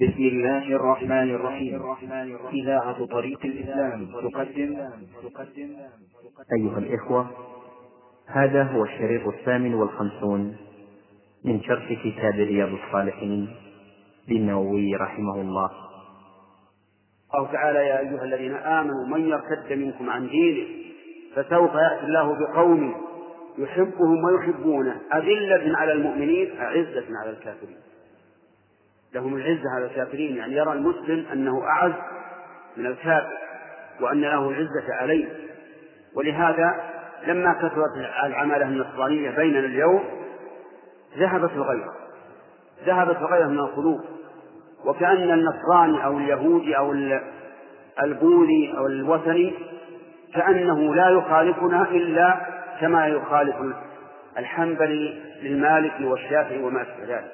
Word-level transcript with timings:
بسم 0.00 0.22
الله 0.22 0.76
الرحمن 0.76 1.34
الرحيم. 1.34 1.82
إذاعة 2.52 3.06
طريق 3.06 3.40
الإسلام 3.44 4.06
تقدم. 4.22 4.76
أيها 6.52 6.78
الإخوة 6.78 7.30
هذا 8.26 8.62
هو 8.62 8.84
الشريط 8.84 9.26
الثامن 9.26 9.74
والخمسون 9.74 10.56
من 11.44 11.62
شرح 11.62 11.92
كتاب 12.04 12.34
رياض 12.34 12.68
الصالحين 12.68 13.48
للنووي 14.28 14.96
رحمه 14.96 15.40
الله. 15.40 15.70
قال 17.32 17.52
تعالى 17.52 17.78
يا 17.78 17.98
أيها 18.00 18.24
الذين 18.24 18.54
آمنوا 18.54 19.06
من 19.06 19.28
يرتد 19.28 19.72
منكم 19.72 20.10
عن 20.10 20.28
دينه 20.28 20.66
فسوف 21.34 21.70
يأتي 21.74 22.06
الله 22.06 22.38
بقوم 22.38 22.94
يحبهم 23.58 24.24
ويحبونه. 24.24 25.00
أذلة 25.14 25.78
على 25.78 25.92
المؤمنين 25.92 26.58
أعزة 26.58 27.06
على 27.22 27.30
الكافرين. 27.30 27.76
لهم 29.14 29.36
العزة 29.36 29.70
على 29.76 29.84
الكافرين 29.84 30.36
يعني 30.36 30.54
يرى 30.54 30.72
المسلم 30.72 31.26
أنه 31.32 31.64
أعز 31.64 31.92
من 32.76 32.86
الكافر 32.86 33.38
وأن 34.00 34.20
له 34.20 34.48
العزة 34.48 34.94
عليه. 35.00 35.28
ولهذا 36.14 36.80
لما 37.26 37.52
كثرت 37.52 37.96
العمالة 38.24 38.64
النصرانية 38.64 39.30
بيننا 39.30 39.58
اليوم 39.58 40.04
ذهبت 41.18 41.50
الغيرة 41.52 41.94
ذهبت 42.86 43.16
الغيرة 43.16 43.46
من 43.46 43.58
القلوب. 43.58 44.00
وكأن 44.84 45.30
النصراني 45.30 46.04
أو 46.04 46.18
اليهودي 46.18 46.76
أو 46.76 46.92
البوذي 48.02 48.74
أو 48.78 48.86
الوثني 48.86 49.54
كأنه 50.34 50.94
لا 50.94 51.08
يخالفنا 51.08 51.82
إلا 51.82 52.46
كما 52.80 53.06
يخالف 53.06 53.56
الحنبلي 54.38 55.22
للمالكي 55.42 56.04
والشافعي 56.04 56.62
وما 56.62 56.82
أشبه 56.82 57.16
ذلك. 57.16 57.32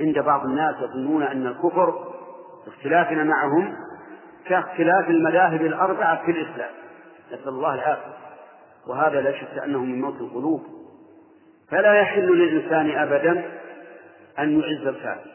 عند 0.00 0.18
بعض 0.18 0.44
الناس 0.44 0.74
يظنون 0.82 1.22
أن 1.22 1.46
الكفر 1.46 2.12
اختلافنا 2.66 3.24
معهم 3.24 3.76
كاختلاف 4.46 5.10
المذاهب 5.10 5.62
الأربعة 5.62 6.24
في 6.24 6.30
الإسلام. 6.30 6.70
نسأل 7.32 7.48
الله 7.48 7.74
العافية. 7.74 8.16
وهذا 8.88 9.20
لا 9.20 9.32
شك 9.32 9.58
أنه 9.64 9.78
من 9.78 10.00
موت 10.00 10.20
القلوب. 10.20 10.62
فلا 11.70 11.94
يحل 11.94 12.26
للإنسان 12.26 12.90
أبدا 12.90 13.44
أن 14.38 14.60
يعز 14.60 14.86
الكافر. 14.86 15.30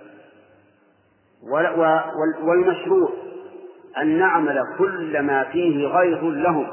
والمشروع 2.43 3.09
أن 4.01 4.17
نعمل 4.19 4.63
كل 4.77 5.21
ما 5.21 5.43
فيه 5.43 5.87
غير 5.87 6.21
لهم. 6.21 6.67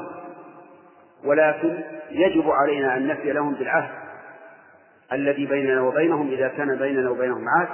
ولكن 1.25 1.83
يجب 2.11 2.51
علينا 2.51 2.97
أن 2.97 3.07
نفي 3.07 3.31
لهم 3.33 3.53
بالعهد. 3.53 4.08
الذي 5.13 5.45
بيننا 5.45 5.81
وبينهم 5.81 6.27
إذا 6.27 6.47
كان 6.47 6.75
بيننا 6.75 7.09
وبينهم 7.09 7.45
عهد. 7.49 7.67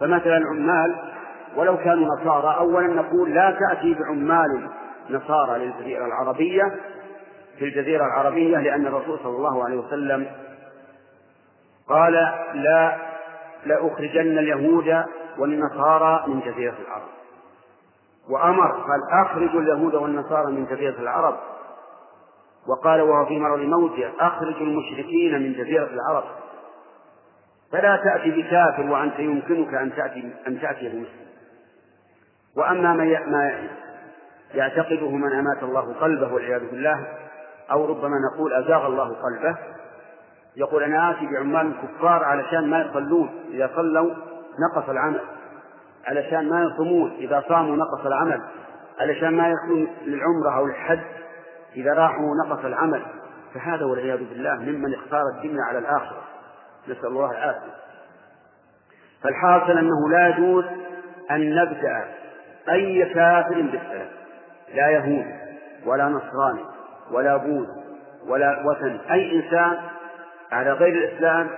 فمثلا 0.00 0.36
العمال 0.36 0.96
ولو 1.56 1.76
كانوا 1.76 2.06
نصارى 2.16 2.56
أولا 2.58 2.86
نقول 2.86 3.34
لا 3.34 3.58
تأتي 3.60 3.94
بعمال 3.94 4.68
نصارى 5.10 5.58
للجزيرة 5.64 6.06
العربية 6.06 6.74
في 7.58 7.64
الجزيرة 7.64 8.06
العربية 8.06 8.58
لأن 8.58 8.86
الرسول 8.86 9.18
صلى 9.18 9.36
الله 9.36 9.64
عليه 9.64 9.76
وسلم 9.76 10.26
قال 11.88 12.12
لا 12.54 12.96
لأخرجن 13.66 14.38
اليهود 14.38 15.04
والنصارى 15.38 16.24
من 16.26 16.40
جزيرة 16.40 16.74
العرب. 16.86 17.08
وأمر 18.30 18.70
قال 18.72 19.26
أخرجوا 19.26 19.60
اليهود 19.60 19.94
والنصارى 19.94 20.52
من 20.52 20.66
جزيرة 20.66 21.00
العرب. 21.00 21.36
وقال 22.68 23.00
وهو 23.00 23.26
في 23.26 23.38
مرض 23.38 23.60
موته 23.60 24.10
أخرجوا 24.20 24.66
المشركين 24.66 25.42
من 25.42 25.52
جزيرة 25.52 25.88
العرب. 25.92 26.24
فلا 27.72 27.96
تأتي 27.96 28.30
بكافر 28.30 28.90
وأنت 28.90 29.18
يمكنك 29.18 29.74
أن 29.74 29.92
تأتي 29.96 30.32
أن 30.46 30.60
تأتي 30.60 30.88
بمسلم. 30.88 31.26
وأما 32.56 32.92
ما 32.92 33.68
يعتقده 34.54 35.10
من 35.10 35.32
أمات 35.32 35.62
الله 35.62 35.94
قلبه 36.00 36.32
والعياذ 36.32 36.70
بالله 36.70 37.06
أو 37.70 37.86
ربما 37.86 38.16
نقول 38.32 38.52
أزاغ 38.52 38.86
الله 38.86 39.04
قلبه 39.04 39.58
يقول 40.56 40.82
أنا 40.82 41.10
آتي 41.10 41.26
بعمال 41.26 41.72
كفار 41.82 42.24
علشان 42.24 42.70
ما 42.70 42.80
يصلون 42.80 43.30
إذا 43.50 43.70
صلوا 43.76 44.14
نقص 44.58 44.88
العمل. 44.88 45.20
علشان 46.06 46.48
ما 46.48 46.62
يصومون 46.64 47.10
إذا 47.10 47.44
صاموا 47.48 47.76
نقص 47.76 48.06
العمل. 48.06 48.42
علشان 49.00 49.36
ما 49.36 49.48
يكون 49.48 49.88
للعمرة 50.04 50.56
أو 50.56 50.66
الحج 50.66 51.00
إذا 51.76 51.94
راحوا 51.94 52.36
نقص 52.46 52.64
العمل. 52.64 53.02
فهذا 53.54 53.84
والعياذ 53.84 54.18
بالله 54.18 54.54
ممن 54.54 54.94
اختار 54.94 55.22
الدنيا 55.36 55.62
على 55.68 55.78
الآخرة. 55.78 56.31
نسأل 56.88 57.06
الله 57.06 57.30
العافية. 57.30 57.72
فالحاصل 59.22 59.78
أنه 59.78 60.10
لا 60.10 60.28
يجوز 60.28 60.64
أن 61.30 61.54
نبدأ 61.54 62.04
أي 62.70 63.14
كافر 63.14 63.54
بالسلام. 63.54 64.08
لا 64.74 64.90
يهود 64.90 65.26
ولا 65.86 66.04
نصراني 66.04 66.64
ولا 67.10 67.36
بوذ 67.36 67.66
ولا 68.26 68.62
وثن 68.66 68.98
أي 69.10 69.36
إنسان 69.36 69.78
على 70.52 70.72
غير 70.72 70.94
الإسلام 70.94 71.50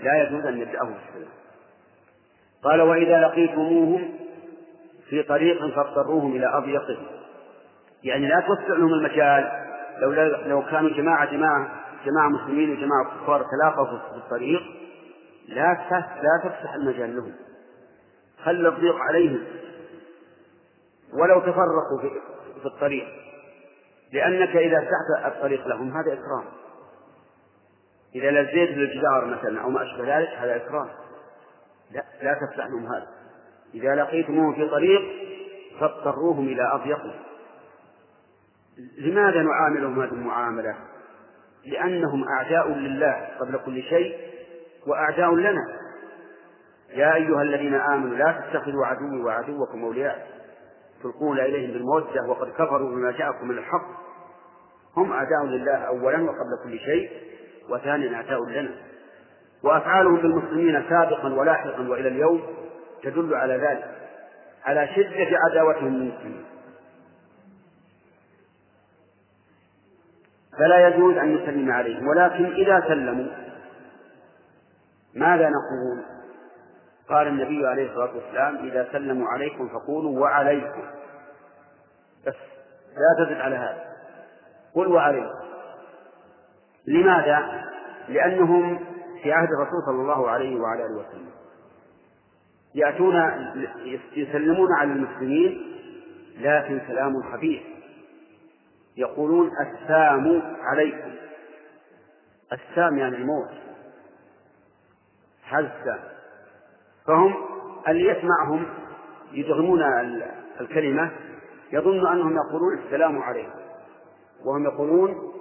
لا 0.00 0.22
يجوز 0.22 0.46
أن 0.46 0.60
نبدأه 0.60 0.84
بالسلام. 0.84 1.32
قال 2.62 2.80
وإذا 2.80 3.20
لقيتموهم 3.20 4.14
في 5.08 5.22
طريق 5.22 5.74
فاضطروهم 5.74 6.36
إلى 6.36 6.46
أضيقه 6.46 6.96
يعني 8.04 8.28
لا 8.28 8.40
توسع 8.40 8.74
لهم 8.74 8.94
المجال 8.94 9.50
لو 9.98 10.12
لو 10.46 10.62
كانوا 10.62 10.90
جماعة 10.90 11.32
جماعة 11.32 11.68
جماعة 12.04 12.28
مسلمين 12.28 12.70
وجماعة 12.70 13.04
كفار 13.04 13.46
تلاقوا 13.50 13.86
في 13.86 14.16
الطريق 14.16 14.62
لا 15.48 15.72
لا 16.22 16.40
تفتح 16.44 16.74
المجال 16.74 17.16
لهم. 17.16 17.32
خل 18.44 18.66
الضيق 18.66 18.96
عليهم. 18.96 19.44
ولو 21.12 21.40
تفرقوا 21.40 22.00
في, 22.00 22.10
في 22.60 22.66
الطريق. 22.66 23.06
لأنك 24.12 24.56
إذا 24.56 24.80
فتحت 24.80 25.34
الطريق 25.36 25.66
لهم 25.66 25.96
هذا 25.96 26.12
إكرام. 26.12 26.44
إذا 28.14 28.30
لزيت 28.30 28.70
للجدار 28.70 29.24
مثلا 29.24 29.62
أو 29.62 29.70
ما 29.70 29.82
أشبه 29.82 30.18
ذلك 30.18 30.28
هذا 30.28 30.56
إكرام. 30.56 30.88
لا 31.90 32.04
لا 32.22 32.34
تفتح 32.34 32.66
لهم 32.66 32.86
هذا. 32.86 33.08
إذا 33.74 33.94
لقيتموهم 33.94 34.54
في 34.54 34.68
طريق 34.68 35.02
فاضطروهم 35.80 36.48
إلى 36.48 36.72
أضيقه 36.74 37.14
لماذا 38.98 39.42
نعاملهم 39.42 40.00
هذه 40.00 40.12
المعاملة؟ 40.12 40.76
لأنهم 41.66 42.28
أعداء 42.28 42.68
لله 42.68 43.28
قبل 43.40 43.58
كل 43.66 43.82
شيء 43.82 44.16
وأعداء 44.86 45.34
لنا. 45.34 45.78
يا 46.90 47.14
أيها 47.14 47.42
الذين 47.42 47.74
آمنوا 47.74 48.16
لا 48.16 48.32
تتخذوا 48.32 48.86
عدوي 48.86 49.22
وعدوكم 49.22 49.84
أولياء. 49.84 50.26
تلقون 51.02 51.38
إليهم 51.40 51.72
بالمودة 51.72 52.28
وقد 52.28 52.48
كفروا 52.50 52.90
بما 52.90 53.10
جاءكم 53.12 53.48
من 53.48 53.58
الحق. 53.58 53.86
هم 54.96 55.12
أعداء 55.12 55.44
لله 55.44 55.76
أولا 55.76 56.22
وقبل 56.22 56.64
كل 56.64 56.78
شيء 56.78 57.10
وثانيا 57.70 58.14
أعداء 58.16 58.44
لنا. 58.44 58.70
وأفعالهم 59.64 60.16
بالمسلمين 60.16 60.84
سابقا 60.88 61.34
ولاحقا 61.34 61.88
وإلى 61.88 62.08
اليوم 62.08 62.42
تدل 63.02 63.34
على 63.34 63.54
ذلك 63.54 63.84
على 64.64 64.88
شدة 64.96 65.38
عداوتهم 65.46 65.94
للمسلمين. 65.94 66.44
فلا 70.58 70.88
يجوز 70.88 71.16
أن 71.16 71.34
نسلم 71.34 71.72
عليهم. 71.72 72.08
ولكن 72.08 72.44
إذا 72.44 72.80
سلموا 72.88 73.26
ماذا 75.14 75.48
نقول؟ 75.48 76.04
قال 77.08 77.28
النبي 77.28 77.66
عليه 77.66 77.90
الصلاة 77.90 78.14
والسلام 78.14 78.56
إذا 78.56 78.88
سلموا 78.92 79.28
عليكم 79.28 79.68
فقولوا 79.68 80.20
وعليكم. 80.20 80.82
بس 82.26 82.34
لا 82.96 83.24
تزد 83.24 83.40
على 83.40 83.56
هذا. 83.56 83.84
قل 84.74 84.86
وعليكم. 84.86 85.38
لماذا؟ 86.86 87.64
لأنهم 88.08 88.78
في 89.22 89.32
عهد 89.32 89.48
الرسول 89.48 89.82
صلى 89.86 90.02
الله 90.02 90.30
عليه 90.30 90.60
وعلى 90.60 90.86
آله 90.86 90.94
وسلم. 90.94 91.28
يأتون 92.74 93.14
يسلمون 94.16 94.68
على 94.72 94.92
المسلمين 94.92 95.74
لكن 96.40 96.80
سلام 96.88 97.12
خفيف. 97.32 97.62
يقولون 98.98 99.50
السام 99.60 100.42
عليكم. 100.60 101.14
السام 102.52 102.98
يعني 102.98 103.16
الموت. 103.16 103.50
هذا 105.48 105.72
السام. 105.78 106.00
فهم 107.06 107.34
اللي 107.88 108.04
يسمعهم 108.08 108.66
يدغمون 109.32 109.82
الكلمة 110.60 111.10
يظن 111.72 112.06
أنهم 112.06 112.36
يقولون 112.36 112.78
السلام 112.78 113.22
عليكم. 113.22 113.58
وهم 114.44 114.64
يقولون 114.64 115.32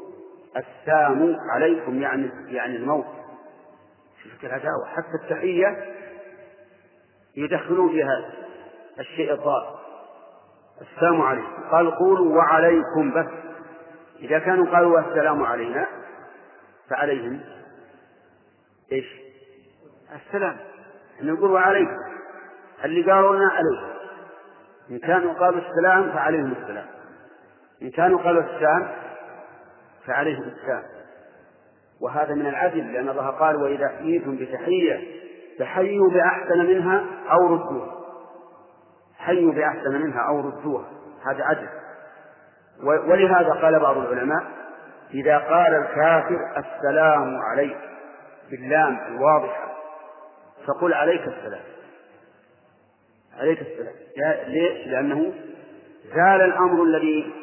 السام 0.58 1.36
عليكم 1.52 2.02
يعني 2.02 2.30
يعني 2.48 2.76
الموت. 2.76 3.06
شوف 4.24 4.44
العداوة 4.44 4.86
حتى 4.86 5.24
التحية 5.24 5.96
يدخلون 7.36 7.90
فيها 7.90 8.32
الشيء 9.00 9.34
الضار. 9.34 9.80
السلام 10.82 11.22
عليكم. 11.22 11.70
قال 11.72 11.92
قولوا 11.92 12.36
وعليكم 12.38 13.14
بس. 13.16 13.47
إذا 14.20 14.40
كانوا 14.40 14.66
قالوا 14.66 15.00
السلام 15.00 15.44
علينا 15.44 15.88
فعليهم 16.90 17.40
إيش؟ 18.92 19.06
السلام. 20.16 20.58
نقول 21.22 21.52
وعليكم. 21.52 21.98
اللي 22.86 23.12
قالوا 23.12 23.36
لنا 23.36 23.52
عليه 23.52 23.98
إن 24.92 25.00
كانوا 25.00 25.34
قالوا 25.34 25.62
السلام 25.62 26.12
فعليهم 26.12 26.52
السلام. 26.62 26.86
إن 27.82 27.92
كانوا 27.92 28.20
قالوا 28.20 28.44
السلام 28.44 28.88
فعليهم 30.06 30.44
السلام. 30.44 30.84
وهذا 32.02 32.34
من 32.34 32.48
العدل 32.48 32.94
لأن 32.94 33.10
الله 33.10 33.28
قال 33.28 33.56
وإذا 33.56 33.88
حييتم 33.88 34.36
بتحية 34.38 35.18
فحيوا 35.60 36.10
بأحسن 36.10 36.58
منها 36.58 37.06
أو 37.32 37.56
ردوها. 37.56 37.98
حيوا 39.18 39.54
بأحسن 39.54 40.02
منها 40.02 40.28
أو 40.30 40.40
ردوها. 40.40 40.86
هذا 41.26 41.44
عدل. 41.44 41.68
ولهذا 42.84 43.50
قال 43.62 43.80
بعض 43.80 43.98
العلماء 43.98 44.44
إذا 45.14 45.38
قال 45.38 45.76
الكافر 45.76 46.40
السلام 46.58 47.38
عليك 47.42 47.78
باللام 48.52 49.00
الواضحة 49.08 49.68
فقل 50.68 50.94
عليك 50.94 51.22
السلام. 51.22 51.64
عليك 53.40 53.62
السلام. 53.62 53.94
ليش؟ 54.48 54.88
لأنه 54.88 55.34
زال 56.16 56.42
الأمر 56.42 56.84
الذي 56.84 57.34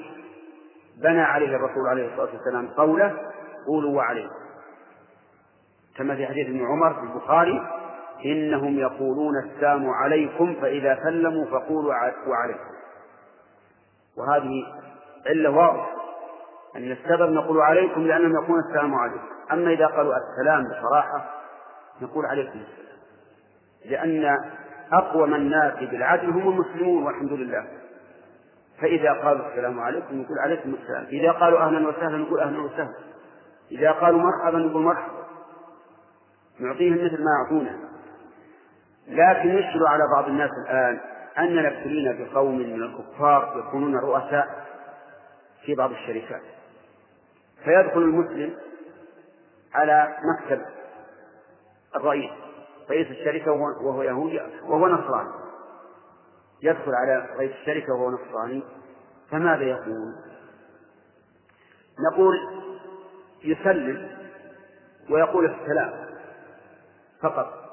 بنى 1.02 1.22
عليه 1.22 1.56
الرسول 1.56 1.88
عليه 1.88 2.06
الصلاة 2.06 2.28
والسلام 2.34 2.68
قوله 2.68 3.16
قولوا 3.66 3.96
وعليكم. 3.96 4.34
كما 5.96 6.16
في 6.16 6.26
حديث 6.26 6.46
ابن 6.46 6.66
عمر 6.66 6.94
في 6.94 7.00
البخاري 7.00 7.66
إنهم 8.24 8.78
يقولون 8.78 9.38
السلام 9.38 9.90
عليكم 9.90 10.54
فإذا 10.60 10.98
سلموا 11.02 11.44
فقولوا 11.44 11.94
وعليكم. 12.26 12.74
وهذه 14.16 14.84
علة 15.26 15.50
واضحة 15.50 15.90
أن 16.76 16.92
السبب 16.92 17.30
نقول 17.30 17.60
عليكم 17.60 18.00
لأنهم 18.00 18.32
يقولون 18.32 18.60
السلام 18.68 18.94
عليكم. 18.94 19.26
أما 19.52 19.70
إذا 19.70 19.86
قالوا 19.86 20.12
السلام 20.16 20.64
بصراحة 20.64 21.30
نقول 22.02 22.26
عليكم 22.26 22.58
السلام. 22.58 22.98
لأن 23.84 24.38
أقوم 24.92 25.34
الناس 25.34 25.74
بالعدل 25.74 26.30
هم 26.30 26.48
المسلمون 26.48 27.02
والحمد 27.02 27.32
لله. 27.32 27.66
فإذا 28.80 29.12
قالوا 29.12 29.48
السلام 29.48 29.80
عليكم 29.80 30.20
نقول 30.20 30.38
عليكم 30.38 30.74
السلام. 30.82 31.04
إذا 31.04 31.32
قالوا 31.32 31.60
أهلا 31.60 31.88
وسهلا 31.88 32.16
نقول 32.16 32.40
أهلا 32.40 32.62
وسهلا. 32.62 32.94
إذا 33.72 33.92
قالوا 33.92 34.20
مرحبا 34.20 34.58
نقول 34.58 34.82
مرحبا. 34.82 35.24
نعطيهم 36.60 36.94
مثل 36.94 37.24
ما 37.24 37.30
يعطونا 37.40 37.78
لكن 39.08 39.48
يشكل 39.48 39.86
على 39.86 40.02
بعض 40.16 40.28
الناس 40.28 40.50
الآن 40.66 41.00
أننا 41.38 41.68
ابتلينا 41.68 42.24
بقوم 42.24 42.58
من 42.58 42.82
الكفار 42.82 43.64
يكونون 43.66 43.96
رؤساء. 43.96 44.64
في 45.66 45.74
بعض 45.74 45.90
الشركات. 45.90 46.42
فيدخل 47.64 47.98
المسلم 47.98 48.58
على 49.74 50.16
مكتب 50.24 50.62
الرئيس 51.96 52.30
رئيس 52.90 53.06
الشركة 53.10 53.52
وهو 53.52 54.02
يهودي 54.02 54.40
وهو 54.62 54.88
نصراني. 54.88 55.30
يدخل 56.62 56.94
على 56.94 57.28
رئيس 57.36 57.52
الشركة 57.52 57.92
وهو 57.92 58.10
نصراني 58.10 58.62
فماذا 59.30 59.62
يقول؟ 59.62 60.14
نقول 62.12 62.36
يسلم 63.44 64.10
ويقول 65.10 65.44
السلام 65.44 66.06
فقط. 67.20 67.64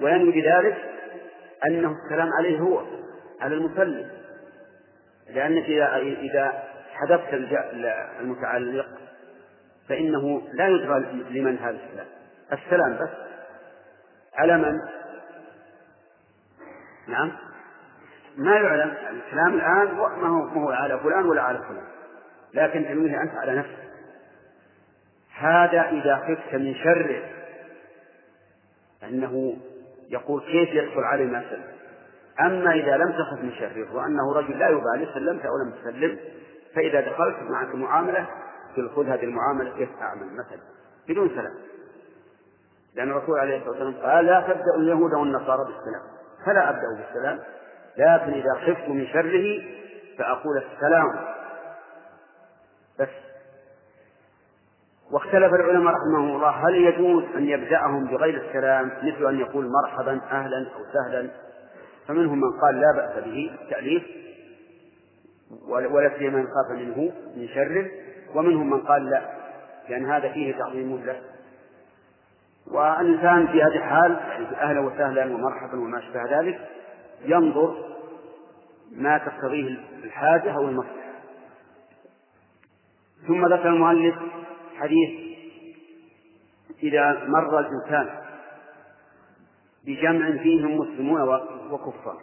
وينوي 0.00 0.32
بذلك 0.32 0.76
أنه 1.66 1.96
السلام 2.04 2.28
عليه 2.32 2.60
هو 2.60 2.82
على 3.40 3.54
المسلم. 3.54 4.19
لأنك 5.34 5.64
إذا 6.00 6.62
حذفت 6.92 7.34
المتعلق 8.20 8.86
فإنه 9.88 10.42
لا 10.52 10.68
يدرى 10.68 11.00
لمن 11.30 11.58
هذا 11.58 11.78
السلام 11.86 12.06
السلام 12.52 12.94
بس. 12.94 13.10
على 14.34 14.58
من؟ 14.58 14.74
نعم. 17.08 17.32
ما 18.36 18.56
يعلم 18.56 18.94
الكلام 19.10 19.54
الآن؟ 19.54 19.94
ما 19.94 20.28
هو 20.28 20.48
ما 20.48 20.62
هو 20.62 20.70
على 20.70 20.98
فلان 20.98 21.24
ولا 21.24 21.42
على 21.42 21.58
فلان. 21.58 21.86
لكن 22.54 22.84
تنويه 22.84 23.22
أنت 23.22 23.34
على 23.34 23.58
نفسك. 23.58 23.90
هذا 25.34 25.88
إذا 25.88 26.16
خفت 26.16 26.54
من 26.54 26.74
شره 26.74 27.22
أنه 29.04 29.56
يقول 30.10 30.42
كيف 30.42 30.74
يدخل 30.74 31.00
علي 31.00 31.24
ما 31.24 31.44
سلم 31.50 31.79
أما 32.40 32.72
إذا 32.72 32.96
لم 32.96 33.12
تخف 33.12 33.42
من 33.42 33.52
شره 33.52 33.94
وأنه 33.94 34.32
رجل 34.32 34.58
لا 34.58 34.68
يبالي 34.68 35.12
سلمت 35.14 35.44
أو 35.46 35.56
لم 35.56 35.70
تسلم 35.70 36.18
فإذا 36.74 37.00
دخلت 37.00 37.36
معك 37.50 37.74
معاملة 37.74 38.26
خذ 38.96 39.06
هذه 39.06 39.24
المعاملة 39.24 39.76
كيف 39.76 39.88
أعمل 40.02 40.26
مثلا 40.32 40.60
بدون 41.08 41.28
سلام. 41.28 41.54
لأن 42.94 43.10
الرسول 43.10 43.38
عليه 43.38 43.56
الصلاة 43.56 43.70
والسلام 43.70 44.10
قال 44.10 44.26
لا 44.26 44.40
تبدأ 44.40 44.74
اليهود 44.76 45.12
والنصارى 45.12 45.64
بالسلام. 45.64 46.02
فلا 46.46 46.70
أبدأ 46.70 46.86
بالسلام 46.96 47.38
لكن 47.98 48.32
إذا 48.32 48.54
خفت 48.54 48.88
من 48.88 49.06
شره 49.06 49.62
فأقول 50.18 50.56
السلام. 50.56 51.34
بس. 53.00 53.08
واختلف 55.12 55.54
العلماء 55.54 55.94
رحمهم 55.94 56.36
الله 56.36 56.50
هل 56.50 56.74
يجوز 56.74 57.24
أن 57.36 57.48
يبدأهم 57.48 58.06
بغير 58.06 58.42
السلام 58.48 58.92
مثل 59.02 59.28
أن 59.28 59.40
يقول 59.40 59.70
مرحبا 59.70 60.20
أهلا 60.30 60.58
أو 60.58 60.84
سهلا؟ 60.92 61.30
فمنهم 62.10 62.38
من 62.38 62.50
قال 62.60 62.80
لا 62.80 62.92
بأس 62.96 63.24
به 63.24 63.50
التأليف 63.62 64.02
ولا 65.68 66.18
سيما 66.18 66.38
من 66.38 66.46
خاف 66.46 66.78
منه 66.78 67.12
من 67.36 67.48
شره 67.48 67.90
ومنهم 68.34 68.70
من 68.70 68.80
قال 68.80 69.10
لا 69.10 69.22
لأن 69.88 70.06
هذا 70.06 70.32
فيه 70.32 70.54
تعظيم 70.54 71.04
له. 71.04 71.20
والإنسان 72.66 73.46
في 73.46 73.62
هذه 73.62 73.76
الحال 73.76 74.16
أهلا 74.54 74.80
وسهلا 74.80 75.24
ومرحبا 75.24 75.80
وما 75.80 75.98
أشبه 75.98 76.38
ذلك 76.38 76.68
ينظر 77.24 77.76
ما 78.92 79.18
تقتضيه 79.18 79.78
الحاجة 80.04 80.52
أو 80.52 80.68
المصلحة. 80.68 81.10
ثم 83.26 83.46
ذكر 83.46 83.68
المؤلف 83.68 84.14
حديث 84.76 85.10
إذا 86.82 87.24
مر 87.26 87.58
الإنسان 87.58 88.08
بجمع 89.86 90.42
فيهم 90.42 90.76
مسلمون 90.76 91.20
وكفار. 91.70 92.22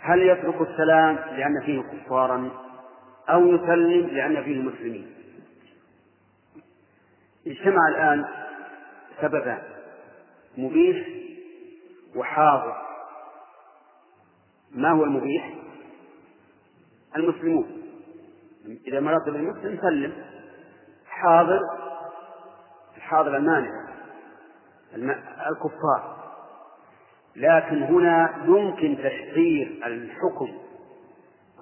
هل 0.00 0.22
يترك 0.22 0.60
السلام 0.60 1.14
لأن 1.14 1.60
فيه 1.64 1.82
كفارا 1.82 2.50
أو 3.28 3.46
يسلم 3.46 4.06
لأن 4.06 4.44
فيه 4.44 4.62
مسلمين؟ 4.62 5.14
اجتمع 7.46 7.88
الآن 7.88 8.24
سببان 9.20 9.62
مبيح 10.58 11.08
وحاضر. 12.16 12.76
ما 14.70 14.90
هو 14.90 15.04
المبيح؟ 15.04 15.54
المسلمون. 17.16 17.82
إذا 18.86 19.00
مررت 19.00 19.24
بالمسلم 19.24 19.78
سلم. 19.80 20.12
حاضر 21.06 21.60
الحاضر 22.96 23.36
المانع 23.36 23.86
الكفار. 25.50 26.15
لكن 27.36 27.82
هنا 27.82 28.34
يمكن 28.46 28.96
تشعير 28.98 29.80
الحكم 29.86 30.48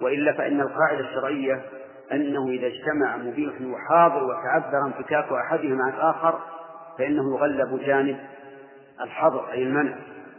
وإلا 0.00 0.32
فإن 0.32 0.60
القاعدة 0.60 1.00
الشرعية 1.00 1.62
أنه 2.12 2.48
إذا 2.48 2.66
اجتمع 2.66 3.16
مبيح 3.16 3.52
وحاضر 3.62 4.24
وتعذر 4.24 4.86
انفكاك 4.86 5.32
أحدهما 5.32 5.84
عن 5.84 5.92
الآخر 5.94 6.40
فإنه 6.98 7.36
يغلب 7.36 7.80
جانب 7.86 8.16
الحظر 9.00 9.50
أي 9.52 9.62
المنع. 9.62 9.96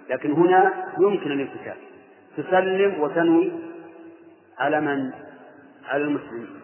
لكن 0.10 0.32
هنا 0.32 0.74
يمكن 1.00 1.32
الانفكاك. 1.32 1.78
تسلم 2.38 3.00
وتنوي 3.00 3.52
على 4.60 4.82
من؟ 4.82 5.12
على 5.90 6.04
المسلمين. 6.04 6.60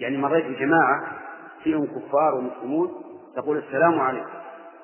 يعني 0.00 0.16
مريت 0.16 0.46
بجماعة 0.46 1.02
فيهم 1.64 1.86
كفار 1.86 2.34
ومسلمون 2.34 2.92
تقول 3.36 3.58
السلام 3.58 4.00
عليكم 4.00 4.30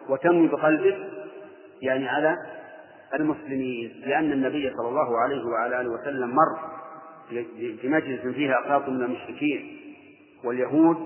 وتنوي 0.09 0.49
بقلبك 0.49 0.97
يعني 1.83 2.09
على 2.09 2.37
المسلمين 3.21 4.03
لأن 4.07 4.33
النبي 4.33 4.71
صلى 4.77 4.89
الله 4.89 5.19
عليه 5.19 5.45
وعلى 5.45 5.81
آله 5.81 5.91
وسلم 5.91 6.31
مر 6.31 6.59
في 7.81 7.89
مجلس 7.89 8.21
فيه 8.21 8.53
أقاط 8.59 8.89
من 8.89 9.03
المشركين 9.03 9.79
واليهود 10.45 10.97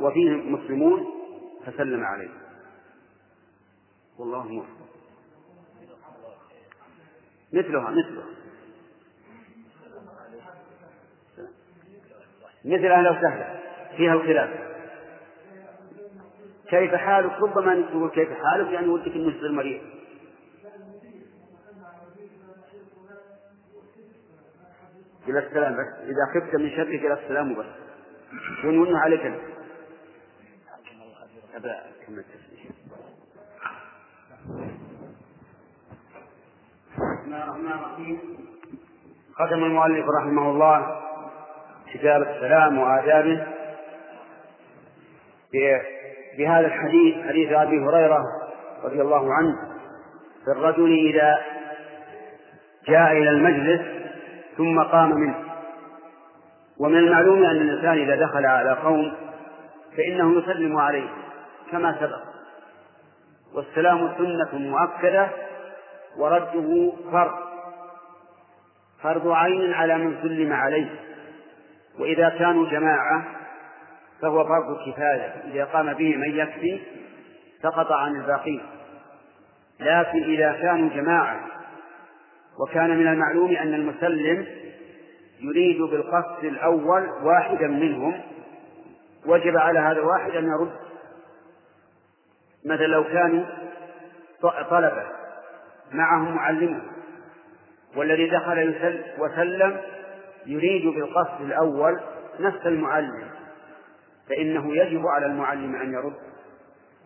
وفيهم 0.00 0.52
مسلمون 0.52 1.06
فسلم 1.66 2.04
عليه. 2.04 2.30
والله 4.18 4.48
موفق. 4.48 4.68
مثلها 7.52 7.90
مثلها. 7.90 8.26
مثل 12.64 12.86
أهلا 12.86 13.10
وسهلا 13.10 13.60
فيها 13.96 14.12
الخلاف. 14.12 14.50
كيف 16.68 16.94
حالك؟ 16.94 17.32
ربما 17.40 17.74
نقول 17.74 18.10
كيف 18.10 18.28
حالك؟ 18.32 18.72
يعني 18.72 18.88
ودك 18.88 19.12
انه 19.12 19.36
يصير 19.36 19.52
مريض. 19.52 19.80
إلى 25.28 25.38
السلام 25.38 25.72
بس 25.72 25.86
إذا 26.02 26.26
خفت 26.34 26.56
من 26.56 26.70
شرك 26.70 26.88
إلى 26.88 27.12
السلام 27.12 27.52
وبس. 27.52 27.66
ونون 28.64 28.96
عليك؟ 28.96 29.20
أبا 31.54 31.82
كما 32.06 32.22
الله 37.24 37.44
الرحمن 37.44 37.72
الرحيم. 37.72 38.18
ختم 39.34 39.64
المؤلف 39.64 40.06
رحمه 40.20 40.50
الله 40.50 41.00
كتاب 41.92 42.22
السلام 42.22 42.78
وآدابه 42.78 43.46
بهذا 46.38 46.66
الحديث 46.66 47.26
حديث 47.28 47.52
أبي 47.52 47.78
هريرة 47.78 48.24
رضي 48.84 49.00
الله 49.00 49.34
عنه. 49.34 49.74
في 50.44 50.50
الرجل 50.50 50.92
إذا 51.10 51.38
جاء 52.88 53.12
إلى 53.12 53.30
المجلس 53.30 54.03
ثم 54.56 54.82
قام 54.82 55.10
منه. 55.10 55.34
ومن 56.78 56.98
المعلوم 56.98 57.44
أن 57.44 57.56
الإنسان 57.56 57.98
إذا 57.98 58.26
دخل 58.26 58.46
على 58.46 58.72
قوم 58.72 59.12
فإنه 59.96 60.38
يسلم 60.38 60.76
عليه 60.76 61.08
كما 61.70 61.96
سبق. 62.00 62.20
والسلام 63.54 64.12
سنة 64.18 64.58
مؤكدة 64.58 65.28
ورده 66.18 66.92
فرض. 67.12 67.34
فرض 69.02 69.28
عين 69.28 69.72
على 69.72 69.98
من 69.98 70.16
سلم 70.22 70.52
عليه. 70.52 70.90
وإذا 71.98 72.28
كانوا 72.28 72.70
جماعة 72.70 73.24
فهو 74.22 74.44
فرض 74.44 74.78
كفاية. 74.86 75.34
إذا 75.52 75.64
قام 75.64 75.92
به 75.92 76.16
من 76.16 76.30
يكفي 76.30 76.80
سقط 77.62 77.92
عن 77.92 78.16
الباقين. 78.16 78.62
لكن 79.80 80.22
إذا 80.22 80.52
كانوا 80.52 80.88
جماعة 80.88 81.40
وكان 82.60 82.98
من 82.98 83.06
المعلوم 83.06 83.56
أن 83.56 83.74
المسلم 83.74 84.46
يريد 85.40 85.82
بالقصد 85.82 86.44
الأول 86.44 87.08
واحدا 87.22 87.66
منهم. 87.66 88.20
وجب 89.26 89.56
على 89.56 89.78
هذا 89.78 89.98
الواحد 89.98 90.30
أن 90.30 90.44
يرد 90.44 90.72
مثلا 92.66 92.86
لو 92.86 93.04
كانوا 93.04 93.44
طلبة 94.70 95.02
معهم 95.92 96.34
معلمة 96.34 96.80
والذي 97.96 98.30
دخل 98.30 98.74
وسلم 99.18 99.80
يريد 100.46 100.86
بالقصد 100.86 101.40
الأول 101.40 102.00
نفس 102.40 102.66
المعلم 102.66 103.30
فإنه 104.28 104.76
يجب 104.76 105.06
على 105.06 105.26
المعلم 105.26 105.76
أن 105.76 105.92
يرد. 105.92 106.14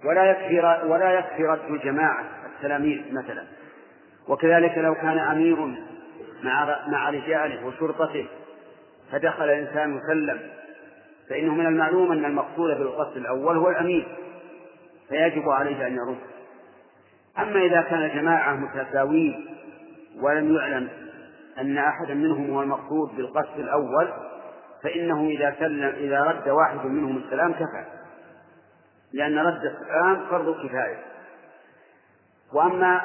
ولا 0.04 0.24
يكفي 0.24 0.86
ولا 0.86 1.12
يكفي 1.12 1.44
رد 1.44 1.70
الجماعة 1.70 2.24
التلاميذ 2.56 3.02
مثلا. 3.12 3.44
وكذلك 4.28 4.78
لو 4.78 4.94
كان 4.94 5.18
أمير 5.18 5.66
مع 6.42 6.78
مع 6.88 7.10
رجاله 7.10 7.66
وشرطته 7.66 8.26
فدخل 9.12 9.50
إنسان 9.50 9.96
وسلم 9.96 10.40
فإنه 11.28 11.54
من 11.54 11.66
المعلوم 11.66 12.12
أن 12.12 12.24
المقصود 12.24 12.78
بالقصد 12.78 13.16
الأول 13.16 13.56
هو 13.56 13.70
الأمير 13.70 14.16
فيجب 15.08 15.48
عليه 15.48 15.86
أن 15.86 15.96
يرد. 15.96 16.18
أما 17.38 17.60
إذا 17.60 17.82
كان 17.82 18.20
جماعة 18.20 18.54
متساوين 18.54 19.46
ولم 20.20 20.56
يعلم 20.56 20.88
أن 21.58 21.78
أحدا 21.78 22.14
منهم 22.14 22.50
هو 22.50 22.62
المقصود 22.62 23.16
بالقصد 23.16 23.58
الأول 23.58 24.08
فإنه 24.82 25.28
إذا 25.28 25.54
سلم 25.58 25.94
إذا 25.96 26.20
رد 26.20 26.48
واحد 26.48 26.86
منهم 26.86 27.16
السلام 27.16 27.52
كفى 27.52 27.84
لأن 29.12 29.38
رد 29.38 29.64
السلام 29.64 30.26
فرض 30.30 30.66
كفاية. 30.66 30.98
وأما 32.52 33.00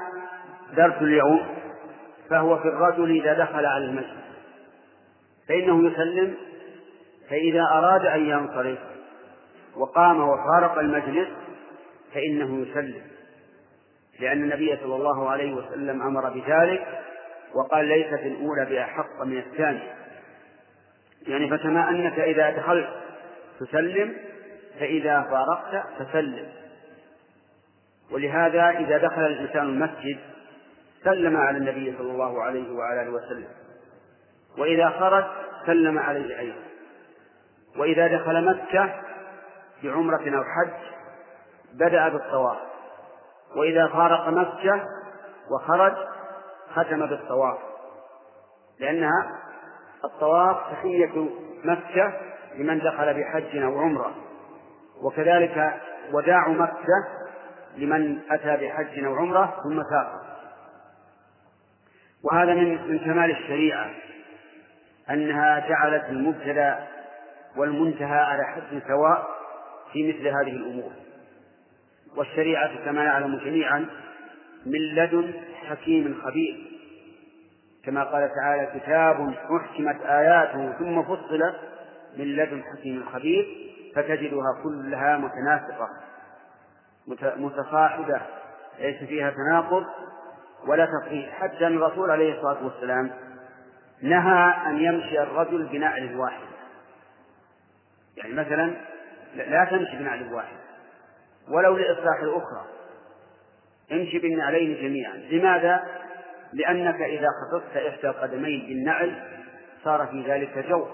درس 0.76 1.02
اليوم 1.02 1.48
فهو 2.30 2.58
في 2.58 2.68
الرجل 2.68 3.22
إذا 3.22 3.34
دخل 3.34 3.66
على 3.66 3.86
المسجد. 3.86 4.24
فإنه 5.48 5.92
يسلم 5.92 6.34
فإذا 7.30 7.62
أراد 7.62 8.06
أن 8.06 8.26
ينصرف 8.30 8.80
وقام 9.76 10.22
وفارق 10.22 10.80
المجلس 10.80 11.28
فإنه 12.14 12.66
يسلم. 12.68 13.02
لأن 14.20 14.44
النبي 14.44 14.78
صلى 14.78 14.96
الله 14.96 15.30
عليه 15.30 15.54
وسلم 15.54 16.02
أمر 16.02 16.30
بذلك 16.30 17.00
وقال 17.54 17.86
ليست 17.86 18.20
الأولى 18.20 18.66
بأحق 18.66 19.24
من 19.24 19.38
الثانية. 19.38 19.94
يعني 21.28 21.50
فكما 21.50 21.90
أنك 21.90 22.20
إذا 22.20 22.50
دخلت 22.50 22.90
تسلم 23.60 24.14
فإذا 24.80 25.22
فارقت 25.22 25.86
فسلم. 26.00 26.46
ولهذا 28.12 28.70
إذا 28.70 28.98
دخل 28.98 29.26
الإنسان 29.26 29.64
المسجد 29.64 30.18
سلم 31.04 31.38
على 31.38 31.58
النبي 31.58 31.98
صلى 31.98 32.12
الله 32.12 32.44
عليه 32.44 32.76
وعلى 32.76 33.02
آله 33.02 33.12
وسلم. 33.12 33.48
وإذا 34.58 34.90
خرج 34.90 35.26
سلم 35.66 36.00
عليه 36.00 36.40
أيضا. 36.40 36.64
وإذا 37.78 38.08
دخل 38.08 38.46
مكة 38.46 38.94
بعمرة 39.84 40.38
أو 40.38 40.44
حج 40.44 40.74
بدأ 41.74 42.10
بالطواف. 42.10 42.58
وإذا 43.56 43.88
فارق 43.88 44.28
مكة 44.30 44.86
وخرج 45.52 45.94
ختم 46.74 47.06
بالطواف. 47.06 47.58
لأنها 48.80 49.40
الطواف 50.06 50.58
تحية 50.72 51.30
مكة 51.64 52.14
لمن 52.56 52.80
دخل 52.80 53.14
بحج 53.14 53.58
أو 53.58 53.80
عمرة. 53.80 54.16
وكذلك 55.02 55.74
وداع 56.14 56.48
مكة 56.48 57.08
لمن 57.78 58.20
أتى 58.32 58.66
بحج 58.66 59.04
أو 59.04 59.16
عمرة 59.16 59.56
ثم 59.64 59.84
سافر 59.84 60.33
وهذا 62.24 62.54
من 62.54 62.88
من 62.88 63.00
كمال 63.00 63.32
الشريعة 63.32 63.90
أنها 65.10 65.68
جعلت 65.70 66.04
المبتدأ 66.10 66.88
والمنتهى 67.58 68.20
على 68.20 68.44
حد 68.44 68.82
سواء 68.88 69.28
في 69.94 70.08
مثل 70.14 70.28
هذه 70.28 70.56
الأمور. 70.56 70.92
والشريعة 72.18 72.86
كما 72.86 73.04
نعلم 73.04 73.38
جميعا 73.38 73.86
من 74.66 74.80
لدن 74.96 75.34
حكيم 75.70 76.22
خبير. 76.24 76.74
كما 77.86 78.04
قال 78.04 78.32
تعالى 78.36 78.80
كتاب 78.80 79.34
أحكمت 79.56 80.06
آياته 80.06 80.72
ثم 80.72 81.04
فصلت 81.04 81.56
من 82.18 82.26
لدن 82.26 82.64
حكيم 82.64 83.06
خبير 83.14 83.46
فتجدها 83.96 84.62
كلها 84.64 85.18
متناسقة 85.18 85.90
متصاحبة 87.38 88.22
ليس 88.80 89.04
فيها 89.04 89.30
تناقض 89.30 89.86
ولا 90.68 90.86
تفريق 90.86 91.30
حتى 91.30 91.68
أن 91.68 91.78
الرسول 91.78 92.12
عليه 92.12 92.36
الصلاة 92.36 92.64
والسلام 92.64 93.12
نهى 94.02 94.54
أن 94.68 94.78
يمشي 94.78 95.20
الرجل 95.22 95.66
بنعل 95.66 96.16
واحد. 96.16 96.48
يعني 98.18 98.34
مثلا 98.34 98.74
لا 99.36 99.66
تمشي 99.66 99.98
بنعل 99.98 100.34
واحد 100.34 100.58
ولو 101.50 101.78
لإصلاح 101.78 102.20
الأخرى. 102.22 102.66
امشي 103.92 104.20
بالنعلين 104.20 104.82
جميعا. 104.82 105.16
لماذا؟ 105.16 105.84
لأنك 106.54 107.02
إذا 107.02 107.28
خصصت 107.28 107.78
إحدى 107.78 108.08
القدمين 108.08 108.68
بالنعل 108.68 109.24
صار 109.84 110.08
في 110.08 110.32
ذلك 110.32 110.68
جو 110.68 110.88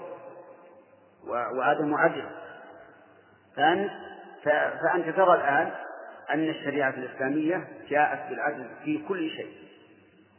وعدم 1.28 1.94
عدل. 1.94 2.24
فأنت 4.82 5.16
ترى 5.16 5.34
الآن 5.34 5.70
أن 6.34 6.48
الشريعة 6.48 6.90
الإسلامية 6.90 7.68
جاءت 7.88 8.30
بالعدل 8.30 8.70
في 8.84 8.98
كل 9.08 9.30
شيء. 9.30 9.52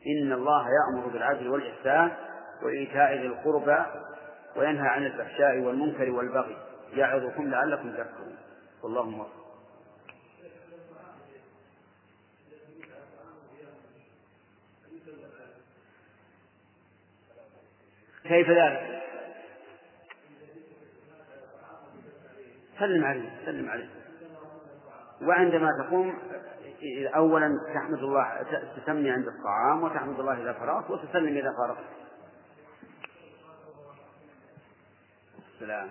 إن 0.08 0.32
الله 0.34 0.66
يأمر 0.68 1.08
بالعدل 1.08 1.48
والإحسان 1.48 2.12
وإيتاء 2.64 3.14
ذي 3.14 3.28
القربى 3.28 3.86
وينهى 4.56 4.88
عن 4.88 5.06
الفحشاء 5.06 5.60
والمنكر 5.60 6.10
والبغي. 6.10 6.58
يعظكم 6.94 7.50
لعلكم 7.50 7.92
تذكرون. 7.92 8.38
والله 8.84 9.10
موفق. 9.10 9.42
كيف 18.24 18.50
ذلك؟ 18.50 19.02
سلم 22.80 23.06
عليه 23.06 23.30
سلم 23.46 23.70
عليه. 23.70 24.01
وعندما 25.28 25.68
تقوم 25.84 26.14
أولا 27.16 27.58
تحمد 27.74 28.00
الله 28.00 28.28
تسمي 28.78 29.12
عند 29.12 29.28
الطعام 29.28 29.84
وتحمد 29.84 30.20
الله 30.20 30.42
إذا 30.42 30.54
فرغت 30.54 30.90
وتسلم 30.90 31.38
إذا 31.38 31.54
فرغت. 31.58 31.78
السلام. 35.54 35.88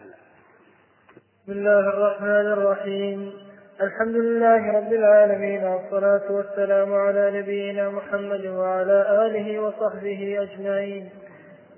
بسم 1.43 1.53
الله 1.53 1.81
الرحمن 1.81 2.53
الرحيم. 2.53 3.33
الحمد 3.81 4.17
لله 4.17 4.73
رب 4.73 4.93
العالمين 4.93 5.65
والصلاة 5.65 6.33
والسلام 6.33 6.95
على 6.95 7.41
نبينا 7.41 7.91
محمد 7.91 8.47
وعلى 8.47 9.27
آله 9.27 9.61
وصحبه 9.61 10.39
أجمعين. 10.43 11.11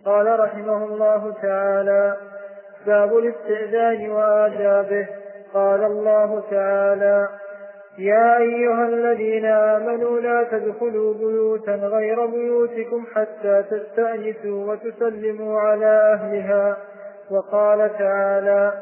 قال 0.05 0.41
رحمه 0.41 0.85
الله 0.85 1.35
تعالى 1.43 2.17
باب 2.87 3.19
الاستئذان 3.19 4.11
وآدابه. 4.11 5.07
قال 5.55 5.85
الله 5.85 6.43
تعالى 6.51 7.29
يا 7.99 8.39
أيها 8.39 8.89
الذين 8.89 9.45
آمنوا 9.45 10.21
لا 10.21 10.43
تدخلوا 10.51 11.15
بيوتا 11.15 11.75
غير 11.75 12.27
بيوتكم 12.27 13.05
حتى 13.15 13.63
تستأنسوا 13.71 14.73
وتسلموا 14.73 15.61
على 15.61 15.87
أهلها. 16.15 16.77
وقال 17.31 17.99
تعالى 17.99 18.73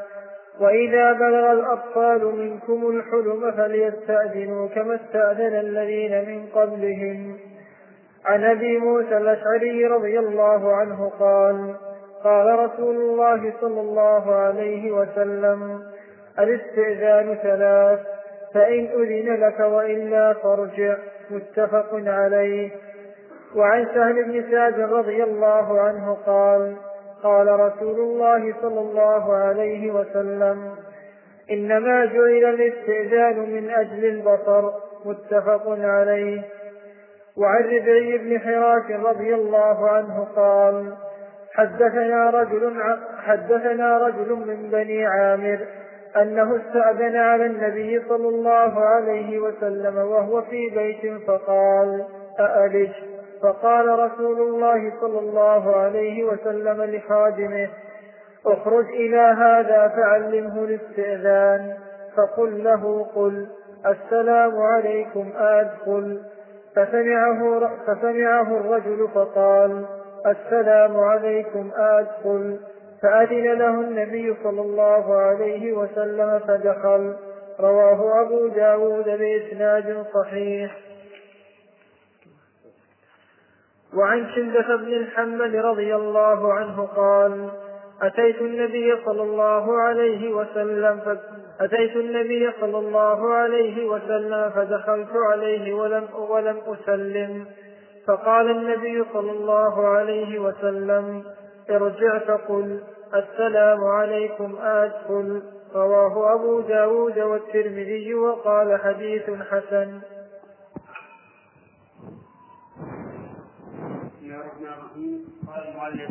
وإذا 0.61 1.12
بلغ 1.12 1.52
الأطفال 1.52 2.25
منكم 2.25 2.90
الحلم 2.90 3.52
فليستأذنوا 3.52 4.69
كما 4.69 4.95
استأذن 4.95 5.61
الذين 5.61 6.29
من 6.29 6.47
قبلهم. 6.47 7.37
عن 8.25 8.45
أبي 8.45 8.79
موسى 8.79 9.17
الأشعري 9.17 9.87
رضي 9.87 10.19
الله 10.19 10.76
عنه 10.76 11.12
قال 11.21 11.75
قال 12.25 12.59
رسول 12.59 12.97
الله 12.97 13.52
صلى 13.61 13.81
الله 13.81 14.35
عليه 14.35 14.90
وسلم 14.90 15.83
الاستئذان 16.38 17.35
ثلاث 17.43 18.00
فإن 18.54 18.87
أذن 18.87 19.35
لك 19.47 19.61
وإلا 19.61 20.33
فارجع 20.33 20.97
متفق 21.30 21.88
عليه. 21.92 22.71
وعن 23.57 23.87
سهل 23.95 24.25
بن 24.25 24.50
سعد 24.50 24.80
رضي 24.80 25.25
الله 25.25 25.80
عنه 25.80 26.14
قال 26.26 26.76
قال 27.23 27.61
رسول 27.61 28.00
الله 28.00 28.54
صلى 28.62 28.80
الله 28.80 29.35
عليه 29.37 29.90
وسلم 29.90 30.75
إنما 31.50 32.04
جعل 32.04 32.45
الاستئذان 32.54 33.38
من 33.38 33.71
أجل 33.71 34.04
البصر 34.04 34.71
متفق 35.04 35.62
عليه. 35.69 36.42
وعن 37.37 37.64
ربعي 37.64 38.19
بن 38.19 38.40
حراش 38.40 38.90
رضي 38.90 39.35
الله 39.35 39.90
عنه 39.90 40.28
قال 40.37 40.95
حدثنا 41.52 42.30
رجل 42.30 42.80
حدثنا 43.19 43.99
رجل 43.99 44.33
من 44.33 44.71
بني 44.71 45.07
عامر 45.07 45.59
أنه 46.17 46.57
استأذن 46.57 47.17
على 47.17 47.47
النبي 47.47 48.02
صلى 48.09 48.29
الله 48.29 48.81
عليه 48.81 49.38
وسلم 49.38 49.97
وهو 49.97 50.43
في 50.43 50.71
بيت 50.71 51.23
فقال 51.26 52.05
أألج 52.40 52.90
فقال 53.43 53.99
رسول 53.99 54.40
الله 54.40 54.93
صلى 55.00 55.19
الله 55.19 55.76
عليه 55.76 56.25
وسلم 56.25 56.83
لخادمه 56.83 57.69
اخرج 58.47 58.85
إلى 58.85 59.21
هذا 59.38 59.88
فعلمه 59.88 60.64
الاستئذان. 60.64 61.75
فقل 62.17 62.64
له 62.64 63.07
قل 63.14 63.49
السلام 63.87 64.59
عليكم 64.59 65.31
أدخل. 65.37 66.23
فسمعه, 66.76 67.71
فسمعه 67.87 68.57
الرجل 68.57 69.09
فقال 69.14 69.85
السلام 70.26 70.97
عليكم 70.97 71.71
أدخل. 71.76 72.59
فأذن 73.02 73.59
له 73.59 73.80
النبي 73.80 74.35
صلى 74.42 74.61
الله 74.61 75.14
عليه 75.14 75.73
وسلم 75.73 76.38
فدخل. 76.38 77.16
رواه 77.61 78.23
أبو 78.23 78.49
داود 78.49 79.04
بإسناد 79.04 80.07
صحيح. 80.14 80.76
وعن 83.97 84.26
شندة 84.35 84.76
بن 84.76 84.92
الحمد 84.92 85.40
رضي 85.57 85.97
الله 85.97 86.52
عنه 86.52 86.87
قال 86.97 87.49
أتيت 88.02 88.40
النبي 88.40 88.97
صلى 89.04 89.23
الله 89.23 89.80
عليه 89.80 90.35
وسلم 90.35 91.19
أتيت 91.61 91.97
النبي 91.97 92.50
صلى 92.61 92.78
الله 92.78 93.35
عليه 93.35 93.87
وسلم 93.87 94.50
فدخلت 94.50 95.16
عليه 95.30 95.75
ولم 95.75 96.09
ولم 96.30 96.57
أسلم. 96.66 97.47
فقال 98.07 98.50
النبي 98.50 99.04
صلى 99.12 99.30
الله 99.30 99.87
عليه 99.87 100.38
وسلم 100.38 101.25
ارجع 101.71 102.19
فقل 102.19 102.81
السلام 103.15 103.85
عليكم 103.85 104.57
أدخل. 104.61 105.43
رواه 105.75 106.35
أبو 106.35 106.61
داود 106.61 107.19
والترمذي 107.19 108.15
وقال 108.15 108.81
حديث 108.81 109.31
حسن. 109.31 110.00
بسم 114.07 114.23
الله 114.23 114.41
الرحمن 114.41 114.67
الرحيم. 114.67 115.25
قال 115.47 116.09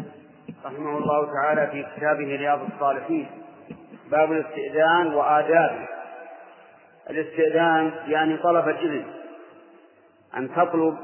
رحمه 0.66 0.98
الله 0.98 1.34
تعالى 1.34 1.68
في 1.72 1.86
كتابه 1.96 2.36
رياض 2.36 2.60
الصالحين 2.74 3.28
باب 4.12 4.32
الاستئذان 4.32 5.14
وآدابه 5.14 5.88
الاستئذان 7.10 7.92
يعني 8.08 8.38
طلب 8.38 8.68
الإذن 8.68 9.06
أن 10.38 10.50
تطلب 10.56 10.98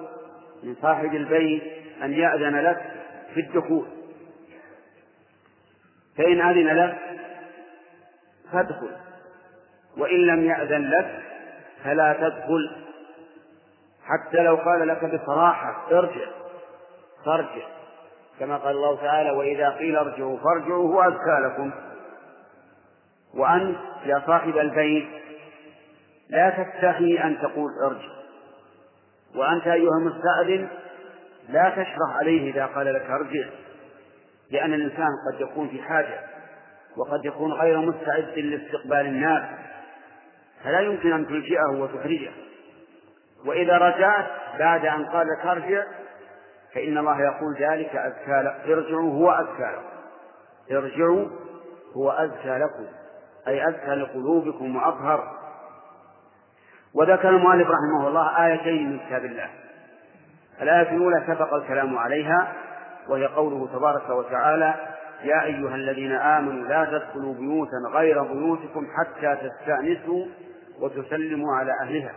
من 0.63 0.75
صاحب 0.81 1.15
البيت 1.15 1.63
أن 2.03 2.13
يأذن 2.13 2.55
لك 2.55 2.81
في 3.33 3.39
الدخول. 3.39 3.85
فإن 6.17 6.41
أذن 6.41 6.67
لك 6.67 6.97
فادخل. 8.51 8.91
وإن 9.97 10.19
لم 10.19 10.45
يأذن 10.45 10.89
لك 10.89 11.23
فلا 11.83 12.13
تدخل. 12.13 12.75
حتى 14.05 14.37
لو 14.37 14.55
قال 14.55 14.87
لك 14.87 15.05
بصراحة 15.05 15.87
ارجع 15.91 16.25
فارجع. 17.25 17.67
كما 18.39 18.57
قال 18.57 18.75
الله 18.75 18.95
تعالى 18.95 19.31
وإذا 19.31 19.69
قيل 19.69 19.95
ارجعوا 19.95 20.37
فارجعوا 20.37 20.93
هو 20.93 21.01
أزكى 21.01 21.39
لكم. 21.45 21.71
وأنت 23.33 23.77
يا 24.05 24.23
صاحب 24.27 24.57
البيت 24.57 25.07
لا 26.29 26.49
تستحي 26.49 27.17
أن 27.23 27.37
تقول 27.41 27.71
ارجع. 27.85 28.15
وأنت 29.35 29.67
أيها 29.67 29.97
المستأذن 29.99 30.67
لا 31.49 31.69
تشرح 31.69 32.17
عليه 32.19 32.51
إذا 32.51 32.65
قال 32.65 32.93
لك 32.93 33.09
ارجع. 33.09 33.45
لأن 34.51 34.73
الإنسان 34.73 35.09
قد 35.31 35.41
يكون 35.41 35.69
في 35.69 35.81
حاجة 35.81 36.19
وقد 36.97 37.25
يكون 37.25 37.51
غير 37.53 37.79
مستعد 37.79 38.39
لاستقبال 38.39 39.05
الناس 39.05 39.43
فلا 40.63 40.79
يمكن 40.79 41.13
أن 41.13 41.27
تلجئه 41.27 41.71
وتخرجه. 41.71 42.31
وإذا 43.45 43.77
رجعت 43.77 44.25
بعد 44.59 44.85
أن 44.85 45.05
قال 45.05 45.27
لك 45.27 45.45
ارجع 45.45 45.83
فإن 46.73 46.97
الله 46.97 47.21
يقول 47.21 47.55
ذلك 47.59 47.95
أزكى 47.95 48.41
لكم 48.41 48.71
ارجعوا 48.71 49.13
هو 49.13 49.31
أزكى 49.31 49.71
لكم. 49.75 49.95
ارجعوا 50.71 51.27
هو 51.97 52.11
أزكى 52.11 52.57
لكم. 52.57 52.87
أي 53.47 53.69
أزكى 53.69 53.95
لقلوبكم 53.95 54.75
وأطهر 54.75 55.37
وذكر 56.93 57.29
المؤلف 57.29 57.67
رحمه 57.67 58.07
الله 58.07 58.45
آيتين 58.45 58.89
من 58.89 58.99
كتاب 58.99 59.25
الله. 59.25 59.49
الآية 60.61 60.95
الأولى 60.95 61.23
سبق 61.27 61.53
الكلام 61.53 61.97
عليها. 61.97 62.53
وهي 63.09 63.25
قوله 63.25 63.67
تبارك 63.73 64.09
وتعالى 64.09 64.75
يا 65.23 65.43
أيها 65.43 65.75
الذين 65.75 66.11
آمنوا 66.11 66.67
لا 66.67 66.85
تدخلوا 66.85 67.33
بيوتا 67.33 67.77
غير 67.93 68.23
بيوتكم 68.23 68.87
حتى 68.97 69.37
تستأنسوا 69.49 70.25
وتسلموا 70.79 71.55
على 71.55 71.71
أهلها. 71.83 72.13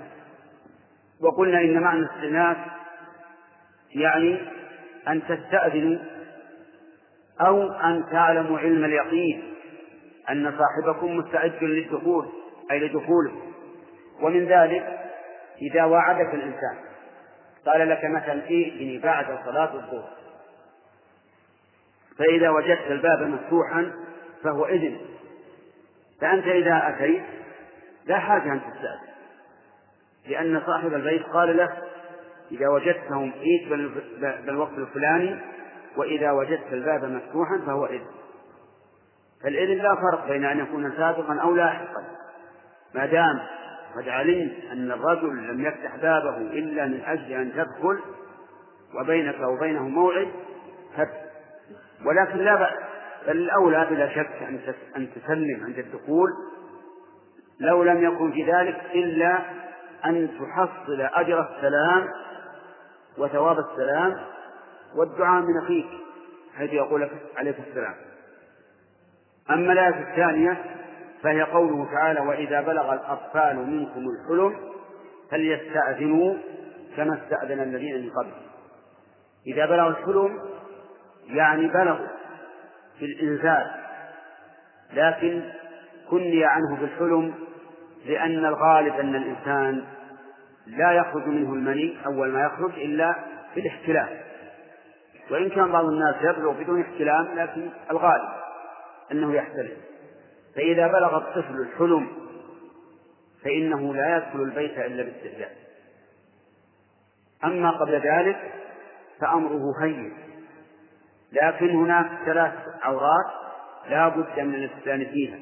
وقلنا 1.23 1.61
إن 1.61 1.83
معنى 1.83 1.99
الاستئناس 1.99 2.57
يعني 3.95 4.39
أن 5.09 5.23
تستأذنوا 5.29 5.99
أو 7.41 7.73
أن 7.73 8.05
تعلموا 8.13 8.59
علم 8.59 8.85
اليقين 8.85 9.55
أن 10.31 10.53
صاحبكم 10.59 11.17
مستعد 11.17 11.65
للدخول 11.65 12.29
أي 12.71 12.81
لدخوله. 12.81 13.33
ومن 14.23 14.45
ذلك 14.45 14.99
إذا 15.63 15.85
وعدك 15.85 16.35
الإنسان. 16.35 16.77
قال 17.67 17.89
لك 17.89 18.05
مثلا 18.05 18.43
ائتني 18.43 18.99
بعد 18.99 19.27
صلاة 19.45 19.75
الظهر. 19.75 20.19
فإذا 22.19 22.51
وجدت 22.51 22.91
الباب 22.91 23.23
مفتوحا 23.23 23.93
فهو 24.45 24.67
إذن. 24.67 24.99
فأنت 26.21 26.47
إذا 26.47 26.83
أتيت 26.89 27.23
لا 28.07 28.19
حاجة 28.19 28.53
أن 28.53 28.61
تستأذن 28.61 29.09
لأن 30.29 30.63
صاحب 30.67 30.95
البيت 30.95 31.23
قال 31.23 31.57
له 31.57 31.77
إذا 32.53 32.69
وجدتهم 32.69 33.33
إيت 33.41 33.69
بالوقت 34.47 34.79
الفلاني 34.79 35.39
وإذا 35.97 36.31
وجدت 36.31 36.73
الباب 36.73 37.05
مفتوحا 37.05 37.59
فهو 37.67 37.87
إذن. 37.87 38.07
فالإذن 39.43 39.79
لا 39.79 39.95
فرق 39.95 40.29
بين 40.29 40.45
أن 40.45 40.59
يكون 40.59 40.93
سابقا 40.97 41.41
أو 41.43 41.55
لاحقا 41.55 42.05
ما 42.95 43.07
دام 43.07 43.41
قد 43.97 44.09
علمت 44.09 44.65
أن 44.73 44.91
الرجل 44.91 45.49
لم 45.49 45.67
يفتح 45.67 45.97
بابه 45.97 46.37
إلا 46.37 46.87
من 46.87 47.01
أجل 47.07 47.33
أن 47.33 47.53
تدخل 47.53 47.99
وبينك 48.95 49.41
وبينه 49.41 49.89
موعد 49.89 50.29
فاتح 50.97 51.28
ولكن 52.05 52.39
لا 52.39 52.55
بأس. 52.55 52.73
بل 53.27 53.37
الأولى 53.37 53.87
بلا 53.91 54.09
شك 54.09 54.43
أن 54.97 55.09
تسلم 55.15 55.65
عند 55.65 55.79
الدخول 55.79 56.31
لو 57.61 57.83
لم 57.83 58.05
يكن 58.05 58.33
في 58.33 58.53
ذلك 58.53 58.81
إلا 58.95 59.39
أن 60.05 60.31
تحصل 60.39 61.01
أجر 61.01 61.41
السلام 61.41 62.09
وثواب 63.19 63.59
السلام 63.59 64.15
والدعاء 64.97 65.43
من 65.43 65.63
أخيك 65.65 65.87
حيث 66.57 66.73
يقول 66.73 67.03
لك 67.03 67.11
عليك 67.37 67.57
السلام. 67.69 67.95
أما 69.51 69.73
الآية 69.73 70.11
الثانية 70.11 70.65
فهي 71.23 71.43
قوله 71.43 71.89
تعالى 71.93 72.21
وإذا 72.21 72.61
بلغ 72.61 72.93
الأطفال 72.93 73.57
منكم 73.57 74.07
الحلم 74.09 74.57
فليستأذنوا 75.31 76.35
كما 76.97 77.19
استأذن 77.23 77.61
الذين 77.61 78.03
من 78.03 78.11
قبل 78.11 78.33
إذا 79.47 79.67
بلغ 79.67 79.89
الحلم 79.89 80.39
يعني 81.29 81.69
بلغوا 81.69 82.09
في 82.99 83.05
الإنزال 83.05 83.71
لكن 84.93 85.43
كني 86.11 86.45
عنه 86.45 86.77
بالحلم 86.81 87.35
لأن 88.07 88.45
الغالب 88.45 88.95
أن 88.95 89.15
الإنسان 89.15 89.85
لا 90.67 90.93
يخرج 90.93 91.27
منه 91.27 91.55
المني 91.55 91.97
أول 92.07 92.29
ما 92.29 92.43
يخرج 92.43 92.73
إلا 92.73 93.15
في 93.55 93.61
الاحتلام 93.61 94.09
وإن 95.31 95.51
كان 95.51 95.73
بعض 95.73 95.85
الناس 95.85 96.15
يبلغ 96.23 96.53
بدون 96.53 96.81
احتلام 96.81 97.39
لكن 97.39 97.71
الغالب 97.91 98.29
أنه 99.13 99.35
يحتلم 99.35 99.77
فإذا 100.55 100.87
بلغ 100.87 101.17
الطفل 101.17 101.55
الحلم 101.61 102.09
فإنه 103.45 103.95
لا 103.95 104.17
يدخل 104.17 104.43
البيت 104.43 104.79
إلا 104.79 105.03
باستئذان 105.03 105.51
أما 107.45 107.71
قبل 107.71 107.93
ذلك 107.93 108.53
فأمره 109.21 109.73
هين. 109.83 110.13
لكن 111.33 111.71
هناك 111.71 112.11
ثلاث 112.27 112.53
عورات 112.83 113.27
لا 113.89 114.09
بد 114.09 114.41
من 114.41 114.55
الاستئذان 114.55 115.05
فيها. 115.05 115.39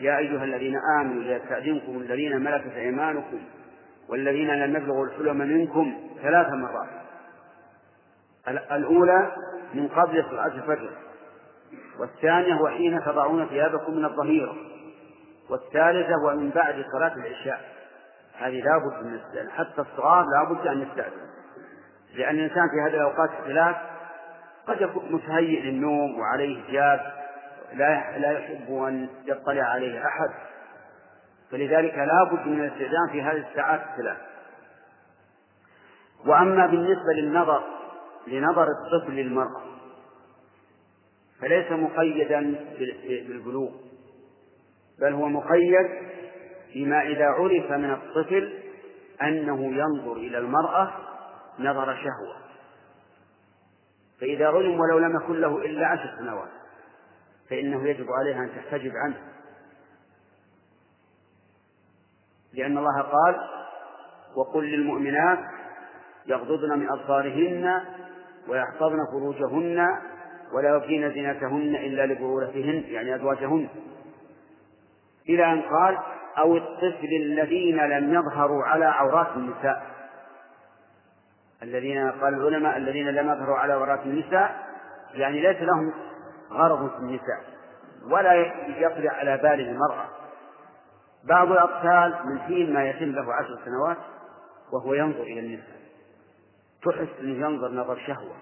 يا 0.00 0.18
أيها 0.18 0.44
الذين 0.44 0.76
آمنوا 1.00 1.22
ليستأذنكم 1.22 1.96
الذين 1.96 2.40
ملكت 2.40 2.72
أيمانكم 2.76 3.40
والذين 4.08 4.50
لم 4.50 4.76
يبلغوا 4.76 5.06
الحلم 5.06 5.36
منكم 5.36 5.94
ثلاث 6.22 6.46
مرات. 6.48 6.88
الأولى 8.72 9.32
من 9.74 9.88
قبل 9.88 10.24
صلاة 10.30 10.46
الفجر 10.46 10.90
والثانية 11.98 12.54
وحين 12.54 13.00
تضعون 13.00 13.46
ثيابكم 13.46 13.94
من 13.94 14.04
الظهيرة 14.04 14.56
والثالثة 15.50 16.24
ومن 16.24 16.50
بعد 16.50 16.84
صلاة 16.92 17.14
العشاء. 17.14 17.60
هذه 18.38 18.60
لا 18.60 18.78
بد 18.78 19.06
من 19.06 19.14
الاستئذان 19.14 19.50
حتى 19.50 19.80
الصغار 19.80 20.24
لا 20.24 20.44
بد 20.44 20.66
أن 20.66 20.82
يستأذن 20.82 21.26
لأن 22.14 22.34
الإنسان 22.34 22.68
في 22.68 22.80
هذه 22.80 22.94
الأوقات 22.94 23.30
الثلاث 23.40 23.76
قد 24.66 24.80
يكون 24.80 25.12
متهيئ 25.12 25.60
للنوم 25.60 26.18
وعليه 26.18 26.72
جاب 26.72 27.12
لا 27.74 28.18
لا 28.18 28.30
يحب 28.30 28.72
أن 28.72 29.08
يطلع 29.26 29.62
عليه 29.62 30.06
أحد. 30.06 30.30
فلذلك 31.50 31.94
لا 31.94 32.24
بد 32.32 32.46
من 32.46 32.60
الاستئذان 32.60 33.08
في 33.12 33.22
هذه 33.22 33.44
الساعات 33.50 33.80
الثلاث. 33.80 34.18
وأما 36.26 36.66
بالنسبة 36.66 37.12
للنظر 37.16 37.62
لنظر 38.26 38.66
الطفل 38.68 39.12
للمرأة 39.12 39.62
فليس 41.40 41.72
مقيدا 41.72 42.54
بالبلوغ 43.28 43.70
بل 45.00 45.12
هو 45.12 45.28
مقيد 45.28 45.88
فيما 46.72 47.02
إذا 47.02 47.24
عرف 47.24 47.70
من 47.70 47.90
الطفل 47.90 48.52
أنه 49.22 49.64
ينظر 49.64 50.12
إلى 50.12 50.38
المرأة 50.38 50.92
نظر 51.58 51.94
شهوة. 51.94 52.45
فإذا 54.20 54.46
علم 54.46 54.80
ولو 54.80 54.98
لم 54.98 55.16
يكن 55.16 55.40
له 55.40 55.58
إلا 55.58 55.86
عشر 55.86 56.16
سنوات 56.18 56.48
فإنه 57.50 57.88
يجب 57.88 58.06
عليها 58.12 58.44
أن 58.44 58.50
تحتجب 58.56 58.92
عنه. 58.96 59.16
لأن 62.52 62.78
الله 62.78 63.02
قال 63.02 63.36
وقل 64.36 64.64
للمؤمنات 64.64 65.38
يغضضن 66.26 66.78
من 66.78 66.88
أبصارهن 66.88 67.80
ويحفظن 68.48 69.06
فروجهن 69.12 69.86
ولا 70.52 70.76
يبدين 70.76 71.10
زينتهن 71.10 71.74
إلا 71.76 72.06
لبعولتهن 72.06 72.84
يعني 72.86 73.14
أزواجهن. 73.14 73.68
إلى 75.28 75.52
أن 75.52 75.62
قال 75.62 75.98
أو 76.38 76.56
الطفل 76.56 77.08
الذين 77.22 77.76
لم 77.76 78.14
يظهروا 78.14 78.64
على 78.64 78.84
عورات 78.84 79.36
النساء. 79.36 79.95
الذين 81.66 82.10
قال 82.10 82.34
العلماء 82.34 82.76
الذين 82.76 83.08
لم 83.08 83.32
يظهروا 83.32 83.56
على 83.56 83.72
عورات 83.72 84.00
النساء 84.00 84.66
يعني 85.14 85.40
ليس 85.40 85.62
لهم 85.62 85.92
غرض 86.50 86.90
في 86.90 86.96
النساء 86.96 87.44
ولا 88.10 88.34
يطلع 88.68 89.12
على 89.12 89.36
بال 89.36 89.60
المرأة. 89.60 90.04
بعض 91.24 91.52
الأطفال 91.52 92.14
من 92.26 92.38
حين 92.38 92.74
ما 92.74 92.88
يتم 92.88 93.04
له 93.04 93.34
عشر 93.34 93.58
سنوات 93.64 93.96
وهو 94.72 94.94
ينظر 94.94 95.22
إلى 95.22 95.40
النساء. 95.40 95.76
تحس 96.82 97.20
أنه 97.20 97.46
ينظر 97.46 97.72
نظر 97.72 97.98
شهوة. 98.06 98.36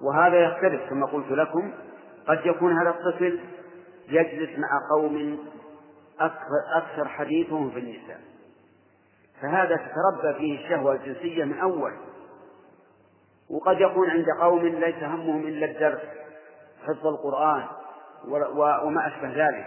وهذا 0.00 0.36
يختلف 0.36 0.90
كما 0.90 1.06
قلت 1.06 1.30
لكم. 1.30 1.72
قد 2.28 2.46
يكون 2.46 2.78
هذا 2.78 2.90
الطفل 2.90 3.40
يجلس 4.08 4.58
مع 4.58 4.68
قوم 4.90 5.38
أكثر 6.76 7.08
حديثهم 7.08 7.70
في 7.70 7.78
النساء. 7.78 8.20
فهذا 9.42 9.76
تتربى 9.76 10.38
فيه 10.38 10.64
الشهوة 10.64 10.92
الجنسية 10.92 11.44
من 11.44 11.58
أول. 11.58 11.92
وقد 13.50 13.80
يكون 13.80 14.10
عند 14.10 14.26
قوم 14.40 14.66
ليس 14.66 15.02
همهم 15.02 15.46
إلا 15.46 15.66
الدرس 15.66 16.02
حفظ 16.82 17.06
القرآن 17.06 17.64
وما 18.82 19.06
أشبه 19.06 19.46
ذلك. 19.46 19.66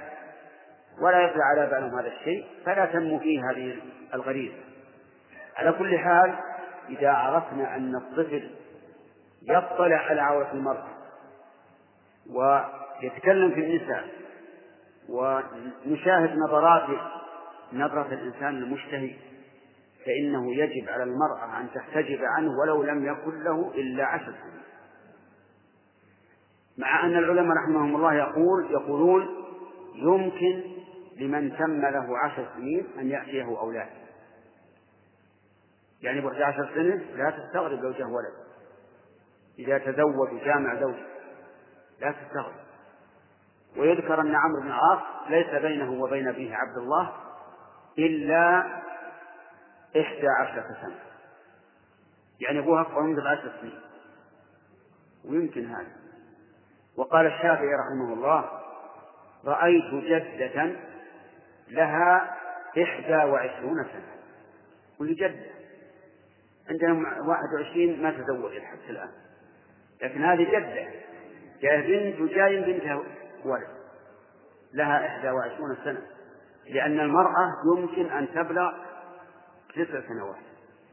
ولا 1.02 1.22
يطلع 1.22 1.46
على 1.46 1.70
بالهم 1.70 2.00
هذا 2.00 2.08
الشيء 2.08 2.46
فلا 2.66 2.86
تنمو 2.86 3.20
فيه 3.20 3.52
هذه 3.52 3.78
الغريزة. 4.14 4.58
على 5.58 5.72
كل 5.72 6.00
حال 6.00 6.36
إذا 6.90 7.10
عرفنا 7.10 7.76
أن 7.76 7.96
الطفل 7.96 8.50
يطلع 9.42 9.98
على 9.98 10.22
عورة 10.22 10.52
المرأة 10.54 10.88
ويتكلم 12.30 13.52
في 13.52 13.60
النساء 13.60 14.08
ونشاهد 15.10 16.38
نظراته 16.38 17.00
نظرة 17.74 18.08
الإنسان 18.14 18.58
المشتهي 18.58 19.16
فإنه 20.06 20.56
يجب 20.56 20.90
على 20.90 21.04
المرأة 21.04 21.62
أن 21.62 21.68
تحتجب 21.74 22.20
عنه 22.24 22.52
ولو 22.62 22.84
لم 22.84 23.06
يكن 23.06 23.44
له 23.44 23.72
إلا 23.76 24.06
عشر 24.06 24.34
سنين. 24.42 24.62
مع 26.78 27.06
أن 27.06 27.18
العلماء 27.18 27.58
رحمهم 27.58 27.96
الله 27.96 28.14
يقول 28.14 28.72
يقولون 28.72 29.28
يمكن 29.96 30.64
لمن 31.18 31.58
تم 31.58 31.82
له 31.82 32.18
عشر 32.18 32.48
سنين 32.56 32.88
أن 33.00 33.10
يأتيه 33.10 33.44
أولاد 33.44 33.90
يعني 36.02 36.22
بعد 36.22 36.42
عشر 36.42 36.70
سنة 36.74 36.96
لا 37.16 37.30
تستغرب 37.30 37.82
جاء 37.82 38.08
ولد. 38.08 38.34
إذا 39.60 39.78
تزوج 39.78 40.34
وجامع 40.34 40.80
زوجة 40.80 41.06
لا 42.02 42.12
تستغرب. 42.12 42.62
ويذكر 43.78 44.22
أن 44.22 44.36
عمرو 44.36 44.62
بن 44.62 44.68
العاص 44.68 45.00
ليس 45.30 45.62
بينه 45.62 46.04
وبين 46.04 46.28
أبيه 46.28 46.56
عبد 46.56 46.78
الله 46.78 47.12
إلا 48.00 48.66
إحدى 49.98 50.28
عشرة 50.40 50.78
سنة. 50.82 51.00
يعني 52.40 52.60
أبوها 52.60 52.82
أكبر 52.82 53.02
منذ 53.02 53.24
بعشر 53.24 53.52
سنين. 53.62 53.80
ويمكن 55.26 55.66
هذا. 55.66 55.92
وقال 56.98 57.26
الشافعي 57.26 57.76
رحمه 57.76 58.14
الله 58.14 58.50
رأيت 59.46 59.94
جدة 59.94 60.76
لها 61.70 62.38
إحدى 62.84 63.16
وعشرون 63.16 63.84
سنة. 63.84 64.16
كل 65.00 65.16
جدة. 65.16 65.52
عندنا 66.70 67.22
واحد 67.22 67.54
وعشرين 67.56 68.04
ما 68.04 68.12
تزوجت 68.12 68.62
حتى 68.62 68.90
الآن. 68.90 69.12
لكن 70.02 70.24
هذه 70.24 70.44
جدة. 70.44 70.88
جاء 71.62 71.82
بنت 71.82 72.22
وجاي 72.22 72.62
بنتها 72.62 73.04
ولد 73.46 73.68
لها 74.74 75.08
إحدى 75.08 75.30
وعشرون 75.30 75.78
سنة. 75.84 76.02
لأن 76.70 77.00
المرأة 77.00 77.54
يمكن 77.76 78.12
أن 78.12 78.28
تبلغ 78.34 78.72
تسع 79.76 80.08
سنوات. 80.08 80.36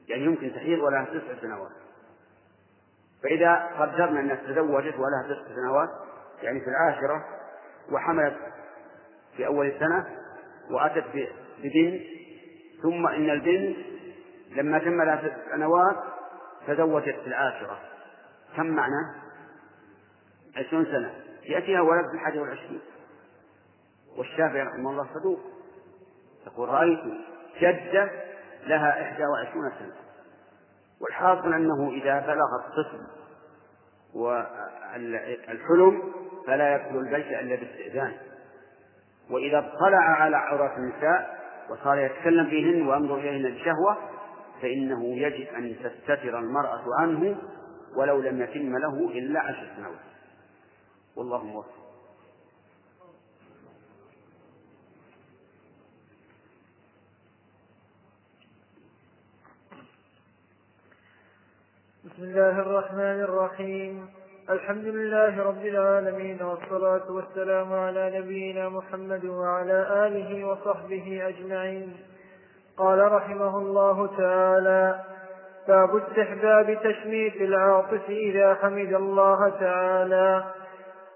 يعني 0.08 0.24
يمكن 0.24 0.52
تحيض 0.52 0.78
ولها 0.78 1.04
تسع 1.04 1.40
سنوات. 1.40 1.72
فإذا 3.22 3.54
قدرنا 3.78 4.20
أنها 4.20 4.34
تزوجت 4.34 4.94
ولها 4.94 5.22
تسع 5.28 5.54
سنوات 5.54 5.88
يعني 6.42 6.60
في 6.60 6.66
العاشرة 6.66 7.24
وحملت 7.92 8.36
في 9.36 9.46
أول 9.46 9.72
سنة 9.78 10.06
وأتت 10.70 11.04
ببنت 11.58 12.02
ثم 12.82 13.06
إن 13.06 13.30
البنت 13.30 13.76
لما 14.50 14.78
تم 14.78 15.02
لها 15.02 15.22
ست 15.22 15.50
سنوات 15.50 15.96
تزوجت 16.66 17.14
في 17.14 17.26
العاشرة. 17.26 17.78
كم 18.56 18.66
معنى؟ 18.66 19.14
عشرون 20.56 20.84
سنة. 20.84 21.14
يأتيها 21.44 21.80
ولد 21.80 22.08
في 22.10 22.14
الحادي 22.14 22.38
والعشرين. 22.38 22.80
والشافعي 24.16 24.62
رحمه 24.62 24.90
الله 24.90 25.06
صدوق. 25.14 25.40
يقول 26.46 26.68
رأيت 26.68 27.00
جدة 27.60 28.27
لها 28.68 29.02
إحدى 29.02 29.26
وعشرون 29.26 29.72
سنة. 29.78 29.94
والحاصل 31.00 31.52
أنه 31.52 31.90
إذا 31.90 32.20
بلغ 32.20 32.48
الطفل 32.64 33.00
والحلم 34.14 36.02
فلا 36.46 36.76
يدخل 36.76 36.96
البيت 36.98 37.26
إلا 37.26 37.57
باستئذان. 37.57 38.12
وإذا 39.31 39.59
اطلع 39.59 39.98
على 39.98 40.37
عورات 40.37 40.78
النساء 40.78 41.38
وصار 41.70 41.98
يتكلم 41.98 42.46
فيهن 42.46 42.88
وينظر 42.88 43.18
إليهن 43.18 43.54
بشهوة 43.54 43.96
فإنه 44.62 45.04
يجب 45.04 45.54
أن 45.54 45.76
تستتر 45.83 46.38
المرأة 46.38 46.83
عنه 47.00 47.37
ولو 47.96 48.20
لم 48.20 48.42
يتم 48.42 48.78
له 48.78 49.11
إلا 49.11 49.40
عشر 49.40 49.68
سنوات. 49.76 49.98
والله 51.16 51.44
موفق. 51.44 51.77
بسم 62.18 62.26
الله 62.26 62.61
الرحمن 62.61 63.20
الرحيم. 63.20 64.09
الحمد 64.50 64.85
لله 64.85 65.42
رب 65.42 65.66
العالمين 65.66 66.42
والصلاة 66.42 67.12
والسلام 67.12 67.72
على 67.72 68.18
نبينا 68.18 68.68
محمد 68.68 69.24
وعلى 69.24 70.07
آله 70.07 70.44
وصحبه 70.44 71.28
أجمعين. 71.28 71.96
قال 72.76 73.12
رحمه 73.12 73.59
الله 73.59 74.16
تعالى 74.18 75.00
باب 75.68 75.96
استحباب 75.96 76.78
تشميت 76.85 77.37
العاطف 77.37 78.09
إذا 78.09 78.54
حمد 78.54 78.92
الله 78.94 79.48
تعالى 79.48 80.44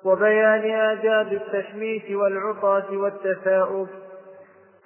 وبيان 0.04 0.70
آداب 0.70 1.32
التشميت 1.32 2.10
والعطاة 2.10 2.92
والتثاؤب 2.92 3.88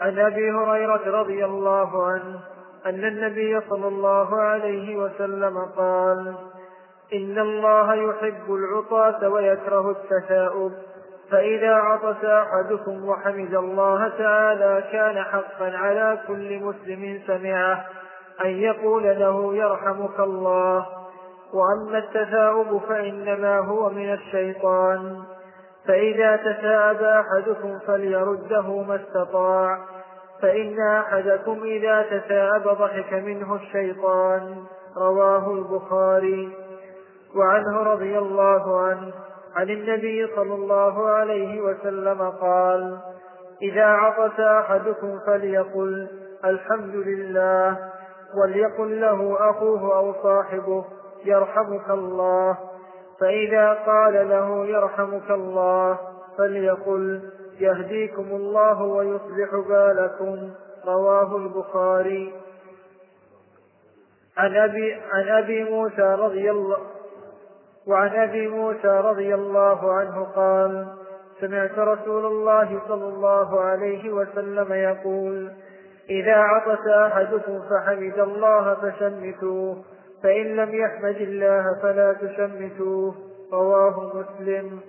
عن 0.00 0.18
أبي 0.18 0.50
هريرة 0.50 1.20
رضي 1.20 1.44
الله 1.44 2.06
عنه 2.06 2.40
أن 2.86 3.04
النبي 3.04 3.60
صلى 3.60 3.88
الله 3.88 4.40
عليه 4.40 4.96
وسلم 4.96 5.58
قال 5.76 6.34
إن 7.12 7.38
الله 7.38 7.94
يحب 7.94 8.54
العطاة 8.54 9.28
ويكره 9.28 9.90
التثاؤب 9.90 10.72
فإذا 11.30 11.74
عطس 11.74 12.24
أحدكم 12.24 13.08
وحمد 13.08 13.54
الله 13.54 14.08
تعالى 14.08 14.84
كان 14.92 15.22
حقا 15.22 15.76
على 15.76 16.18
كل 16.26 16.60
مسلم 16.60 17.20
سمعه 17.26 17.84
أن 18.44 18.50
يقول 18.50 19.02
له 19.02 19.54
يرحمك 19.54 20.20
الله. 20.20 20.86
وأما 21.52 21.98
التثاؤب 21.98 22.80
فإنما 22.88 23.58
هو 23.58 23.90
من 23.90 24.12
الشيطان 24.12 25.22
فإذا 25.88 26.36
تثاءب 26.36 27.02
أحدكم 27.02 27.78
فليرده 27.86 28.82
ما 28.82 28.96
استطاع. 28.96 29.95
فإن 30.42 30.80
أحدكم 30.80 31.62
إذا 31.62 32.02
تثاءب 32.02 32.62
ضحك 32.62 33.12
منه 33.12 33.54
الشيطان 33.54 34.56
رواه 34.96 35.50
البخاري. 35.50 36.66
وعنه 37.36 37.82
رضي 37.82 38.18
الله 38.18 38.80
عنه 38.80 39.12
عن 39.56 39.70
النبي 39.70 40.26
صلى 40.36 40.54
الله 40.54 41.08
عليه 41.08 41.60
وسلم 41.60 42.30
قال 42.30 42.98
إذا 43.62 43.86
عطس 43.86 44.40
أحدكم 44.40 45.18
فليقل 45.26 46.08
الحمد 46.44 46.94
لله 46.94 47.78
وليقل 48.42 49.00
له 49.00 49.50
أخوه 49.50 49.96
أو 49.96 50.14
صاحبه 50.22 50.84
يرحمك 51.24 51.90
الله 51.90 52.58
فإذا 53.20 53.72
قال 53.72 54.28
له 54.28 54.66
يرحمك 54.66 55.30
الله 55.30 55.98
فليقل 56.38 57.20
يهديكم 57.60 58.26
الله 58.30 58.82
ويصلح 58.82 59.50
بالكم 59.68 60.50
رواه 60.86 61.36
البخاري. 61.36 62.32
عن 64.36 64.56
أبي, 64.56 64.94
عن 64.94 65.28
أبي 65.28 65.64
موسى 65.64 66.14
رضي 66.18 66.50
الله 66.50 66.78
وعن 67.86 68.08
أبي 68.08 68.48
موسى 68.48 68.88
رضي 68.88 69.34
الله 69.34 69.92
عنه 69.92 70.24
قال 70.24 70.86
سمعت 71.40 71.78
رسول 71.78 72.26
الله 72.26 72.80
صلى 72.88 73.08
الله 73.08 73.60
عليه 73.60 74.10
وسلم 74.10 74.72
يقول 74.72 75.52
إذا 76.10 76.34
عطس 76.36 76.86
أحدكم 76.86 77.60
فحمد 77.70 78.18
الله 78.18 78.74
فشمتوه 78.74 79.76
فإن 80.22 80.56
لم 80.56 80.74
يحمد 80.74 81.16
الله 81.16 81.78
فلا 81.82 82.12
تشمتوه 82.12 83.14
رواه 83.52 84.12
مسلم. 84.14 84.80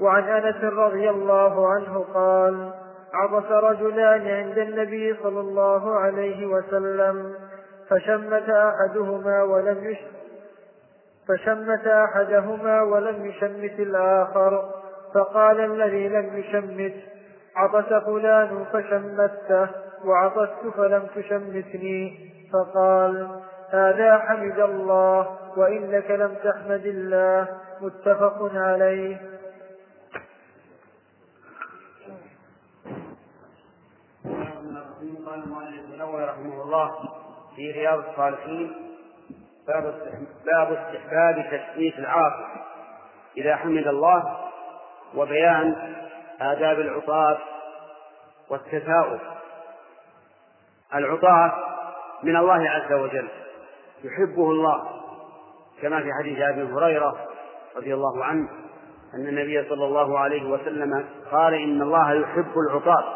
وعن 0.00 0.22
أنس 0.22 0.64
رضي 0.64 1.10
الله 1.10 1.68
عنه 1.68 2.04
قال 2.14 2.72
عطس 3.14 3.50
رجلان 3.50 4.28
عند 4.28 4.58
النبي 4.58 5.16
صلى 5.22 5.40
الله 5.40 5.98
عليه 5.98 6.46
وسلم 6.46 7.34
فشمت 7.90 8.48
أحدهما 8.48 9.42
ولم 9.42 9.84
يش 9.84 9.98
فشمت 11.28 11.86
أحدهما 11.86 12.82
ولم 12.82 13.26
يشمت 13.26 13.80
الآخر 13.80 14.70
فقال 15.14 15.60
الذي 15.60 16.08
لم 16.08 16.36
يشمت 16.36 16.94
عطس 17.56 18.04
فلان 18.04 18.64
فشمته 18.72 19.68
وعطست 20.04 20.76
فلم 20.76 21.06
تشمتني. 21.16 22.32
فقال 22.52 23.28
هذا 23.70 24.18
حمد 24.18 24.58
الله 24.58 25.38
وإنك 25.56 26.10
لم 26.10 26.34
تحمد 26.44 26.86
الله. 26.86 27.48
متفق 27.80 28.50
عليه. 28.54 29.35
قال 35.36 35.44
المؤلف 35.44 35.84
النووي 35.94 36.24
رحمه 36.24 36.62
الله 36.62 36.94
في 37.56 37.70
رياض 37.70 37.98
الصالحين 38.08 38.72
باب 39.68 39.94
باب 40.44 40.72
استحباب 40.72 41.46
تشميت 41.50 41.98
العاصي. 41.98 42.44
إذا 43.36 43.56
حمد 43.56 43.86
الله 43.86 44.36
وبيان 45.14 45.94
آداب 46.40 46.80
العطاة 46.80 47.38
والتثاؤب 48.50 49.20
العطاة 50.94 51.52
من 52.22 52.36
الله 52.36 52.70
عز 52.70 52.92
وجل 52.92 53.28
يحبه 54.04 54.50
الله 54.50 54.84
كما 55.82 56.02
في 56.02 56.08
حديث 56.20 56.38
أبي 56.38 56.62
هريرة 56.62 57.16
رضي 57.76 57.94
الله 57.94 58.24
عنه 58.24 58.48
أن 59.14 59.28
النبي 59.28 59.68
صلى 59.68 59.84
الله 59.84 60.18
عليه 60.18 60.50
وسلم 60.50 61.08
قال 61.32 61.54
إن 61.54 61.82
الله 61.82 62.12
يحب 62.12 62.52
العطاة 62.58 63.15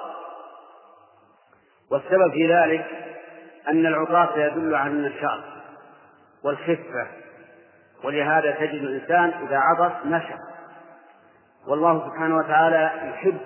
والسبب 1.90 2.32
في 2.32 2.52
ذلك 2.54 2.86
أن 3.68 3.86
العطاة 3.86 4.38
يدل 4.38 4.74
على 4.74 4.92
النشاط 4.92 5.40
والخفة 6.44 7.06
ولهذا 8.04 8.50
تجد 8.50 8.82
الإنسان 8.82 9.46
إذا 9.46 9.58
عطس 9.58 10.06
نشط 10.06 10.40
والله 11.68 12.08
سبحانه 12.08 12.36
وتعالى 12.36 12.90
يحب 13.08 13.38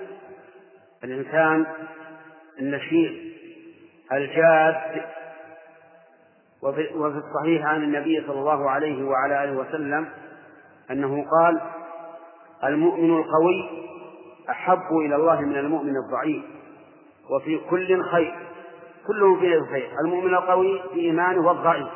الإنسان 1.05 1.67
النشيط 2.61 3.13
الجاد 4.13 5.03
وفي 6.63 7.19
الصحيح 7.19 7.67
عن 7.67 7.83
النبي 7.83 8.25
صلى 8.27 8.39
الله 8.39 8.71
عليه 8.71 9.05
وعلى 9.05 9.45
آله 9.45 9.53
وسلم 9.53 10.09
أنه 10.91 11.25
قال 11.31 11.61
المؤمن 12.65 13.17
القوي 13.17 13.85
أحب 14.51 14.97
إلى 15.07 15.17
الله 15.17 15.41
من 15.41 15.57
المؤمن 15.57 15.93
الضعيف. 15.97 16.45
وفي 17.31 17.61
كل 17.71 18.03
خير 18.03 18.35
كله 19.07 19.41
فيه 19.41 19.61
خير 19.73 19.89
المؤمن 20.05 20.35
القوي 20.35 20.83
في 20.93 21.01
إيمانه 21.01 21.47
والضعيف 21.47 21.89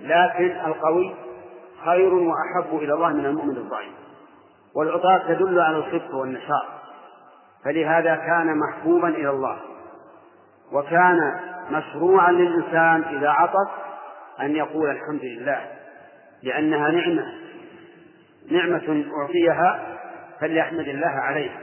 لكن 0.00 0.50
القوي 0.66 1.14
خير 1.84 2.14
وأحب 2.14 2.76
إلى 2.78 2.94
الله 2.94 3.08
من 3.08 3.26
المؤمن 3.26 3.56
الضعيف. 3.56 3.92
والعطاء 4.76 5.34
تدل 5.34 5.60
على 5.60 5.76
الخفة 5.76 6.16
والنشاط 6.16 6.64
فلهذا 7.64 8.16
كان 8.16 8.58
محبوبا 8.58 9.08
إلى 9.08 9.30
الله 9.30 9.60
وكان 10.72 11.40
مشروعا 11.70 12.32
للإنسان 12.32 13.02
إذا 13.16 13.28
عطس 13.30 13.70
أن 14.40 14.56
يقول 14.56 14.90
الحمد 14.90 15.24
لله 15.24 15.60
لأنها 16.42 16.90
نعمة 16.90 17.26
نعمة 18.50 19.04
أعطيها 19.20 19.96
فليحمد 20.40 20.88
الله 20.88 21.06
عليها. 21.20 21.58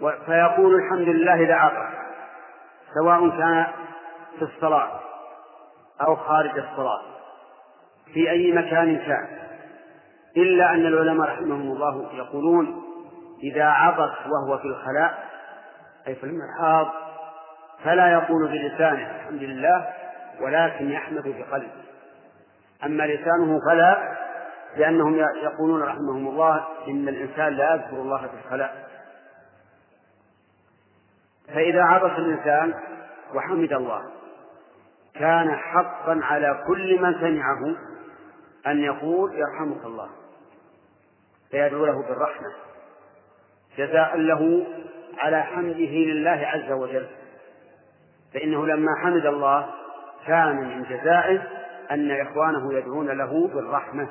فيقول 0.00 0.74
الحمد 0.74 1.08
لله 1.08 1.34
إذا 1.34 1.54
عطس 1.54 1.94
سواء 2.94 3.30
كان 3.30 3.66
في 4.38 4.42
الصلاة 4.42 5.00
أو 6.00 6.16
خارج 6.16 6.58
الصلاة 6.58 7.02
في 8.14 8.30
أي 8.30 8.52
مكان 8.52 8.96
كان. 8.96 9.28
إلا 10.36 10.70
أن 10.70 10.86
العلماء 10.86 11.28
رحمهم 11.28 11.60
الله 11.60 12.14
يقولون 12.14 12.82
إذا 13.42 13.64
عطس 13.64 14.14
وهو 14.26 14.58
في 14.58 14.64
الخلاء 14.64 15.24
أي 16.06 16.14
في 16.14 16.24
المرحاض 16.24 16.86
فلا 17.84 18.12
يقول 18.12 18.48
بلسانه 18.48 19.10
الحمد 19.16 19.42
لله 19.42 19.86
ولكن 20.40 20.90
يحمد 20.90 21.22
بقلبه 21.22 21.86
أما 22.84 23.02
لسانه 23.02 23.60
فلا 23.70 24.16
لأنهم 24.76 25.16
يقولون 25.42 25.82
رحمهم 25.82 26.28
الله 26.28 26.64
إن 26.88 27.08
الإنسان 27.08 27.52
لا 27.52 27.74
يذكر 27.74 27.96
الله 27.96 28.18
في 28.18 28.34
الخلاء. 28.44 28.85
فإذا 31.54 31.82
عطس 31.82 32.18
الإنسان 32.18 32.74
وحمد 33.34 33.72
الله 33.72 34.02
كان 35.14 35.56
حقا 35.56 36.20
على 36.22 36.64
كل 36.66 37.02
من 37.02 37.14
سمعه 37.20 37.76
أن 38.66 38.78
يقول 38.78 39.34
يرحمك 39.34 39.84
الله 39.84 40.08
فيدعو 41.50 41.86
له 41.86 42.02
بالرحمة 42.02 42.52
جزاء 43.78 44.16
له 44.16 44.66
على 45.18 45.42
حمده 45.42 45.92
لله 45.92 46.46
عز 46.46 46.72
وجل 46.72 47.06
فإنه 48.34 48.66
لما 48.66 48.90
حمد 49.02 49.26
الله 49.26 49.66
كان 50.26 50.56
من 50.56 50.82
جزائه 50.82 51.42
أن 51.90 52.10
إخوانه 52.10 52.74
يدعون 52.74 53.06
له 53.06 53.48
بالرحمة. 53.54 54.08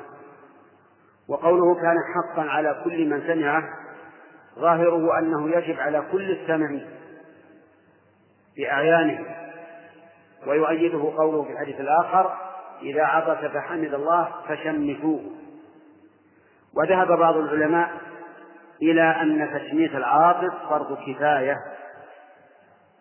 وقوله 1.28 1.74
كان 1.74 1.96
حقا 2.14 2.42
على 2.42 2.80
كل 2.84 3.08
من 3.08 3.22
سمعه 3.26 3.64
ظاهره 4.58 5.18
أنه 5.18 5.50
يجب 5.50 5.80
على 5.80 6.02
كل 6.12 6.30
السمع 6.30 6.78
بأعيانه. 8.56 9.24
ويؤيده 10.46 11.12
قوله 11.16 11.42
في 11.42 11.52
الحديث 11.52 11.80
الآخر 11.80 12.34
إذا 12.82 13.02
عطس 13.02 13.44
فحمد 13.44 13.94
الله 13.94 14.28
فشمتوه. 14.48 15.20
وذهب 16.76 17.18
بعض 17.18 17.36
العلماء 17.36 17.90
إلى 18.82 19.02
أن 19.02 19.50
تشميت 19.54 19.94
العاطف 19.94 20.68
فرض 20.68 20.98
كفاية. 21.06 21.56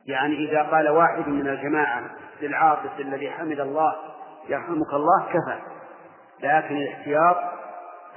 يعني 0.05 0.49
إذا 0.49 0.63
قال 0.63 0.89
واحد 0.89 1.27
من 1.27 1.47
الجماعة 1.47 2.03
للعاطف 2.41 2.99
الذي 2.99 3.31
حمد 3.31 3.59
الله 3.59 3.95
يرحمك 4.49 4.93
الله 4.93 5.25
كفى. 5.27 5.59
لكن 6.43 6.77
الاحتياط 6.77 7.37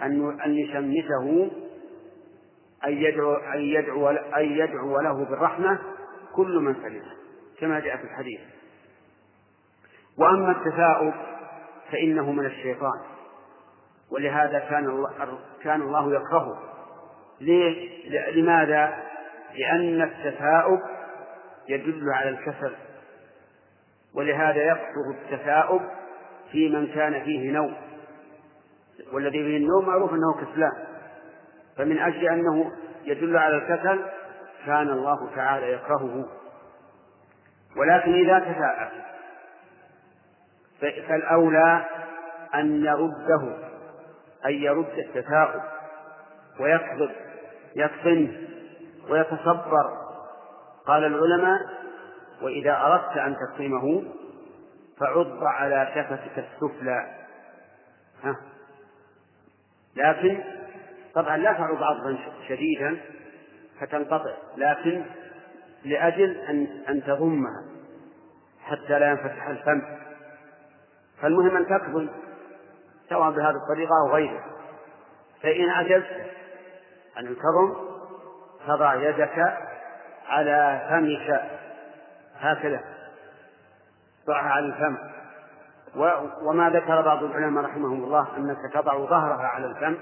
أن 0.03 0.41
أن 0.41 0.55
يشمته 0.55 1.51
أن 2.87 2.93
يدعو 2.93 3.35
أن 3.35 3.61
يدعو 3.61 4.09
أن 4.11 4.45
يدعو 4.45 5.01
له 5.01 5.25
بالرحمة 5.25 5.79
كل 6.35 6.59
من 6.59 6.75
سمعه 6.75 7.18
كما 7.61 7.81
جاء 7.81 7.97
في 7.97 8.05
الحديث. 8.05 8.41
وأما 10.19 10.51
التثاؤب 10.51 11.15
فإنه 11.93 12.33
من 12.33 12.47
الشيطان. 12.47 13.01
ولهذا 14.11 14.59
كان 14.59 14.87
الله 14.87 15.39
كان 15.63 15.83
الله 15.83 16.15
يكرهه. 16.15 16.59
ليه؟ 17.41 18.09
لماذا؟ 18.31 19.03
لأن 19.55 20.03
التثاؤب 20.03 20.81
يدل 21.69 22.11
على 22.13 22.29
الكسل. 22.29 22.75
ولهذا 24.15 24.63
يكثر 24.63 25.11
التثاؤب 25.11 25.83
في 26.53 26.69
من 26.69 26.87
كان 26.87 27.25
فيه 27.25 27.51
نوم. 27.51 27.77
والذي 29.13 29.43
فيه 29.45 29.57
النوم 29.57 29.87
معروف 29.87 30.13
أنه 30.13 30.35
كسلان. 30.35 30.87
فمن 31.77 31.99
أجل 31.99 32.29
أنه 32.29 32.73
يدل 33.05 33.37
على 33.37 33.57
الكسل 33.57 34.05
كان 34.67 34.89
الله 34.89 35.35
تعالى 35.37 35.73
يكرهه. 35.73 36.38
ولكن 37.77 38.13
إذا 38.13 38.39
تثاءب 38.39 38.91
فالأولى 40.81 41.85
أن 42.55 42.85
يرده 42.85 43.69
أن 44.47 44.53
يرد 44.53 44.99
التثاؤب 44.99 45.63
ويكذب 46.61 47.11
يكفن 47.77 48.49
ويتصبر. 49.11 50.09
قال 50.87 51.05
العلماء 51.05 51.61
وإذا 52.43 52.77
أردت 52.77 53.17
أن 53.17 53.37
تكرمه 53.37 54.03
فعض 55.01 55.45
على 55.45 55.93
كفتك 55.95 56.39
السفلى. 56.39 57.07
ها؟ 58.25 58.37
لكن 59.97 60.45
طبعا 61.15 61.37
لا 61.37 61.53
تعض 61.53 61.83
عضا 61.83 62.19
شديدا 62.49 62.97
فتنقطع. 63.81 64.35
لكن 64.57 65.05
لأجل 65.85 66.37
أن 66.37 66.67
أن 66.89 67.03
تضمها 67.03 67.65
حتى 68.61 68.99
لا 68.99 69.11
ينفتح 69.11 69.47
الفم. 69.47 69.83
فالمهم 71.23 71.57
أن 71.57 71.67
تكظم 71.67 72.09
سواء 73.09 73.31
بهذه 73.31 73.57
الطريقة 73.57 73.93
أو 74.03 74.15
غيرها. 74.15 74.45
فإن 75.43 75.69
عجزت 75.69 76.27
عن 77.17 77.27
الكظم 77.27 77.75
تضع 78.67 78.95
يدك 78.95 79.59
على 80.29 80.87
فمك. 80.91 81.43
هكذا. 82.39 82.81
ضعها 84.27 84.51
على 84.51 84.67
الفم. 84.67 84.97
وما 86.43 86.71
ذكر 86.71 87.03
بعض 87.03 87.25
العلماء 87.25 87.65
رحمهم 87.65 88.05
الله 88.05 88.37
أنك 88.37 88.73
تضع 88.75 88.99
ظهرها 88.99 89.47
على 89.47 89.67
الفم 89.67 89.97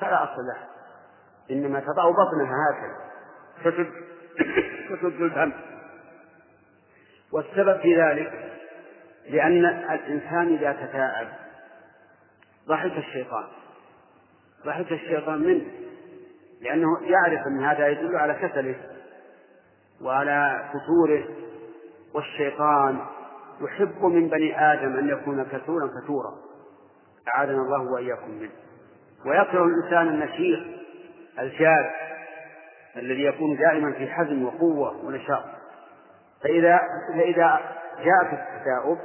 فلا 0.00 0.24
أصل 0.24 0.42
له 0.42 0.68
إنما 1.50 1.80
تضع 1.80 2.10
بطنها 2.10 2.54
هكذا. 2.70 3.08
تسد 3.64 3.90
تسد 4.88 5.22
الفم 5.22 5.52
والسبب 7.32 7.80
في 7.80 8.02
ذلك 8.02 8.52
لأن 9.30 9.66
الإنسان 9.66 10.54
إذا 10.54 10.72
تثاءب 10.72 11.28
ضحك 12.68 12.98
الشيطان. 12.98 13.44
ضحك 14.66 14.92
الشيطان 14.92 15.38
منه 15.38 15.64
لأنه 16.60 16.86
يعرف 17.02 17.46
أن 17.46 17.64
هذا 17.64 17.88
يدل 17.88 18.16
على 18.16 18.34
كسله 18.34 18.76
وعلى 20.02 20.68
فتوره 20.68 21.24
والشيطان 22.14 22.98
يحب 23.60 24.04
من 24.04 24.28
بني 24.28 24.72
آدم 24.72 24.96
أن 24.98 25.08
يكون 25.08 25.44
كسورا. 25.44 25.90
كثورا 26.02 26.34
أعاذنا 27.34 27.62
الله 27.62 27.92
وإياكم 27.92 28.30
منه. 28.30 28.52
ويكره 29.26 29.64
الإنسان 29.64 30.08
النشيط 30.08 30.60
الجاد 31.38 31.90
الذي 32.98 33.24
يكون 33.24 33.56
دائما 33.56 33.92
في 33.92 34.06
حزم 34.06 34.44
وقوة 34.44 35.04
ونشاط. 35.04 35.44
فإذا 36.42 36.80
فإذا 37.14 37.60
جاءك 37.98 38.32
التثاؤب 38.32 38.98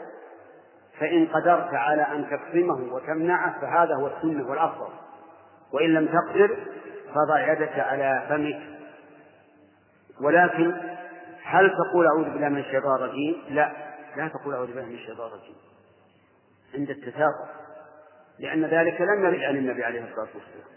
فإن 1.00 1.28
قدرت 1.28 1.74
على 1.74 2.02
أن 2.02 2.26
تكرمه 2.30 2.94
وتمنعه 2.94 3.62
فهذا 3.62 3.96
هو 3.96 4.08
السنة 4.08 4.50
والأفضل. 4.50 4.88
وإن 5.74 5.94
لم 5.94 6.08
تقدر 6.08 6.58
فضع 7.16 7.52
يدك 7.52 7.80
على 7.80 8.24
فمك. 8.30 8.62
ولكن 10.22 10.74
هل 11.44 11.70
تقول 11.70 12.08
أعوذ 12.08 12.24
بالله 12.24 12.50
من 12.50 12.60
الشيطان 12.60 12.96
الرجيم؟ 12.96 13.36
لا 13.50 13.72
لا 14.18 14.28
تقول 14.28 14.54
أعوذ 14.54 14.68
بالله 14.68 14.86
من 14.86 14.96
الشيطان 14.96 15.28
الرجيم. 15.28 15.56
عند 16.76 16.90
التثاقب 16.90 17.48
لأن 18.40 18.66
ذلك 18.66 19.02
لم 19.02 19.26
يرد 19.26 19.44
عن 19.44 19.56
النبي 19.56 19.84
عليه 19.84 20.04
الصلاة 20.04 20.28
والسلام. 20.36 20.74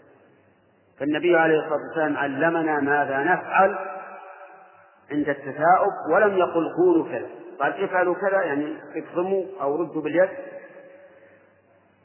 فالنبي 0.99 1.37
عليه 1.37 1.59
الصلاة 1.59 1.79
والسلام 1.87 2.17
علمنا 2.17 2.79
ماذا 2.79 3.23
نفعل 3.23 3.77
عند 5.11 5.29
التثاؤب 5.29 5.91
ولم 6.13 6.37
يقل 6.37 6.73
قولوا 6.77 7.09
كذا. 7.09 7.27
قال 7.59 7.83
افعلوا 7.83 8.15
كذا 8.15 8.41
يعني 8.41 8.77
اكظموا 8.95 9.45
أو 9.61 9.75
ردوا 9.75 10.01
باليد. 10.01 10.29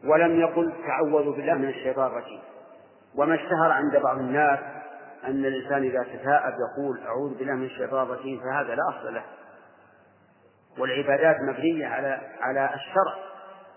ولم 0.05 0.41
يقل 0.41 0.73
تعوذوا 0.87 1.35
بالله 1.35 1.55
من 1.55 1.69
الشيطان 1.69 2.07
الرجيم. 2.07 2.41
وما 3.17 3.35
اشتهر 3.35 3.71
عند 3.71 3.97
بعض 3.97 4.19
الناس 4.19 4.59
أن 5.25 5.45
الإنسان 5.45 5.83
إذا 5.83 6.03
تثاءب 6.03 6.53
يقول 6.53 7.01
أعوذ 7.07 7.39
بالله 7.39 7.55
من 7.55 7.65
الشيطان 7.65 8.03
الرجيم 8.03 8.41
فهذا 8.41 8.75
لا 8.75 8.83
أصل 8.89 9.15
له. 9.15 9.25
والعبادات 10.79 11.37
مبنية 11.41 11.87
على 11.87 12.21
على 12.41 12.71
الشرع 12.75 13.15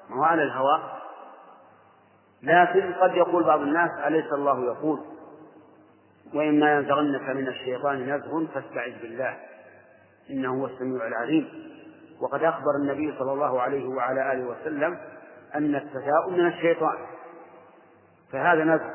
ما 0.09 0.15
هو 0.15 0.23
على 0.23 0.43
الهوى. 0.43 0.81
لكن 2.45 2.93
قد 2.93 3.15
يقول 3.15 3.43
بعض 3.43 3.59
الناس 3.59 3.91
أليس 4.07 4.33
الله 4.33 4.65
يقول؟ 4.65 4.99
وإما 6.33 6.73
ينزغنك 6.73 7.29
من 7.29 7.47
الشيطان 7.47 8.15
نزغ 8.15 8.45
فاستعذ 8.53 9.01
بالله 9.01 9.37
إنه 10.29 10.61
هو 10.61 10.65
السميع 10.65 11.07
العليم. 11.07 11.49
وقد 12.21 12.43
أخبر 12.43 12.75
النبي 12.81 13.15
صلى 13.19 13.31
الله 13.31 13.61
عليه 13.61 13.87
وعلى 13.87 14.33
آله 14.33 14.45
وسلم 14.45 14.97
أن 15.55 15.75
التثاؤب 15.75 16.33
من 16.33 16.47
الشيطان 16.47 16.97
فهذا 18.31 18.63
نزغ. 18.63 18.89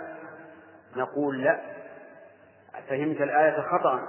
نقول 0.97 1.43
لا 1.43 1.61
فهمت 2.89 3.21
الآية 3.21 3.61
خطأ. 3.61 4.01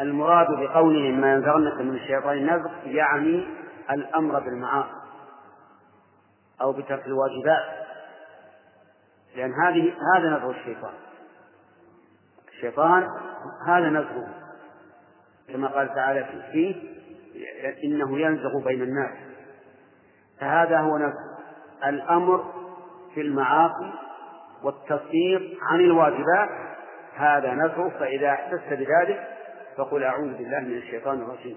المراد 0.00 0.46
بقوله 0.50 1.10
ما 1.10 1.32
ينزغنك 1.32 1.80
من 1.80 1.94
الشيطان 1.94 2.46
نزغ 2.46 2.70
يعني 2.84 3.48
الأمر 3.90 4.40
بالمعاصي 4.40 4.96
أو 6.60 6.72
بترك 6.72 7.06
الواجبات. 7.06 7.85
لأن 9.36 9.52
هذه 9.52 9.94
هذا 10.14 10.36
نزغ 10.36 10.50
الشيطان. 10.50 10.92
الشيطان 12.48 13.08
هذا 13.66 13.90
نزغه. 13.90 14.28
كما 15.48 15.68
قال 15.68 15.94
تعالى 15.94 16.26
فيه 16.52 16.74
إنه 17.84 18.18
ينزغ 18.18 18.64
بين 18.64 18.82
الناس. 18.82 19.18
فهذا 20.40 20.78
هو 20.80 20.98
نزغ. 20.98 21.18
الأمر 21.86 22.52
في 23.14 23.20
المعاصي 23.20 23.92
والتصديق 24.62 25.58
عن 25.62 25.80
الواجبات. 25.80 26.48
هذا 27.14 27.54
نزغ. 27.54 27.88
فإذا 27.88 28.28
احسست 28.28 28.68
بذلك 28.70 29.28
فقل 29.76 30.04
أعوذ 30.04 30.36
بالله 30.36 30.60
من 30.60 30.76
الشيطان 30.76 31.22
الرجيم. 31.22 31.56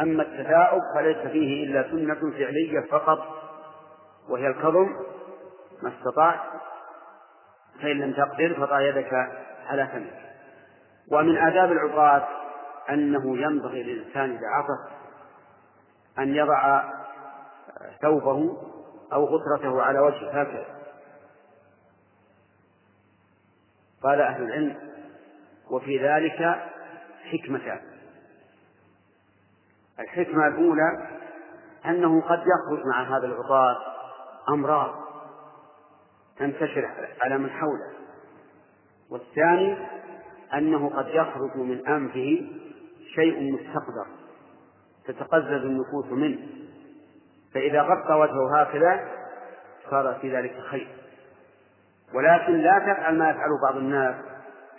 أما 0.00 0.22
التثاؤب 0.22 0.80
فليس 0.96 1.18
فيه 1.18 1.64
إلا 1.64 1.90
سنة 1.90 2.30
فعلية 2.30 2.80
فقط. 2.90 3.18
وهي 4.28 4.46
الكظم. 4.46 4.88
ما 5.82 5.92
استطعت. 5.98 6.40
فإن 7.82 8.00
لم 8.00 8.12
تقدر 8.12 8.54
فضع 8.54 8.80
يدك 8.80 9.12
على 9.66 9.86
فمك. 9.86 10.24
ومن 11.12 11.36
آداب 11.36 11.72
العطاة 11.72 12.28
أنه 12.90 13.38
ينبغي 13.38 13.82
للإنسان 13.82 14.30
إذا 14.30 14.46
عطس 14.46 14.92
أن 16.18 16.34
يضع 16.34 16.82
ثوبه 18.02 18.56
أو 19.12 19.24
غترته 19.24 19.82
على 19.82 19.98
وجهه 19.98 20.42
هكذا. 20.42 20.66
قال 24.02 24.20
أهل 24.20 24.42
العلم 24.42 24.76
وفي 25.70 25.98
ذلك 25.98 26.70
حكمتان. 27.32 27.80
الحكمة 29.98 30.46
الأولى 30.46 31.08
أنه 31.86 32.20
قد 32.20 32.38
يخرج 32.38 32.86
مع 32.86 33.16
هذا 33.16 33.26
العطاس 33.26 33.76
أمراض. 34.48 35.03
تنتشر 36.38 36.90
على 37.22 37.38
من 37.38 37.50
حوله. 37.50 37.92
والثاني 39.10 39.76
أنه 40.54 40.90
قد 40.96 41.08
يخرج 41.08 41.56
من 41.56 41.86
أنفه 41.88 42.42
شيء 43.14 43.52
مستقدر 43.52 44.06
تتقزز 45.06 45.64
النفوس 45.64 46.06
منه. 46.06 46.38
فإذا 47.54 47.82
غطى 47.82 48.14
وجهه 48.14 48.60
هكذا 48.60 49.08
صار 49.90 50.18
في 50.20 50.36
ذلك 50.36 50.60
خير. 50.70 50.88
ولكن 52.14 52.52
لا 52.52 52.78
تفعل 52.78 53.18
ما 53.18 53.30
يفعله 53.30 53.60
بعض 53.68 53.76
الناس 53.76 54.14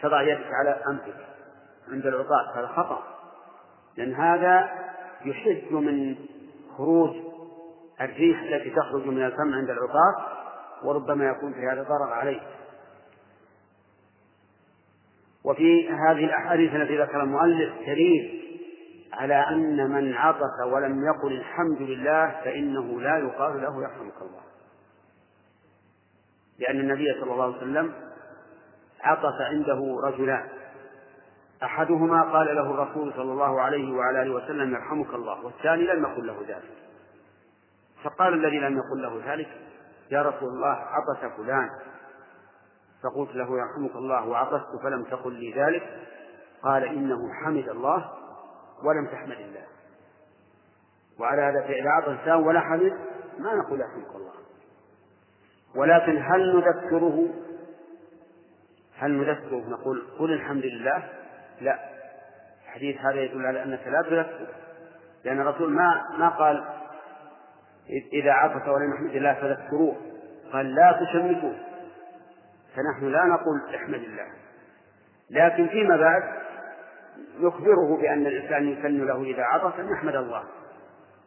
تضع 0.01 0.21
يدك 0.21 0.47
على 0.53 0.81
أنفك 0.89 1.25
عند 1.91 2.05
العطاس 2.05 2.57
هذا 2.57 2.67
خطأ. 2.67 3.03
لأن 3.97 4.13
هذا 4.13 4.69
يحد 5.25 5.71
من 5.71 6.15
خروج 6.77 7.15
الريح 8.01 8.41
التي 8.41 8.69
تخرج 8.69 9.07
من 9.07 9.25
الفم 9.25 9.53
عند 9.53 9.69
العطاس 9.69 10.34
وربما 10.85 11.25
يكون 11.25 11.53
في 11.53 11.59
هذا 11.59 11.83
ضرر 11.83 12.13
عليه. 12.13 12.41
وفي 15.43 15.89
هذه 15.89 16.25
الأحاديث 16.25 16.75
التي 16.75 17.01
ذكر 17.01 17.23
المؤلف 17.23 17.73
دليل 17.87 18.41
على 19.13 19.35
أن 19.49 19.91
من 19.91 20.13
عطس 20.13 20.61
ولم 20.65 21.05
يقل 21.05 21.33
الحمد 21.33 21.81
لله 21.81 22.41
فإنه 22.43 23.01
لا 23.01 23.17
يقال 23.17 23.61
له 23.61 23.81
يرحمك 23.81 24.21
الله. 24.21 24.41
لأن 26.59 26.79
النبي 26.79 27.13
صلى 27.21 27.31
الله 27.31 27.43
عليه 27.43 27.57
وسلم 27.57 27.93
عطس 29.01 29.41
عنده 29.41 29.97
رجلان. 30.03 30.47
أحدهما 31.63 32.21
قال 32.21 32.55
له 32.55 32.71
الرسول 32.71 33.13
صلى 33.13 33.31
الله 33.31 33.61
عليه 33.61 33.93
وعلى 33.93 34.21
آله 34.21 34.33
وسلم 34.33 34.73
يرحمك 34.73 35.13
الله 35.13 35.45
والثاني 35.45 35.83
لم 35.83 36.03
يقل 36.03 36.27
له 36.27 36.41
ذلك. 36.47 36.71
فقال 38.03 38.33
الذي 38.33 38.59
لم 38.59 38.77
يقل 38.77 39.01
له 39.01 39.33
ذلك 39.33 39.47
يا 40.11 40.21
رسول 40.21 40.49
الله 40.49 40.67
عطس 40.67 41.35
فلان. 41.37 41.69
فقلت 43.03 43.35
له 43.35 43.57
يرحمك 43.57 43.95
الله 43.95 44.27
وعطست 44.27 44.81
فلم 44.83 45.03
تقل 45.03 45.33
لي 45.33 45.53
ذلك. 45.53 45.99
قال 46.63 46.83
إنه 46.83 47.33
حمد 47.33 47.69
الله 47.69 48.11
ولم 48.83 49.07
تحمد 49.07 49.37
الله. 49.39 49.65
وعلى 51.19 51.41
هذا 51.41 51.67
فإذا 51.67 51.89
عطس 51.89 52.07
إنسان 52.07 52.35
ولا 52.35 52.59
حمد 52.59 52.93
ما 53.39 53.55
نقول 53.55 53.79
يرحمك 53.79 54.15
الله. 54.15 54.33
ولكن 55.75 56.17
هل 56.17 56.55
نذكره؟ 56.55 57.29
هل 58.97 59.11
نذكره؟ 59.11 59.69
نقول 59.69 60.07
قل 60.19 60.33
الحمد 60.33 60.65
لله. 60.65 61.09
لا. 61.61 61.79
الحديث 62.65 62.97
هذا 62.97 63.21
يدل 63.21 63.45
على 63.45 63.63
أنك 63.63 63.87
لا 63.87 64.01
تذكر. 64.01 64.47
لأن 65.23 65.41
الرسول 65.41 65.73
ما 65.73 66.17
ما 66.17 66.29
قال 66.29 66.74
إذا 67.89 68.31
عطس 68.31 68.67
ولم 68.67 68.93
يحمد 68.93 69.15
الله 69.15 69.33
فذكروه. 69.33 69.95
قال 70.53 70.75
لا 70.75 70.99
تشمتوه 71.01 71.55
فنحن 72.75 73.11
لا 73.11 73.25
نقول 73.25 73.75
احمد 73.75 74.03
الله. 74.03 74.27
لكن 75.29 75.67
فيما 75.67 75.97
بعد 75.97 76.23
نخبره 77.39 77.97
بأن 78.01 78.27
الإنسان 78.27 78.67
يسن 78.67 79.05
له 79.05 79.23
إذا 79.23 79.43
عطس 79.43 79.79
أن 79.79 79.89
يحمد 79.91 80.15
الله. 80.15 80.43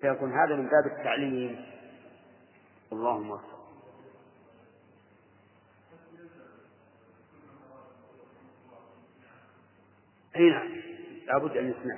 فيكون 0.00 0.32
هذا 0.32 0.56
من 0.56 0.68
باب 0.68 0.98
التعليم. 0.98 1.64
اللهم 2.92 3.30
وفق 3.30 3.58
أي 10.36 10.50
نعم. 10.50 10.68
لابد 11.26 11.56
أن 11.56 11.70
يسمع. 11.70 11.96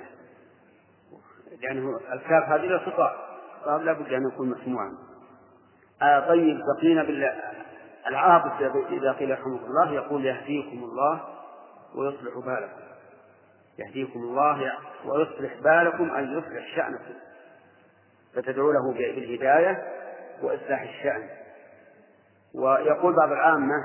لأنه 1.61 1.99
الكاف 2.13 2.49
هذه 2.49 2.61
للخطاب 2.61 3.30
الخطاب 3.61 3.81
لابد 3.81 4.13
أن 4.13 4.27
يكون 4.27 4.49
مسموعا 4.49 4.97
آه 6.01 6.27
طيب 6.27 6.59
بقينا 6.75 7.03
بالعابس 7.03 8.61
إذا 8.89 9.11
قيل 9.11 9.31
رحمه 9.31 9.65
الله 9.65 9.93
يقول 9.93 10.25
يهديكم 10.25 10.83
الله 10.83 11.21
ويصلح 11.95 12.33
بالكم. 12.45 12.81
يهديكم 13.79 14.19
الله 14.19 14.71
ويصلح 15.05 15.53
بالكم 15.63 16.15
أن 16.15 16.37
يصلح 16.37 16.75
شأنكم. 16.75 17.13
فتدعو 18.35 18.71
له 18.71 18.93
بالهداية 18.93 19.83
وإصلاح 20.41 20.81
الشأن. 20.81 21.29
ويقول 22.55 23.15
بعض 23.15 23.31
العامة 23.31 23.75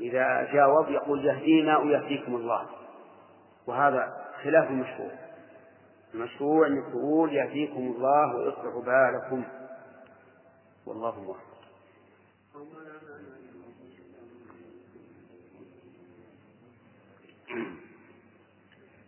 إذا 0.00 0.52
جاوب 0.52 0.88
يقول 0.88 1.24
يهدينا 1.24 1.78
ويهديكم 1.78 2.34
الله. 2.34 2.66
وهذا 3.66 4.16
خلاف 4.44 4.70
المشروع 4.70 5.10
المشروع 6.14 6.66
أن 6.66 6.82
تقول 6.92 7.32
يهديكم 7.34 7.80
الله 7.80 8.36
ويصلح 8.36 8.74
بالكم. 8.86 9.44
والله 10.86 11.20
موفق. 11.20 11.52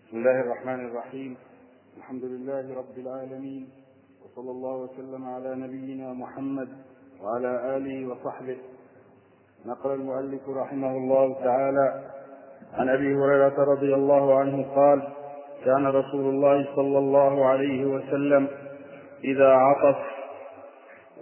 بسم 0.06 0.16
الله 0.16 0.40
الرحمن 0.40 0.86
الرحيم. 0.88 1.36
الحمد 1.96 2.24
لله 2.24 2.74
رب 2.74 2.98
العالمين. 2.98 3.68
وصلى 4.24 4.50
الله 4.50 4.76
وسلم 4.76 5.28
على 5.28 5.54
نبينا 5.54 6.12
محمد 6.12 6.68
وعلى 7.22 7.76
آله 7.76 8.08
وصحبه. 8.08 8.58
نقل 9.66 9.90
المؤلف 9.90 10.48
رحمه 10.48 10.90
الله 10.96 11.34
تعالى 11.34 12.10
عن 12.72 12.88
أبي 12.88 13.14
هريرة 13.14 13.64
رضي 13.64 13.94
الله 13.94 14.38
عنه 14.38 14.74
قال 14.74 15.23
كان 15.64 15.86
رسول 15.86 16.34
الله 16.34 16.66
صلى 16.76 16.98
الله 16.98 17.46
عليه 17.46 17.84
وسلم 17.84 18.48
إذا 19.24 19.48
عطس 19.48 19.96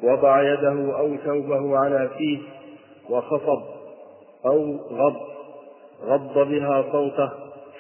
وضع 0.03 0.43
يده 0.43 0.99
أو 0.99 1.17
ثوبه 1.17 1.79
على 1.79 2.11
فيه 2.19 2.39
وخفض 3.11 3.63
أو 4.47 4.77
غض 4.77 5.17
غض 6.05 6.49
بها 6.49 6.85
صوته 6.93 7.31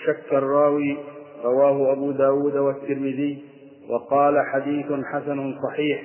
شك 0.06 0.32
الراوي 0.32 0.96
رواه 1.44 1.92
أبو 1.92 2.10
داود 2.10 2.56
والترمذي 2.56 3.44
وقال 3.88 4.34
حديث 4.52 4.86
حسن 5.12 5.54
صحيح. 5.62 6.02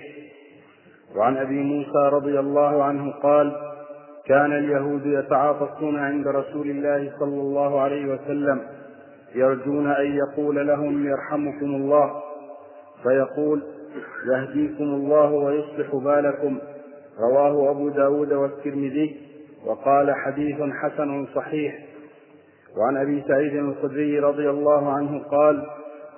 وعن 1.16 1.38
أبي 1.38 1.64
موسى 1.64 2.10
رضي 2.16 2.40
الله 2.40 2.84
عنه 2.84 3.12
قال 3.12 3.56
كان 4.26 4.54
اليهود 4.54 5.06
يتعاطفون 5.06 6.00
عند 6.00 6.28
رسول 6.28 6.70
الله 6.70 7.14
صلى 7.20 7.42
الله 7.42 7.82
عليه 7.82 8.06
وسلم 8.06 8.62
يرجون 9.36 9.92
أن 9.92 10.18
يقول 10.18 10.68
لهم 10.68 11.08
يرحمكم 11.08 11.76
الله 11.76 12.22
فيقول 13.04 13.64
يهديكم 14.34 14.84
الله 14.84 15.32
ويصلح 15.32 15.96
بالكم. 15.96 16.60
رواه 17.20 17.72
أبو 17.72 17.90
داود 17.90 18.34
والترمذي 18.34 19.18
وقال 19.66 20.14
حديث 20.26 20.56
حسن 20.62 21.28
صحيح. 21.36 21.76
وعن 22.78 22.98
أبي 22.98 23.24
سعيد 23.28 23.56
الخدري 23.56 24.20
رضي 24.20 24.50
الله 24.50 24.94
عنه 24.94 25.24
قال 25.24 25.66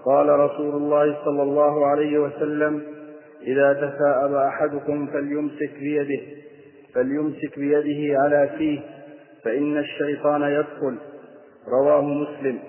قال 0.06 0.30
رسول 0.30 0.76
الله 0.76 1.18
صلى 1.26 1.44
الله 1.44 1.86
عليه 1.86 2.20
وسلم 2.20 2.82
إذا 3.42 3.74
تثاءب 3.74 4.34
أحدكم 4.34 5.08
فليمسك 5.08 5.72
بيده 5.80 6.22
فليمسك 6.96 7.60
بيده 7.60 8.20
على 8.20 8.50
فيه 8.58 8.80
فإن 9.44 9.78
الشيطان 9.78 10.42
يدخل. 10.42 10.96
رواه 11.68 12.02
مسلم. 12.02 12.60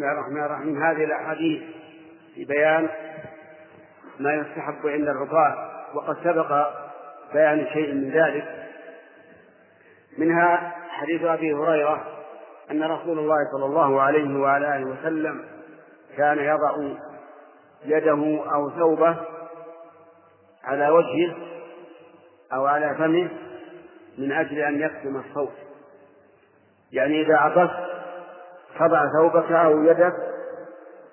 الله 0.00 0.12
الرحمن 0.12 0.44
الرحيم. 0.44 0.82
هذه 0.82 1.04
الأحاديث 1.04 1.62
في 2.34 2.44
بيان 2.44 2.88
ما 4.20 4.34
يستحب 4.34 4.86
عند 4.86 5.08
الرفاه 5.08 5.70
وقد 5.94 6.16
سبق 6.24 6.68
بيان 7.32 7.66
شيء 7.72 7.94
من 7.94 8.10
ذلك. 8.10 8.66
منها 10.18 10.72
حديث 10.88 11.24
أبي 11.24 11.54
هريرة 11.54 12.06
أن 12.70 12.82
رسول 12.82 13.18
الله 13.18 13.36
صلى 13.52 13.64
الله 13.64 14.02
عليه 14.02 14.40
وعلى 14.40 14.76
آله 14.76 14.86
وسلم 14.86 15.44
كان 16.16 16.38
يضع 16.38 16.94
يده 17.84 18.44
أو 18.54 18.70
ثوبه 18.70 19.16
على 20.64 20.88
وجهه 20.88 21.36
أو 22.52 22.66
على 22.66 22.94
فمه 22.94 23.30
من 24.18 24.32
أجل 24.32 24.58
أن 24.58 24.80
يكتم 24.80 25.16
الصوت. 25.16 25.54
يعني 26.92 27.22
إذا 27.22 27.36
عطست 27.36 27.89
تضع 28.80 29.12
ثوبك 29.12 29.52
أو 29.52 29.82
يدك 29.82 30.14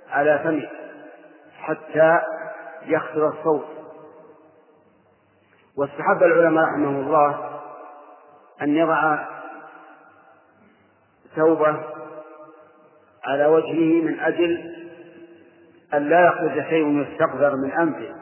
على 0.09 0.39
فمك 0.43 0.69
حتى 1.59 2.21
يخسر 2.85 3.27
الصوت. 3.27 3.65
واستحب 5.77 6.23
العلماء 6.23 6.63
رحمهم 6.63 6.95
الله 6.95 7.59
أن 8.61 8.75
يضع 8.75 9.17
ثوبه 11.35 11.83
على 13.23 13.45
وجهه 13.45 14.01
من 14.03 14.19
أجل 14.19 14.73
أن 15.93 16.09
لا 16.09 16.27
يخرج 16.27 16.69
شيء 16.69 17.01
يستقذر 17.01 17.55
من 17.55 17.71
أنفه 17.71 18.15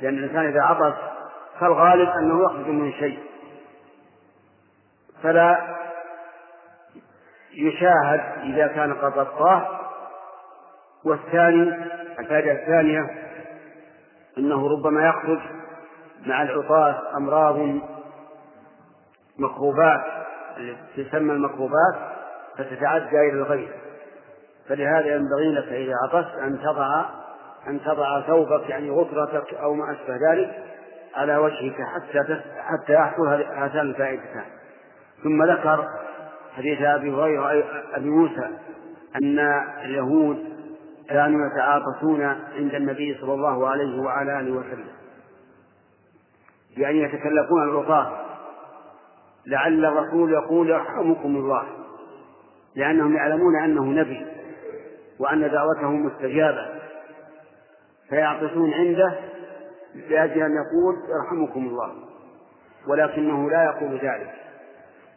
لأن 0.00 0.14
الإنسان 0.14 0.46
إذا 0.46 0.62
عطس 0.62 0.96
فالغالب 1.60 2.08
أنه 2.08 2.44
يخرج 2.44 2.66
من 2.66 2.92
شيء. 2.92 3.18
فلا 5.22 5.83
يشاهد 7.56 8.20
إذا 8.42 8.66
كان 8.66 8.94
قد 8.94 9.18
غطاه 9.18 9.80
والثاني 11.04 11.62
الفائدة 12.18 12.52
الثانية 12.52 13.06
أنه 14.38 14.68
ربما 14.68 15.08
يخرج 15.08 15.38
مع 16.26 16.42
العطاة 16.42 17.16
أمراض 17.16 17.56
مكروبات 19.38 20.00
تسمى 20.96 21.32
المكروبات 21.32 21.94
فتتعدى 22.58 23.20
إلى 23.20 23.32
الغير. 23.32 23.72
فلهذا 24.68 25.14
ينبغي 25.14 25.52
لك 25.52 25.68
إذا 25.68 25.94
عطست 26.04 26.34
أن 26.38 26.58
تضع 26.58 27.04
أن 27.68 27.80
تضع 27.80 28.20
ثوبك 28.20 28.70
يعني 28.70 28.90
غطرتك 28.90 29.54
أو 29.54 29.74
ما 29.74 29.92
أشبه 29.92 30.16
ذلك 30.30 30.64
على 31.16 31.36
وجهك 31.36 31.76
حتى 31.94 32.40
حتى 32.58 32.92
يحصل 32.92 33.26
هاتان 33.28 33.80
الفائدتان. 33.80 34.44
ثم 35.22 35.42
ذكر 35.42 35.88
حديث 36.56 36.82
أبي 36.82 37.10
هريرة 37.10 37.64
أبي 37.94 38.10
موسى 38.10 38.48
أن 39.16 39.38
اليهود 39.84 40.44
كانوا 41.08 41.40
يتعاطفون 41.46 42.22
عند 42.56 42.74
النبي 42.74 43.18
صلى 43.20 43.34
الله 43.34 43.68
عليه 43.68 44.00
وعلى 44.00 44.40
آله 44.40 44.52
وسلم. 44.52 44.88
بأن 46.76 46.96
يتكلفون 46.96 47.62
العطاة 47.62 48.12
لعل 49.46 49.84
الرسول 49.84 50.32
يقول 50.32 50.70
يرحمكم 50.70 51.36
الله. 51.36 51.64
لأنهم 52.76 53.16
يعلمون 53.16 53.56
أنه 53.56 53.84
نبي 53.84 54.26
وأن 55.18 55.50
دعوته 55.50 55.90
مستجابة. 55.90 56.68
فيعطسون 58.08 58.74
عنده 58.74 59.14
لأجل 59.94 60.42
أن 60.42 60.52
يقول 60.52 60.94
يرحمكم 61.16 61.66
الله. 61.66 61.92
ولكنه 62.88 63.50
لا 63.50 63.64
يقول 63.64 63.92
ذلك. 63.92 64.43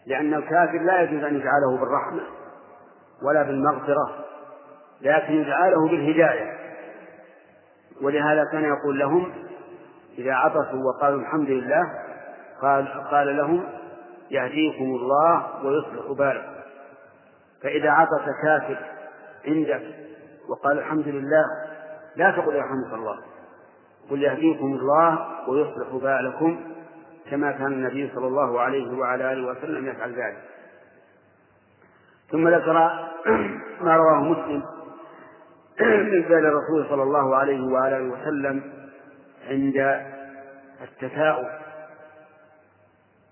لأن 0.08 0.34
الكافر 0.34 0.78
لا 0.78 1.02
يجوز 1.02 1.24
أن 1.24 1.36
يجعله 1.36 1.78
بالرحمة 1.80 2.22
ولا 3.24 3.44
بالمغفرة 3.44 4.26
لكن 5.02 5.34
يجعله 5.34 5.88
بالهداية. 5.90 6.58
ولهذا 8.02 8.44
كان 8.52 8.64
يقول 8.64 9.00
لهم 9.00 9.34
إذا 10.18 10.34
عطسوا 10.34 10.84
وقالوا 10.84 11.22
الحمد 11.22 11.50
لله 11.50 11.84
قال 12.62 12.88
قال 13.12 13.38
لهم 13.38 13.64
يهديكم 14.32 14.84
الله 14.84 15.66
ويصلح 15.66 16.12
بالكم. 16.12 16.58
فإذا 17.64 17.90
عطس 17.90 18.26
كافر 18.44 18.78
عندك 19.48 19.82
وقال 20.50 20.80
الحمد 20.80 21.08
لله 21.08 21.46
لا 22.16 22.32
تقل 22.32 22.56
يرحمك 22.56 22.94
الله 22.94 23.18
قل 24.10 24.24
يهديكم 24.24 24.66
الله 24.66 25.28
ويصلح 25.50 25.88
بالكم. 26.04 26.77
كما 27.32 27.52
كان 27.52 27.68
النبي 27.68 28.12
صلى 28.16 28.28
الله 28.28 28.62
عليه 28.62 28.98
وعلى 28.98 29.34
آله 29.34 29.48
وسلم 29.48 29.88
يفعل 29.88 30.10
ذلك. 30.12 30.44
ثم 32.32 32.48
ذكر 32.48 32.74
ما 33.86 33.96
رواه 33.96 34.20
مسلم 34.24 34.64
من 36.12 36.24
فعل 36.24 36.46
الرسول 36.46 36.86
صلى 36.90 37.04
الله 37.04 37.36
عليه 37.36 37.74
وعلى 37.74 37.98
آله 37.98 38.14
وسلم 38.14 38.64
عند 39.50 40.06
التثاؤب 40.82 41.48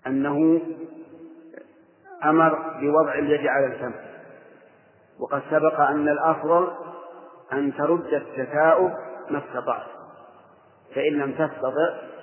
أنه 0.07 0.61
أمر 2.23 2.79
بوضع 2.79 3.13
اليد 3.13 3.47
على 3.47 3.65
الفم. 3.65 3.91
وقد 5.19 5.41
سبق 5.51 5.81
أن 5.81 6.09
الأفضل 6.09 6.71
أن 7.53 7.73
ترد 7.73 8.13
التثاؤب 8.13 8.91
ما 9.29 9.37
استطعت 9.37 9.87
فإن 10.95 11.13
لم 11.13 11.31
تستطع 11.31 12.14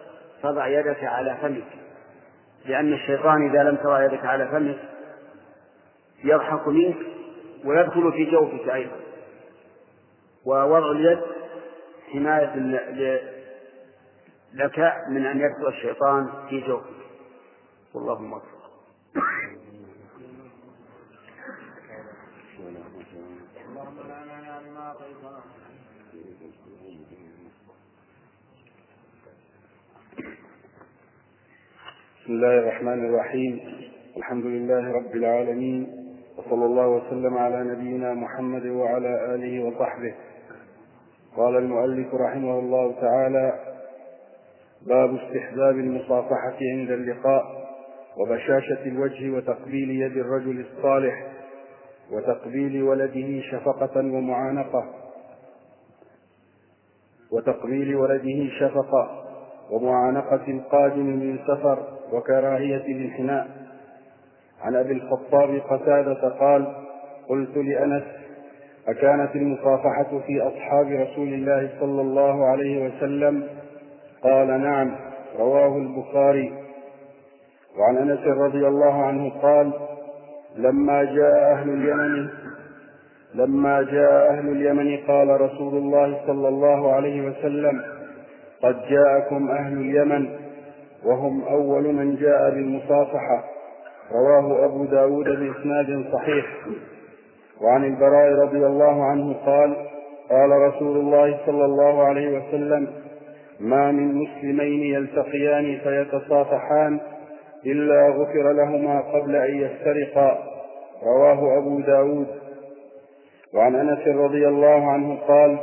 فضع 0.42 0.66
يدك 0.66 1.04
على 1.04 1.36
فمك. 1.42 1.66
لأن 2.64 2.92
الشيطان 2.92 3.50
إذا 3.50 3.62
لم 3.62 3.76
تضع 3.76 4.04
يدك 4.04 4.24
على 4.24 4.48
فمك 4.48 4.78
يضحك 6.24 6.68
منك 6.68 6.96
ويدخل 7.64 8.12
في 8.12 8.24
جوفك 8.24 8.68
أيضا. 8.68 8.96
ووضع 10.44 10.90
اليد 10.90 11.20
حماية 12.12 12.56
لك 14.54 14.78
من 15.08 15.26
أن 15.26 15.40
يدخل 15.40 15.68
الشيطان 15.68 16.28
في 16.48 16.60
جوفك. 16.60 17.02
والله 17.94 18.22
موفق 18.22 18.62
بسم 32.22 32.32
الله 32.32 32.58
الرحمن 32.58 33.04
الرحيم. 33.04 33.60
الحمد 34.16 34.46
لله 34.46 34.92
رب 34.92 35.16
العالمين. 35.16 35.86
وصلى 36.38 36.64
الله 36.64 36.88
وسلم 36.88 37.38
على 37.38 37.64
نبينا 37.64 38.14
محمد 38.14 38.66
وعلى 38.66 39.34
آله 39.34 39.64
وصحبه. 39.64 40.14
قال 41.36 41.56
المؤلف 41.56 42.14
رحمه 42.14 42.58
الله 42.58 43.00
تعالى 43.00 43.52
باب 44.86 45.14
استحباب 45.14 45.74
المصافحة 45.74 46.58
عند 46.72 46.90
اللقاء 46.90 47.44
وبشاشة 48.16 48.82
الوجه 48.86 49.30
وتقبيل 49.30 49.90
يد 49.90 50.16
الرجل 50.16 50.60
الصالح 50.60 51.26
وتقبيل 52.10 52.82
ولده 52.82 53.40
شفقة 53.40 53.96
ومعانقة. 53.96 54.94
وتقبيل 57.32 57.96
ولده 57.96 58.48
شفقة. 58.60 59.21
ومعانقة 59.72 60.40
القادم 60.48 61.06
من 61.06 61.38
سفر 61.46 61.78
وكراهية 62.12 62.76
الانحناء. 62.86 63.46
عن 64.62 64.76
أبي 64.76 64.92
الخطاب 64.92 65.62
قتادة 65.70 66.28
قال 66.28 66.74
قلت 67.28 67.56
لأنس 67.56 68.02
أكانت 68.88 69.36
المصافحة 69.36 70.18
في 70.26 70.40
أصحاب 70.40 70.86
رسول 70.86 71.28
الله 71.28 71.70
صلى 71.80 72.00
الله 72.00 72.46
عليه 72.46 72.86
وسلم؟ 72.86 73.46
قال 74.22 74.46
نعم 74.60 74.96
رواه 75.38 75.76
البخاري. 75.76 76.52
وعن 77.78 77.96
أنس 77.96 78.26
رضي 78.26 78.68
الله 78.68 79.04
عنه 79.04 79.30
قال 79.42 79.72
لما 80.56 81.04
جاء 81.04 81.52
أهل 81.52 81.68
اليمن 81.70 82.28
لما 83.34 83.82
جاء 83.82 84.30
أهل 84.30 84.48
اليمن 84.48 84.96
قال 84.96 85.40
رسول 85.40 85.74
الله 85.74 86.20
صلى 86.26 86.48
الله 86.48 86.92
عليه 86.92 87.28
وسلم 87.28 87.82
قد 88.62 88.76
جاءكم 88.90 89.50
أهل 89.50 89.72
اليمن 89.72 90.30
وهم 91.04 91.44
أول 91.44 91.82
من 91.82 92.16
جاء 92.16 92.50
بالمصافحة. 92.50 93.44
رواه 94.12 94.64
أبو 94.64 94.84
داود 94.84 95.24
بإسناد 95.24 96.04
صحيح. 96.12 96.46
وعن 97.60 97.84
البراء 97.84 98.32
رضي 98.32 98.66
الله 98.66 99.04
عنه 99.04 99.34
قال 99.46 99.76
قال 100.30 100.50
رسول 100.50 100.96
الله 100.96 101.38
صلى 101.46 101.64
الله 101.64 102.02
عليه 102.04 102.38
وسلم 102.38 102.88
ما 103.60 103.92
من 103.92 104.14
مسلمين 104.14 104.94
يلتقيان 104.94 105.78
فيتصافحان 105.78 107.00
إلا 107.66 108.08
غفر 108.08 108.52
لهما 108.52 109.00
قبل 109.00 109.36
أن 109.36 109.56
يفترقا. 109.56 110.38
رواه 111.02 111.58
أبو 111.58 111.80
داود. 111.80 112.26
وعن 113.54 113.74
أنس 113.74 114.08
رضي 114.08 114.48
الله 114.48 114.90
عنه 114.90 115.18
قال 115.28 115.58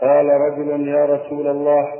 قال 0.00 0.26
رجل 0.26 0.88
يا 0.88 1.04
رسول 1.04 1.46
الله 1.46 1.99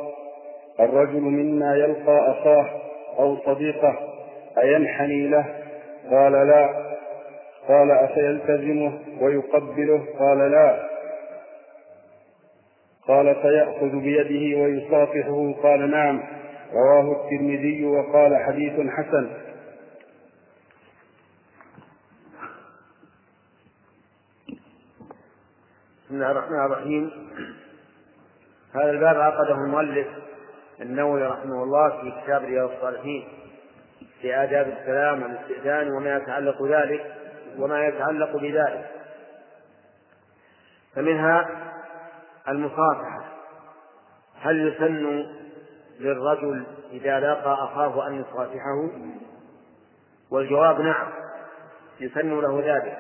الرجل 0.80 1.20
منا 1.20 1.76
يلقى 1.76 2.30
أخاه 2.30 2.80
أو 3.18 3.36
صديقه 3.46 3.98
أينحني 4.58 5.28
له؟ 5.28 5.44
قال 6.10 6.32
لا. 6.32 6.90
قال 7.68 7.90
أفيلتزمه 7.90 8.98
ويقبله؟ 9.20 10.06
قال 10.18 10.38
لا. 10.38 10.88
قال 13.08 13.34
فيأخذ 13.34 14.00
بيده 14.00 14.58
ويصافحه؟ 14.58 15.54
قال 15.62 15.90
نعم. 15.90 16.22
رواه 16.72 17.12
الترمذي 17.12 17.84
وقال 17.86 18.36
حديث 18.36 18.72
حسن. 18.72 19.30
بسم 26.06 26.14
الله 26.14 26.30
الرحمن 26.30 26.64
الرحيم. 26.64 27.10
هذا 28.74 28.90
الباب 28.90 29.16
عقده 29.16 29.54
المؤلف. 29.54 30.06
النووي 30.80 31.22
رحمه 31.22 31.62
الله 31.62 31.88
في 31.88 32.22
كتاب 32.22 32.44
رياض 32.44 32.70
الصالحين 32.70 33.28
في 34.20 34.36
آداب 34.36 34.68
السلام 34.68 35.22
والاستئذان 35.22 35.90
وما 35.90 36.16
يتعلق 36.16 36.62
ذلك 36.62 37.14
وما 37.58 37.86
يتعلق 37.86 38.36
بذلك. 38.36 38.90
فمنها 40.94 41.48
المصافحة. 42.48 43.24
هل 44.40 44.68
يسن 44.68 45.26
للرجل 46.00 46.66
إذا 46.92 47.20
لاقى 47.20 47.64
أخاه 47.64 48.06
أن 48.06 48.20
يصافحه؟ 48.20 48.90
والجواب 50.30 50.80
نعم 50.80 51.08
يسن 52.00 52.40
له 52.40 52.60
ذلك. 52.64 52.98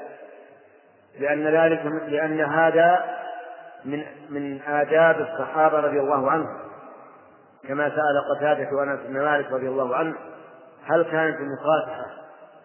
لأن 1.18 1.46
ذلك 1.46 1.86
لأن 2.08 2.40
هذا 2.40 3.20
من 3.84 4.04
من 4.30 4.60
آداب 4.62 5.20
الصحابة 5.20 5.80
رضي 5.80 6.00
الله 6.00 6.30
عنهم. 6.30 6.69
كما 7.68 7.88
سأل 7.88 8.36
قتادة 8.36 8.82
أنس 8.82 9.00
بن 9.00 9.24
مالك 9.24 9.52
رضي 9.52 9.68
الله 9.68 9.96
عنه 9.96 10.16
هل 10.84 11.02
كانت 11.02 11.36
المصافحة 11.40 12.06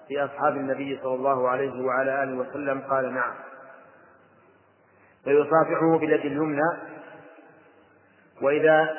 في 0.08 0.26
أصحاب 0.26 0.56
النبي 0.56 1.00
صلى 1.04 1.16
الله 1.16 1.50
عليه 1.50 1.86
وعلى 1.86 2.24
آله 2.24 2.38
وسلم؟ 2.38 2.82
قال 2.82 3.14
نعم. 3.14 3.34
فيصافحه 5.24 5.98
باليد 5.98 6.26
اليمنى 6.26 6.78
وإذا 8.42 8.96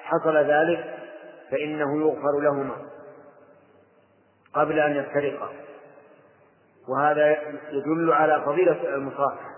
حصل 0.00 0.36
ذلك 0.36 0.94
فإنه 1.50 2.00
يغفر 2.00 2.40
لهما 2.40 2.76
قبل 4.54 4.78
أن 4.78 4.96
يفترقا. 4.96 5.48
وهذا 6.88 7.36
يدل 7.70 8.12
على 8.12 8.42
فضيلة 8.46 8.94
المصافحة 8.94 9.52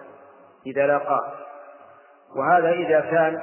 إذا 0.66 0.86
لاقاه 0.86 1.32
وهذا 2.36 2.70
إذا 2.70 3.00
كان 3.00 3.40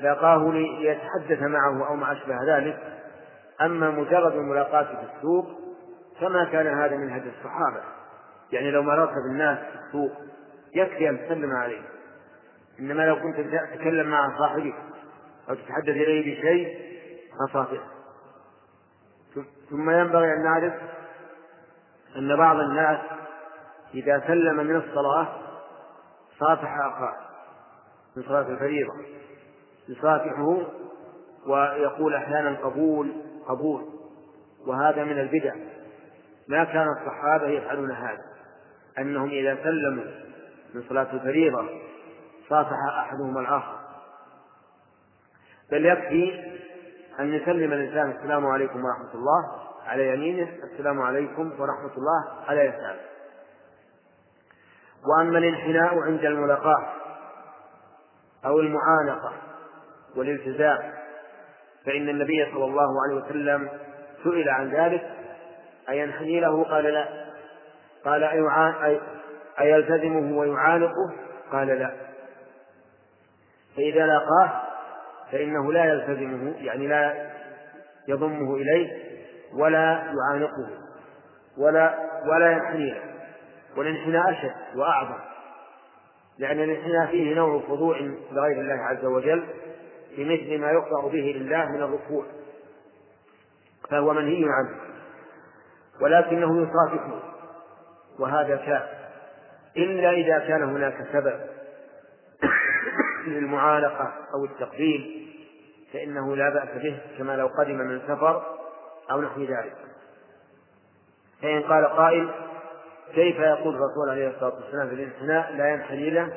لاقاه 0.00 0.52
ليتحدث 0.52 1.42
معه 1.42 1.88
أو 1.88 1.96
ما 1.96 2.12
أشبه 2.12 2.36
ذلك. 2.56 2.78
أما 3.60 3.90
مجرد 3.90 4.32
الملاقاة 4.32 4.84
في 4.84 5.16
السوق 5.16 5.46
فما 6.20 6.44
كان 6.44 6.66
هذا 6.66 6.96
من 6.96 7.10
هدي 7.10 7.28
الصحابة. 7.28 7.82
يعني 8.52 8.70
لو 8.70 8.82
مررت 8.82 9.12
بالناس 9.28 9.58
في 9.58 9.78
السوق 9.86 10.12
يكفي 10.74 11.08
أن 11.08 11.18
تسلم 11.18 11.52
عليه. 11.52 11.82
إنما 12.80 13.02
لو 13.02 13.16
كنت 13.16 13.36
تتكلم 13.36 14.10
مع 14.10 14.38
صاحبك 14.38 14.74
أو 15.48 15.54
تتحدث 15.54 15.88
إليه 15.88 16.38
بشيء 16.38 16.90
فصافحه 17.38 18.00
ثم 19.70 19.90
ينبغي 19.90 20.32
أن 20.32 20.42
نعرف 20.42 20.74
أن 22.16 22.36
بعض 22.36 22.56
الناس 22.56 22.98
إذا 23.94 24.22
سلم 24.26 24.56
من 24.56 24.76
الصلاة 24.76 25.28
صافح 26.38 26.78
أخاه 26.78 27.16
من 28.16 28.22
صلاة 28.22 28.48
الفريضة. 28.48 28.92
يصافحه 29.90 30.58
ويقول 31.46 32.14
أحيانا 32.14 32.56
قبول 32.62 33.12
قبول. 33.48 33.84
وهذا 34.66 35.04
من 35.04 35.18
البدع. 35.18 35.54
ما 36.48 36.64
كان 36.64 36.86
الصحابة 36.88 37.46
يفعلون 37.46 37.90
هذا. 37.90 38.24
أنهم 38.98 39.28
إذا 39.28 39.58
سلموا 39.62 40.04
من 40.74 40.82
صلاة 40.88 41.12
الفريضة 41.12 41.68
صافح 42.48 42.76
أحدهما 42.98 43.40
الآخر. 43.40 43.76
بل 45.70 45.86
يكفي 45.86 46.50
أن 47.20 47.34
يسلم 47.34 47.72
الإنسان 47.72 48.10
السلام 48.10 48.46
عليكم 48.46 48.84
ورحمة 48.84 49.14
الله 49.14 49.70
على 49.86 50.14
يمينه 50.14 50.48
السلام 50.72 51.02
عليكم 51.02 51.52
ورحمة 51.58 51.92
الله 51.96 52.44
على 52.48 52.60
يساره. 52.60 53.00
وأما 55.06 55.38
الانحناء 55.38 55.98
عند 55.98 56.24
الملاقاة 56.24 56.86
أو 58.44 58.60
المعانقة 58.60 59.32
والالتزام 60.16 60.78
فإن 61.86 62.08
النبي 62.08 62.46
صلى 62.52 62.64
الله 62.64 62.88
عليه 63.02 63.24
وسلم 63.24 63.68
سئل 64.24 64.48
عن 64.48 64.70
ذلك 64.70 65.10
أينحني 65.88 66.40
له؟ 66.40 66.64
قال 66.64 66.84
لا. 66.84 67.08
قال 68.04 68.24
أيلتزمه 69.60 70.38
ويعانقه؟ 70.38 71.12
قال 71.52 71.68
لا. 71.68 71.90
فإذا 73.76 74.06
لاقاه 74.06 74.62
فإنه 75.32 75.72
لا 75.72 75.84
يلتزمه 75.84 76.54
يعني 76.58 76.86
لا 76.86 77.30
يضمه 78.08 78.56
إليه 78.56 78.88
ولا 79.54 80.02
يعانقه 80.02 80.68
ولا 81.58 81.98
ولا 82.26 82.52
ينحني 82.52 82.90
له. 82.90 83.00
والانحناء 83.76 84.30
أشد 84.30 84.76
وأعظم 84.76 85.18
لأن 86.38 86.60
الانحناء 86.60 87.06
فيه 87.06 87.34
نوع 87.34 87.60
خضوع 87.68 87.96
لغير 88.32 88.60
الله 88.60 88.84
عز 88.84 89.04
وجل 89.04 89.44
بمثل 90.16 90.58
ما 90.58 90.70
يخضع 90.70 91.00
به 91.00 91.34
لله 91.36 91.68
من 91.68 91.82
الركوع 91.82 92.24
فهو 93.90 94.12
منهي 94.12 94.44
عنه 94.48 94.76
ولكنه 96.00 96.62
يصافحه 96.62 97.22
وهذا 98.18 98.56
كاف 98.56 98.88
إلا 99.76 100.10
إذا 100.10 100.38
كان 100.38 100.62
هناك 100.62 101.06
سبب 101.12 101.40
للمعانقة 103.26 104.12
أو 104.34 104.44
التقبيل 104.44 105.26
فإنه 105.92 106.36
لا 106.36 106.50
بأس 106.50 106.82
به 106.82 106.98
كما 107.18 107.36
لو 107.36 107.46
قدم 107.46 107.76
من 107.76 108.00
سفر 108.08 108.42
أو 109.10 109.20
نحو 109.20 109.40
ذلك. 109.40 109.76
فإن 111.42 111.62
قال 111.62 111.86
قائل 111.86 112.30
كيف 113.14 113.38
يقول 113.38 113.74
الرسول 113.74 114.10
عليه 114.10 114.28
الصلاة 114.28 114.54
والسلام 114.54 114.88
في 114.88 114.94
الانحناء 114.94 115.52
لا 115.52 115.72
ينحني 115.72 116.10
له؟ 116.10 116.32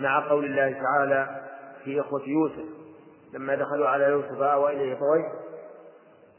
مع 0.00 0.28
قول 0.28 0.44
الله 0.44 0.82
تعالى 0.82 1.47
في 1.88 2.00
إخوة 2.00 2.22
يوسف 2.26 2.64
لما 3.34 3.54
دخلوا 3.54 3.88
على 3.88 4.04
يوسف 4.04 4.40
آوى 4.40 4.72
إليه 4.72 4.94
طويه 4.94 5.32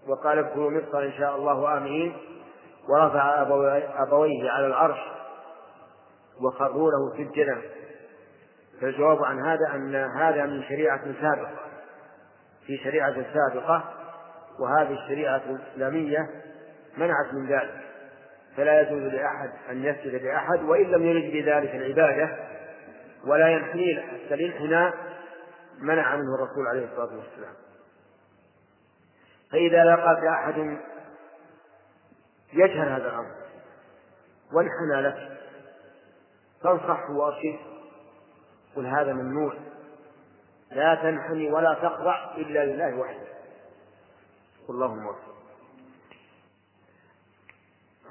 وقال 0.07 0.37
ادخلوا 0.37 0.71
مصر 0.71 1.03
إن 1.03 1.11
شاء 1.11 1.35
الله 1.35 1.77
آمنين 1.77 2.17
ورفع 2.89 3.41
أبويه 4.03 4.49
على 4.51 4.67
العرش 4.67 4.99
وخروا 6.41 6.91
له 6.91 7.17
سجدا 7.17 7.61
فالجواب 8.81 9.23
عن 9.23 9.39
هذا 9.39 9.75
أن 9.75 9.95
هذا 9.95 10.45
من 10.45 10.63
شريعة 10.63 11.01
سابقة. 11.21 11.55
في 12.65 12.77
شريعة 12.77 13.15
سابقة 13.33 13.83
وهذه 14.59 14.93
الشريعة 15.03 15.41
الإسلامية 15.49 16.29
منعت 16.97 17.33
من 17.33 17.47
ذلك. 17.47 17.81
فلا 18.57 18.81
يجوز 18.81 19.13
لأحد 19.13 19.49
أن 19.69 19.85
يسجد 19.85 20.23
لأحد 20.23 20.63
وإن 20.63 20.83
لم 20.91 21.05
يرد 21.05 21.31
بذلك 21.33 21.75
العبادة 21.75 22.37
ولا 23.27 23.47
ينحني 23.49 24.01
حتى 24.01 24.33
الانحناء 24.33 25.08
منع 25.81 26.15
منه 26.15 26.35
الرسول 26.35 26.67
عليه 26.67 26.85
الصلاة 26.85 27.17
والسلام. 27.17 27.53
فإذا 29.51 29.83
لقاك 29.83 30.23
أحد 30.23 30.77
يجهل 32.53 32.89
هذا 32.89 33.07
الأمر 33.07 33.35
وانحنى 34.53 35.01
لك 35.01 35.39
فانصحه 36.63 37.11
وأرشده. 37.11 37.59
قل 38.75 38.85
هذا 38.85 39.13
ممنوع. 39.13 39.53
لا 40.71 40.95
تنحني 40.95 41.51
ولا 41.51 41.73
تخضع 41.73 42.35
إلا 42.35 42.65
لله 42.65 42.99
وحده. 42.99 43.27
اللهم 44.69 45.05
وفق 45.05 45.35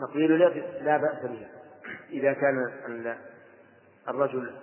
نقول 0.01 0.39
لا 0.85 0.97
بأس 0.97 1.23
به. 1.23 1.49
إذا 2.11 2.33
كان 2.33 3.15
الرجل 4.09 4.55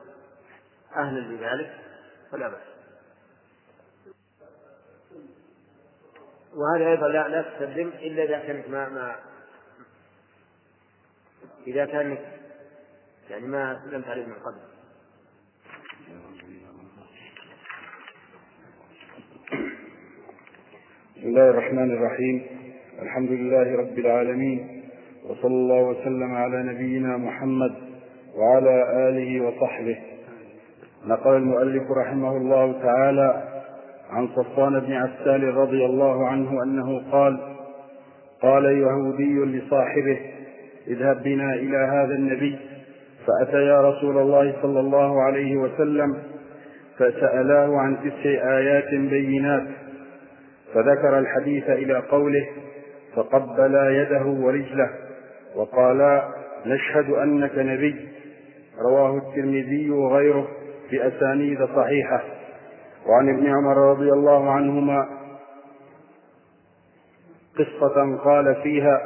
أهلا 0.96 1.20
لذلك 1.20 1.82
فلا 2.32 2.48
بأس. 2.48 2.75
وهذا 6.56 6.90
أيضا 6.92 7.08
لا 7.08 7.28
لا 7.28 7.42
تسلم 7.42 7.88
إلا 7.88 8.24
إذا 8.24 8.40
كانت 8.40 8.70
ما 8.70 8.90
ما 8.90 9.16
إذا 11.68 11.86
كانت 11.86 12.20
يعني 13.30 13.48
ما 13.48 13.82
سلمت 13.86 14.08
عليه 14.08 14.26
من 14.26 14.34
قبل. 14.34 14.60
بسم 21.18 21.28
الله 21.28 21.50
الرحمن 21.50 21.92
الرحيم. 21.92 22.46
الحمد 23.02 23.30
لله 23.30 23.76
رب 23.76 24.00
العالمين 24.00 24.90
وصلى 25.24 25.48
الله 25.48 25.82
وسلم 25.82 26.36
على 26.36 26.64
نبينا 26.64 27.18
محمد 27.18 27.76
وعلى 28.36 29.10
آله 29.10 29.42
وصحبه. 29.42 29.98
نقل 31.06 31.36
المؤلف 31.36 31.92
رحمه 31.92 32.38
الله 32.38 32.82
تعالى 32.82 33.56
عن 34.10 34.28
صفوان 34.28 34.80
بن 34.80 34.94
عسال 34.94 35.44
رضي 35.44 35.86
الله 35.86 36.28
عنه 36.28 36.64
أنه 36.64 37.12
قال 37.12 37.40
قال 38.42 38.66
يهودي 38.66 39.40
لصاحبه 39.40 40.20
اذهب 40.88 41.24
بنا 41.24 41.54
إلى 41.54 41.78
هذا 41.78 42.16
النبي. 42.16 42.60
فأتيا 43.28 43.82
رسول 43.82 44.18
الله 44.18 44.54
صلى 44.62 44.80
الله 44.80 45.22
عليه 45.22 45.58
وسلم 45.58 46.18
فسألاه 46.98 47.78
عن 47.78 47.98
تسع 47.98 48.58
آيات 48.58 48.90
بينات. 48.90 49.68
فذكر 50.74 51.20
الحديث 51.20 51.70
إلى 51.70 51.94
قوله 51.94 52.48
فقبلا 53.16 54.02
يده 54.02 54.26
ورجله 54.26 54.90
وقالا 55.56 56.24
نشهد 56.66 57.10
أنك 57.10 57.58
نبي. 57.58 57.96
رواه 58.90 59.18
الترمذي 59.18 59.90
وغيره 59.90 60.48
بأسانيد 60.92 61.66
صحيحة. 61.66 62.35
وعن 63.10 63.30
ابن 63.30 63.48
عمر 63.48 63.78
رضي 63.78 64.12
الله 64.12 64.52
عنهما 64.52 65.08
قصة 67.58 68.18
قال 68.18 68.56
فيها 68.64 69.02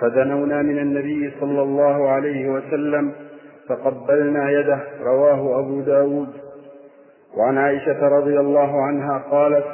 فدنونا 0.00 0.62
من 0.62 0.78
النبي 0.78 1.32
صلى 1.40 1.62
الله 1.62 2.08
عليه 2.08 2.48
وسلم 2.48 3.12
فقبلنا 3.68 4.50
يده 4.50 4.80
رواه 5.02 5.60
أبو 5.60 5.80
داود. 5.80 6.28
وعن 7.36 7.58
عائشة 7.58 8.08
رضي 8.08 8.40
الله 8.40 8.82
عنها 8.82 9.18
قالت 9.30 9.64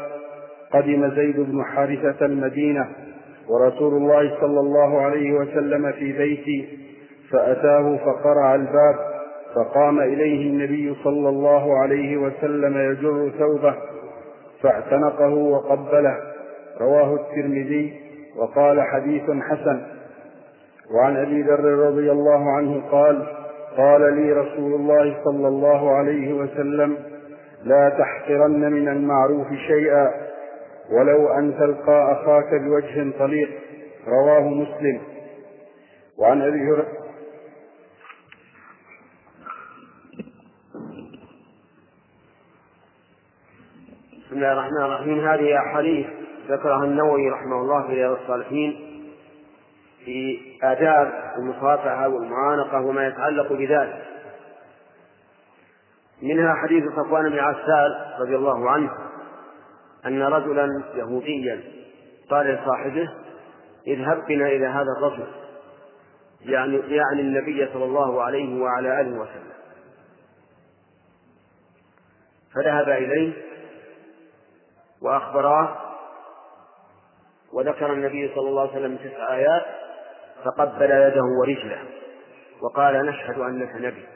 قدم 0.73 1.11
زيد 1.15 1.41
بن 1.41 1.65
حارثة 1.65 2.27
المدينة 2.27 2.89
ورسول 3.49 3.95
الله 3.95 4.41
صلى 4.41 4.61
الله 4.61 5.01
عليه 5.01 5.33
وسلم 5.33 5.93
في 5.93 6.13
بيتي 6.13 6.79
فأتاه 7.31 7.97
فقرع 7.97 8.55
الباب 8.55 9.14
فقام 9.55 10.01
إليه 10.01 10.51
النبي 10.51 10.97
صلى 11.05 11.29
الله 11.29 11.79
عليه 11.79 12.17
وسلم 12.17 12.77
يجر 12.79 13.31
ثوبه 13.39 13.75
فاعتنقه 14.63 15.35
وقبله. 15.35 16.17
رواه 16.81 17.15
الترمذي 17.15 18.01
وقال 18.37 18.83
حديث 18.83 19.23
حسن. 19.23 19.87
وعن 20.95 21.17
أبي 21.17 21.43
ذر 21.43 21.65
رضي 21.65 22.13
الله 22.13 22.51
عنه 22.57 22.83
قال 22.91 23.27
قال 23.77 24.15
لي 24.15 24.33
رسول 24.33 24.75
الله 24.75 25.25
صلى 25.25 25.49
الله 25.49 25.91
عليه 25.91 26.33
وسلم 26.33 26.97
لا 27.65 27.89
تحقرن 27.89 28.73
من 28.73 28.89
المعروف 28.89 29.47
شيئا 29.67 30.11
ولو 30.93 31.29
أن 31.29 31.55
تلقى 31.59 32.13
أخاك 32.13 32.55
بوجه 32.61 33.19
طليق. 33.19 33.49
رواه 34.09 34.49
مسلم. 34.49 35.01
وعن 36.19 36.43
أبي 36.43 36.59
هريرة 36.59 37.05
بسم 44.35 44.43
الله 44.43 44.53
الرحمن 44.53 44.85
الرحيم. 44.85 45.29
هذه 45.29 45.59
أحاديث 45.59 46.07
ذكرها 46.49 46.85
النووي 46.85 47.31
رحمه 47.31 47.61
الله 47.61 47.87
في 47.87 47.93
رياض 47.95 48.19
الصالحين 48.21 49.03
في 50.05 50.41
آداب 50.63 51.33
المصافحة 51.39 52.09
والمعانقة 52.09 52.81
وما 52.81 53.07
يتعلق 53.07 53.53
بذلك. 53.53 54.03
منها 56.23 56.55
حديث 56.55 56.85
صفوان 56.85 57.31
بن 57.31 57.39
عسال 57.39 58.15
رضي 58.21 58.37
الله 58.37 58.71
عنه 58.71 58.91
أن 60.07 60.23
رجلا 60.23 60.69
يهوديا 60.95 61.61
قال 62.31 62.47
لصاحبه 62.47 63.11
اذهب 63.87 64.27
بنا 64.27 64.47
إلى 64.47 64.67
هذا 64.67 64.89
الرجل. 64.99 65.27
يعني 66.41 66.77
يعني 66.77 67.21
النبي 67.21 67.69
صلى 67.73 67.85
الله 67.85 68.23
عليه 68.23 68.63
وعلى 68.63 69.01
آله 69.01 69.21
وسلم. 69.21 69.55
فذهب 72.55 72.89
إليه 72.89 73.54
وأخبراه 75.05 75.77
وذكر 77.53 77.93
النبي 77.93 78.35
صلى 78.35 78.49
الله 78.49 78.61
عليه 78.61 78.71
وسلم 78.71 78.97
تسع 78.97 79.35
آيات 79.35 79.65
فقبل 80.45 80.91
يده 80.91 81.25
ورجله 81.41 81.83
وقال 82.61 83.07
نشهد 83.07 83.39
أنك 83.39 83.75
نبي. 83.77 84.07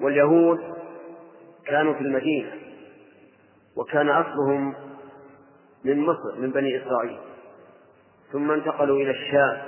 واليهود 0.00 0.60
كانوا 1.66 1.94
في 1.94 2.00
المدينة 2.00 2.52
وكان 3.76 4.10
أصلهم 4.10 4.74
من 5.84 6.00
مصر 6.00 6.38
من 6.38 6.50
بني 6.50 6.82
إسرائيل. 6.82 7.18
ثم 8.32 8.50
انتقلوا 8.50 8.96
إلى 8.96 9.10
الشام 9.10 9.62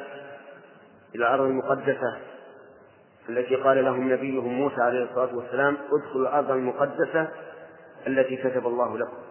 إلى 1.15 1.25
الأرض 1.25 1.45
المقدسة 1.45 2.19
التي 3.29 3.57
قال 3.57 3.85
لهم 3.85 4.13
نبيهم 4.13 4.53
موسى 4.53 4.81
عليه 4.81 5.05
الصلاة 5.05 5.37
والسلام 5.37 5.77
ادخلوا 5.93 6.29
الأرض 6.29 6.51
المقدسة 6.51 7.29
التي 8.07 8.37
كتب 8.37 8.67
الله 8.67 8.99
لكم. 8.99 9.26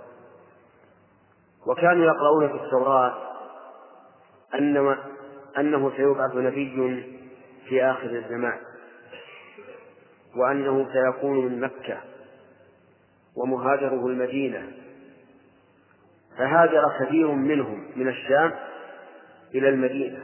وكانوا 1.68 2.06
يقرؤون 2.06 2.48
في 2.48 2.66
التوراة 2.66 3.14
أن 4.54 4.98
أنه 5.58 5.92
سيبعث 5.98 6.36
نبي 6.36 7.04
في 7.70 7.84
آخر 7.84 8.10
الزمان 8.10 8.58
وأنه 10.36 10.88
سيكون 10.94 11.46
من 11.46 11.60
مكة 11.60 11.98
ومهاجره 13.36 14.08
المدينة. 14.08 14.72
فهاجر 16.38 16.84
كثير 17.00 17.32
منهم 17.32 17.88
من 17.96 18.08
الشام 18.08 18.54
إلى 19.56 19.70
المدينة 19.70 20.20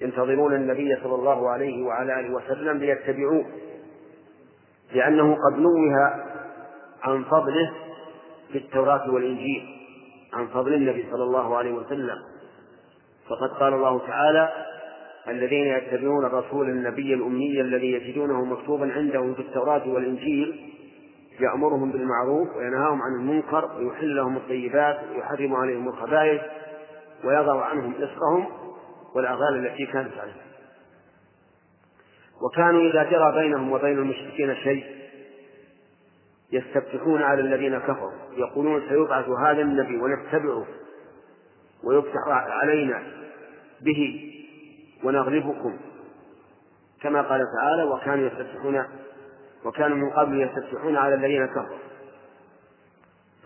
ينتظرون 0.00 0.54
النبي 0.54 0.96
صلى 1.02 1.14
الله 1.14 1.50
عليه 1.50 1.82
وعلى 1.82 2.20
آله 2.20 2.34
وسلم 2.34 2.78
ليتبعوه 2.78 3.46
لأنه 4.92 5.34
قد 5.34 5.58
نوه 5.58 6.24
عن 7.02 7.24
فضله 7.24 7.72
في 8.52 8.58
التوراة 8.58 9.10
والإنجيل. 9.10 9.73
عن 10.34 10.46
فضل 10.46 10.74
النبي 10.74 11.06
صلى 11.10 11.22
الله 11.22 11.56
عليه 11.56 11.72
وسلم. 11.72 12.18
فقد 13.28 13.50
قال 13.60 13.74
الله 13.74 14.06
تعالى 14.06 14.52
الذين 15.28 15.66
يتبعون 15.66 16.24
الرسول 16.24 16.68
النبي 16.68 17.14
الأمي 17.14 17.60
الذي 17.60 17.92
يجدونه 17.92 18.44
مكتوبا 18.44 18.92
عندهم 18.92 19.34
في 19.34 19.40
التوراة 19.40 19.88
والإنجيل 19.88 20.70
يأمرهم 21.40 21.92
بالمعروف 21.92 22.56
وينهاهم 22.56 23.02
عن 23.02 23.14
المنكر 23.20 23.70
ويحل 23.78 24.16
لهم 24.16 24.36
الطيبات 24.36 25.00
ويحرم 25.10 25.54
عليهم 25.54 25.88
الخبائث 25.88 26.42
ويضع 27.24 27.64
عنهم 27.64 27.94
إصرهم 27.94 28.46
والأغلال 29.14 29.66
التي 29.66 29.86
كانت 29.86 30.18
عليهم. 30.18 30.44
وكانوا 32.42 32.80
إذا 32.80 33.02
جرى 33.02 33.32
بينهم 33.32 33.72
وبين 33.72 33.98
المشركين 33.98 34.54
شيء 34.54 35.03
يستفتحون 36.52 37.22
على 37.22 37.40
الذين 37.40 37.78
كفروا. 37.78 38.12
يقولون 38.32 38.88
سيبعث 38.88 39.28
هذا 39.28 39.62
النبي 39.62 39.96
ونتبعه 39.96 40.66
ويفتح 41.84 42.28
علينا 42.28 43.02
به 43.80 44.32
ونغلبكم. 45.04 45.76
كما 47.02 47.22
قال 47.22 47.40
تعالى 47.58 47.82
وكانوا 47.82 48.26
يستفتحون 48.26 48.84
وكانوا 49.64 49.96
من 49.96 50.10
قبل 50.10 50.40
يستفتحون 50.40 50.96
على 50.96 51.14
الذين 51.14 51.46
كفروا. 51.46 51.78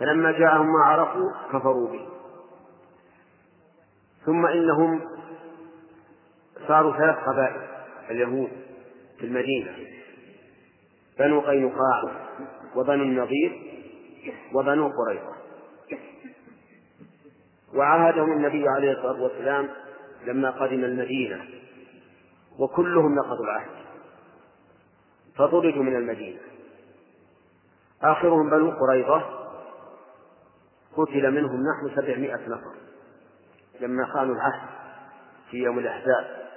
فلما 0.01 0.33
جاءهم 0.33 0.67
ما 0.67 0.85
عرفوا 0.85 1.31
كفروا 1.53 1.89
به. 1.89 2.09
ثم 4.27 4.47
إنهم 4.47 5.01
صاروا 6.69 6.97
ثلاث 6.97 7.17
قبائل 7.17 7.63
اليهود 8.11 8.51
في 9.19 9.27
المدينة 9.27 9.77
بنو 11.19 11.41
قينقاع 11.41 12.28
وبنو 12.77 13.03
النضير 13.03 13.63
وبنو 14.55 14.89
قريظة. 14.89 15.35
وعاهدهم 17.75 18.33
النبي 18.33 18.69
عليه 18.69 18.93
الصلاة 18.93 19.23
والسلام 19.23 19.69
لما 20.27 20.51
قدم 20.51 20.85
المدينة 20.85 21.45
وكلهم 22.59 23.15
نقضوا 23.15 23.45
العهد. 23.45 23.71
فطردوا 25.37 25.83
من 25.83 25.97
المدينة. 25.97 26.41
آخرهم 28.03 28.51
بنو 28.51 28.71
قريظة 28.71 29.25
قتل 30.97 31.31
منهم 31.31 31.63
نحو 31.63 31.97
سبعمائة 31.97 32.49
نفر 32.49 32.75
لما 33.81 34.07
خانوا 34.07 34.35
العهد 34.35 34.69
في 35.51 35.57
يوم 35.57 35.79
الأحزاب. 35.79 36.49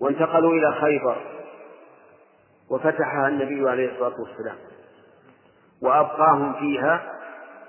وانتقلوا 0.00 0.52
إلى 0.52 0.80
خيبر 0.80 1.37
وفتحها 2.70 3.28
النبي 3.28 3.70
عليه 3.70 3.92
الصلاة 3.92 4.20
والسلام. 4.20 4.56
وأبقاهم 5.82 6.52
فيها 6.52 7.14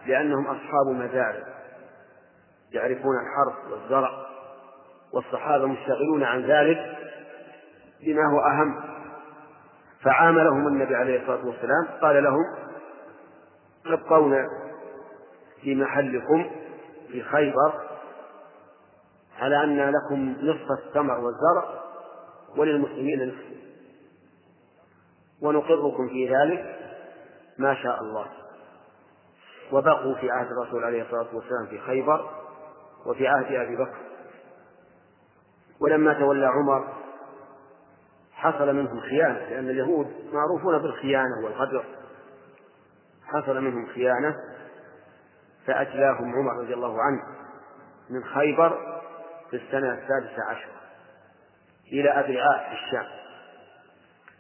لأنهم 0.06 0.48
أصحاب 0.48 0.88
مزارع 0.88 1.44
يعرفون 2.72 3.16
الحرث 3.16 3.72
والزرع 3.72 4.12
والصحابة 5.14 5.66
مشتغلون 5.66 6.24
عن 6.24 6.42
ذلك 6.42 6.98
بما 8.06 8.22
هو 8.34 8.40
أهم. 8.40 8.82
فعاملهم 10.04 10.68
النبي 10.68 10.96
عليه 10.96 11.22
الصلاة 11.22 11.46
والسلام 11.46 11.88
قال 12.02 12.24
لهم 12.24 12.44
أبقون 13.86 14.36
في 15.62 15.76
محلكم 15.76 16.50
في 17.12 17.24
خيبر 17.24 17.74
على 19.40 19.64
أن 19.64 19.92
لكم 19.92 20.36
نصف 20.42 20.72
الثمر 20.72 21.20
والزرع 21.20 21.80
وللمسلمين 22.58 23.28
نصف. 23.28 23.69
ونقركم 25.42 26.08
في 26.08 26.36
ذلك 26.36 26.80
ما 27.58 27.76
شاء 27.76 28.02
الله. 28.02 28.26
وبقوا 29.72 30.16
في 30.16 30.32
عهد 30.32 30.48
الرسول 30.52 30.84
عليه 30.84 31.02
الصلاة 31.04 31.36
والسلام 31.36 31.66
في 31.70 31.80
خيبر 31.80 32.30
وفي 33.06 33.28
عهد 33.28 33.56
أبي 33.56 33.76
بكر. 33.76 33.98
ولما 35.82 36.14
تولى 36.14 36.46
عمر 36.46 36.94
حصل 38.34 38.76
منهم 38.76 39.00
خيانة 39.00 39.40
لأن 39.40 39.70
اليهود 39.70 40.08
معروفون 40.34 40.78
بالخيانة 40.78 41.46
والغدر 41.46 41.86
حصل 43.26 43.62
منهم 43.62 43.88
خيانة 43.88 44.36
فأجلاهم 45.66 46.36
عمر 46.36 46.64
رضي 46.64 46.74
الله 46.74 47.02
عنه 47.02 47.24
من 48.10 48.24
خيبر 48.24 49.02
في 49.50 49.56
السنة 49.56 49.94
السادسة 49.94 50.44
عشر 50.50 50.70
إلى 51.94 52.10
أدرعاء 52.10 52.70
في 52.70 52.74
الشام. 52.74 53.19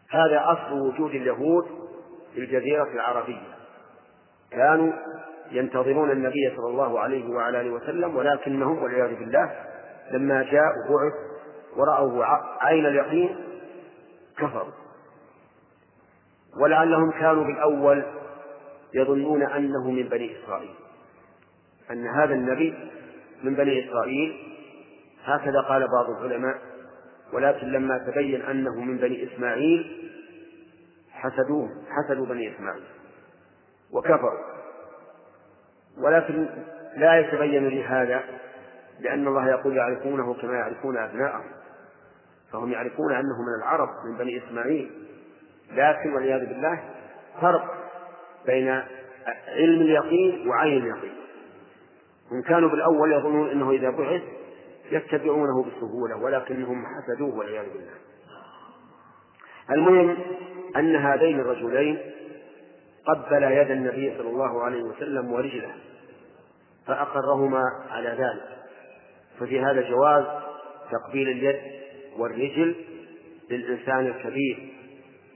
هذا 0.10 0.44
أصل 0.46 0.80
وجود 0.80 1.12
اليهود 1.12 1.66
في 2.34 2.40
الجزيرة 2.40 2.88
العربية. 2.94 3.56
كانوا 4.52 4.94
ينتظرون 5.52 6.12
النبي 6.12 6.56
صلى 6.56 6.68
الله 6.68 7.00
عليه 7.00 7.30
وعلى 7.30 7.62
آله 7.62 7.72
وسلم 7.72 8.16
ولكنهم 8.16 8.84
والعياذ 8.84 9.20
بالله 9.20 9.52
لما 10.12 10.44
جاء 10.44 10.72
وبعث 10.90 11.14
ورأوه 11.76 12.26
عين 12.62 12.86
اليقين 12.86 13.36
كفروا. 14.38 14.74
ولعلهم 16.62 17.12
كانوا 17.12 17.44
بالأول 17.44 18.04
يظنون 18.94 19.44
أنه 19.44 19.92
من 19.92 20.10
بني 20.10 20.38
إسرائيل. 20.40 20.76
أن 21.92 22.08
هذا 22.08 22.34
النبي 22.34 22.90
من 23.44 23.56
بني 23.56 23.90
إسرائيل. 23.90 24.56
هكذا 25.24 25.62
قال 25.62 25.88
بعض 25.88 26.10
العلماء 26.10 26.69
ولكن 27.34 27.68
لما 27.68 27.98
تبين 27.98 28.42
أنه 28.42 28.82
من 28.82 28.98
بني 28.98 29.28
إسماعيل 29.34 30.12
حسدوه 31.12 31.70
حسدوا 31.90 32.26
بني 32.26 32.56
إسماعيل 32.56 32.84
وكفروا. 33.92 34.40
ولكن 35.98 36.48
لا 36.98 37.20
يتبين 37.20 37.68
لي 37.68 37.84
هذا 37.84 38.24
لأن 39.00 39.28
الله 39.28 39.50
يقول 39.50 39.78
يعرفونه 39.78 40.34
كما 40.34 40.54
يعرفون 40.54 40.98
أبناءهم. 40.98 41.46
فهم 42.52 42.72
يعرفون 42.72 43.14
أنه 43.14 43.42
من 43.42 43.62
العرب 43.64 43.90
من 44.06 44.18
بني 44.18 44.38
إسماعيل. 44.38 44.92
لكن 45.72 46.14
والعياذ 46.14 46.46
بالله 46.46 46.84
فرق 47.42 47.74
بين 48.46 48.70
علم 49.48 49.82
اليقين 49.82 50.50
وعين 50.50 50.84
اليقين. 50.84 51.14
هم 52.32 52.42
كانوا 52.42 52.70
بالأول 52.70 53.14
يظنون 53.14 53.50
أنه 53.50 53.72
إذا 53.72 53.90
بعث 53.90 54.22
يتبعونه 54.92 55.64
بسهولة 55.64 56.16
ولكنهم 56.16 56.84
حسدوه 56.86 57.36
والعياذ 57.36 57.66
بالله. 57.74 57.94
المهم 59.72 60.18
أن 60.76 60.96
هذين 60.96 61.40
الرجلين 61.40 61.98
قبل 63.06 63.44
يد 63.44 63.72
النبي 63.72 64.18
صلى 64.18 64.30
الله 64.30 64.64
عليه 64.64 64.84
وسلم 64.84 65.34
ورجله 65.34 65.76
فأقرهما 66.88 67.64
على 67.90 68.10
ذلك. 68.10 68.60
ففي 69.40 69.60
هذا 69.60 69.90
جواز 69.90 70.26
تقبيل 70.92 71.30
اليد 71.30 71.60
والرجل 72.18 72.76
للإنسان 73.50 74.08
الكبير 74.08 74.74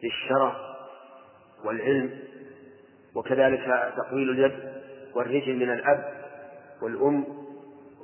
للشرف 0.04 0.54
والعلم 1.66 2.20
وكذلك 3.16 3.92
تقبيل 3.98 4.30
اليد 4.30 4.74
والرجل 5.16 5.56
من 5.56 5.70
الأب 5.70 6.14
والأم 6.82 7.43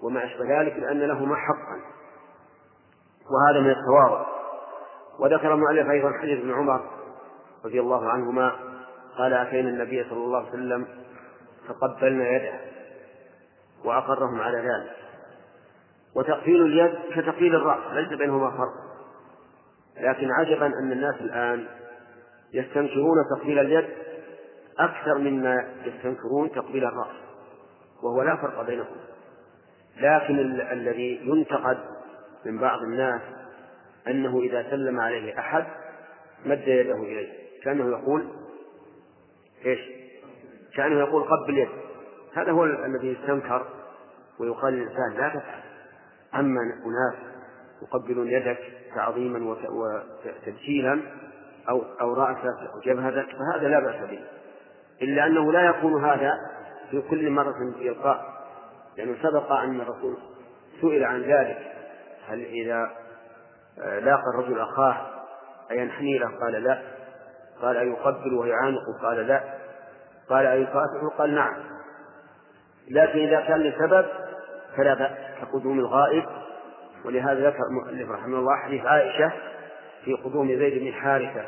وما 0.03 0.25
أشبه 0.25 0.61
ذلك 0.61 0.73
لأن 0.73 0.99
لهما 0.99 1.35
حقا. 1.35 1.81
وهذا 3.31 3.59
من 3.59 3.69
التواضع. 3.69 4.25
وذكر 5.19 5.53
المؤلف 5.53 5.89
أيضا 5.89 6.11
حديث 6.21 6.39
ابن 6.39 6.53
عمر 6.53 6.81
رضي 7.65 7.79
الله 7.79 8.09
عنهما 8.09 8.51
قال 9.17 9.33
أتينا 9.33 9.69
النبي 9.69 10.03
صلى 10.03 10.17
الله 10.17 10.39
عليه 10.39 10.49
وسلم 10.49 10.87
فقبلنا 11.67 12.29
يده 12.29 12.59
وأقرهم 13.85 14.41
على 14.41 14.57
ذلك. 14.57 14.95
وتقبيل 16.15 16.61
اليد 16.61 16.99
كتقبيل 17.15 17.55
الرأس 17.55 17.93
ليس 17.93 18.17
بينهما 18.19 18.51
فرق. 18.51 18.73
لكن 20.01 20.31
عجبا 20.31 20.65
أن 20.65 20.91
الناس 20.91 21.15
الآن 21.21 21.67
يستنكرون 22.53 23.17
تقبيل 23.35 23.59
اليد 23.59 23.89
أكثر 24.79 25.17
مما 25.17 25.67
يستنكرون 25.85 26.51
تقبيل 26.51 26.85
الرأس 26.85 27.15
وهو 28.03 28.21
لا 28.21 28.35
فرق 28.35 28.61
بينهم. 28.61 28.95
لكن 30.01 30.39
ال- 30.39 30.61
الذي 30.61 31.21
ينتقد 31.23 31.77
من 32.45 32.57
بعض 32.57 32.79
الناس 32.81 33.21
أنه 34.07 34.39
إذا 34.41 34.69
سلم 34.69 34.99
عليه 34.99 35.39
أحد 35.39 35.65
مد 36.45 36.67
يده 36.67 36.95
إليه. 36.95 37.29
كأنه 37.63 37.89
يقول 37.89 38.27
إيش؟ 39.65 39.79
كأنه 40.75 40.99
يقول 40.99 41.23
قبل 41.23 41.57
يد 41.57 41.69
هذا 42.33 42.51
هو 42.51 42.65
ال- 42.65 42.85
الذي 42.85 43.07
يستنكر 43.07 43.67
ويقال 44.39 44.73
للإنسان 44.73 45.13
لا 45.17 45.29
تفعل. 45.29 45.61
أما 46.35 46.61
أناس 46.61 47.15
يقبلون 47.81 48.27
يدك 48.27 48.57
تعظيما 48.95 49.49
وت- 49.51 49.69
وتبجيلا 49.69 50.99
أو 51.69 51.83
أو 52.01 52.13
رأسك 52.13 52.69
أو 52.73 52.79
جبهتك 52.85 53.27
فهذا 53.29 53.67
لا 53.67 53.79
بأس 53.79 54.09
به. 54.09 54.19
إلا 55.01 55.25
أنه 55.25 55.51
لا 55.51 55.61
يكون 55.69 56.05
هذا 56.05 56.33
في 56.91 57.01
كل 57.01 57.29
مرة 57.29 57.55
يلقاه 57.79 58.21
لأنه 58.99 59.15
سبق 59.23 59.51
أن 59.51 59.81
الرسول 59.81 60.17
سئل 60.81 61.03
عن 61.03 61.21
ذلك. 61.21 61.57
هل 62.27 62.45
إذا 62.45 62.91
لاقى 63.77 64.23
الرجل 64.33 64.59
أخاه 64.59 64.97
أينحني 65.71 66.17
له؟ 66.17 66.27
قال 66.41 66.63
لا. 66.63 66.81
قال 67.61 67.77
أيقبل 67.77 68.33
ويعانقه 68.33 68.99
قال 69.01 69.27
لا. 69.27 69.43
قال 70.29 70.45
أيقاطعه 70.45 71.09
قال 71.17 71.35
نعم. 71.35 71.55
لكن 72.89 73.19
إذا 73.19 73.41
كان 73.41 73.59
لسبب 73.59 74.05
فلا 74.77 74.93
بأس. 74.93 75.11
كقدوم 75.41 75.79
الغائب. 75.79 76.25
ولهذا 77.05 77.49
ذكر 77.49 77.63
المؤلف 77.69 78.09
رحمه 78.11 78.37
الله 78.37 78.55
حديث 78.55 78.85
عائشة 78.85 79.31
في 80.05 80.13
قدوم 80.13 80.47
زيد 80.47 80.83
بن 80.83 80.93
حارثة. 80.93 81.45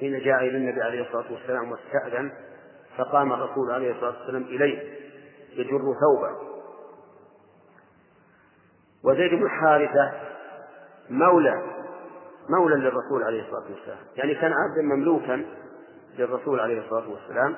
حين 0.00 0.18
جاء 0.18 0.36
إلى 0.36 0.56
النبي 0.56 0.82
عليه 0.82 1.02
الصلاة 1.02 1.32
والسلام 1.32 1.72
واستأذن 1.72 2.32
فقام 2.96 3.32
الرسول 3.32 3.70
عليه 3.70 3.92
الصلاة 3.92 4.14
والسلام 4.18 4.42
إليه. 4.42 4.99
يجر 5.56 5.78
ثوبه. 5.78 6.50
وزيد 9.04 9.34
بن 9.34 9.48
حارثة 9.48 10.12
مولى 11.10 11.62
مولى 12.48 12.76
للرسول 12.76 13.22
عليه 13.22 13.42
الصلاة 13.42 13.70
والسلام. 13.70 13.98
يعني 14.16 14.34
كان 14.34 14.52
عبدا 14.52 14.82
مملوكا 14.82 15.44
للرسول 16.18 16.60
عليه 16.60 16.84
الصلاة 16.84 17.10
والسلام. 17.10 17.56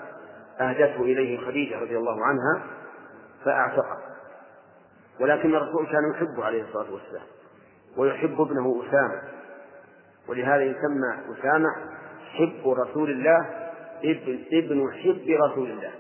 أهدته 0.61 1.03
إليه 1.03 1.47
خديجة 1.47 1.81
رضي 1.81 1.97
الله 1.97 2.25
عنها 2.25 2.67
فأعتقه. 3.45 3.99
ولكن 5.21 5.55
الرسول 5.55 5.87
كان 5.87 6.11
يحبه 6.11 6.45
عليه 6.45 6.63
الصلاة 6.63 6.93
والسلام 6.93 7.27
ويحب 7.97 8.41
ابنه 8.41 8.83
أسامة. 8.89 9.23
ولهذا 10.29 10.63
يسمى 10.63 11.39
أسامة 11.39 11.69
حب 12.33 12.69
رسول 12.69 13.11
الله 13.11 13.47
ابن 14.05 14.45
ابن 14.53 14.93
حب 14.93 15.51
رسول 15.51 15.71
الله. 15.71 15.91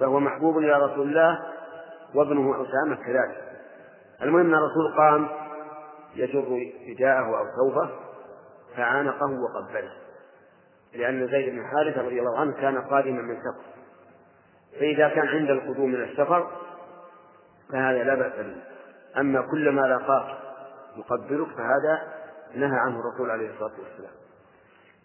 فهو 0.00 0.20
محبوب 0.20 0.58
إلى 0.58 0.72
رسول 0.72 1.08
الله 1.08 1.38
وابنه 2.14 2.54
أسامة 2.62 2.96
كذلك. 2.96 3.48
المهم 4.22 4.46
أن 4.46 4.54
الرسول 4.54 4.96
قام 4.96 5.28
يجر 6.14 6.72
رداءه 6.88 7.38
أو 7.38 7.44
ثوبه 7.56 7.90
فعانقه 8.76 9.26
وقبله 9.26 9.92
لأن 10.94 11.28
زيد 11.28 11.54
بن 11.54 11.66
حارثة 11.66 12.02
رضي 12.02 12.20
الله 12.20 12.38
عنه 12.38 12.52
كان 12.52 12.78
قادما 12.78 13.22
من 13.22 13.36
سفر 13.36 13.68
فإذا 14.80 15.08
كان 15.08 15.28
عند 15.28 15.50
القدوم 15.50 15.90
من 15.90 16.02
السفر 16.02 16.50
فهذا 17.72 18.04
لا 18.04 18.14
بأس 18.14 18.32
به. 18.32 18.62
أما 19.20 19.40
كلما 19.50 19.80
لاقاك 19.80 20.38
يقبلك 20.96 21.48
فهذا 21.48 22.02
نهى 22.54 22.78
عنه 22.78 23.00
الرسول 23.00 23.30
عليه 23.30 23.50
الصلاة 23.50 23.72
والسلام. 23.78 24.12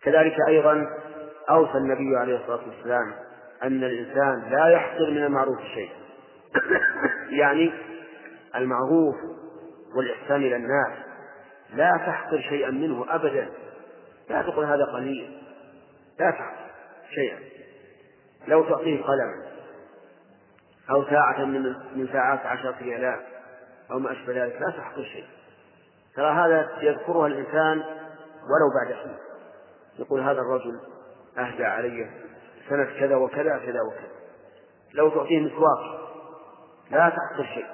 كذلك 0.04 0.36
أيضا 0.48 0.88
أوصى 1.50 1.78
النبي 1.78 2.18
عليه 2.18 2.36
الصلاة 2.38 2.68
والسلام 2.68 3.14
أن 3.64 3.84
الإنسان 3.84 4.50
لا 4.50 4.68
يحقر 4.68 5.12
من 5.12 5.24
المعروف 5.24 5.60
شيئا 5.74 5.96
يعني 7.42 7.74
المعروف 8.56 9.16
والإحسان 9.96 10.42
إلى 10.42 10.56
الناس 10.56 10.98
لا 11.74 11.98
تحقر 11.98 12.42
شيئا 12.50 12.70
منه 12.70 13.06
أبدا. 13.10 13.50
لا 14.30 14.42
تقل 14.42 14.64
هذا 14.64 14.86
قليل. 14.86 15.42
لا 16.20 16.32
تحقر 16.32 16.72
شيئا. 17.16 17.40
لو 18.48 18.64
تعطيه 18.64 19.04
قلما 19.04 19.44
أو 20.90 21.06
ساعة 21.06 21.46
من 21.46 21.62
من 21.96 22.08
ساعات 22.14 22.40
عشرة 22.40 22.76
ريالات 22.82 23.20
أو 23.92 24.00
ما 24.00 24.12
أشبه 24.12 24.44
ذلك 24.44 24.62
لا 24.62 24.70
تحقر 24.78 25.04
شيء. 25.04 25.26
ترى 26.16 26.32
هذا 26.32 26.70
يذكرها 26.82 27.28
الإنسان 27.28 27.78
ولو 28.44 28.70
بعد 28.76 28.94
حين. 28.94 29.18
يقول 30.00 30.22
هذا 30.22 30.42
الرجل 30.42 30.80
أهدى 31.38 31.66
علي 31.66 32.10
سنة 32.70 33.00
كذا 33.00 33.16
وكذا 33.16 33.58
كذا 33.66 33.82
وكذا. 33.82 34.10
لو 34.94 35.10
تعطيه 35.10 35.40
مسواك 35.40 36.00
لا 36.92 37.10
تحقر 37.10 37.44
شيء. 37.54 37.66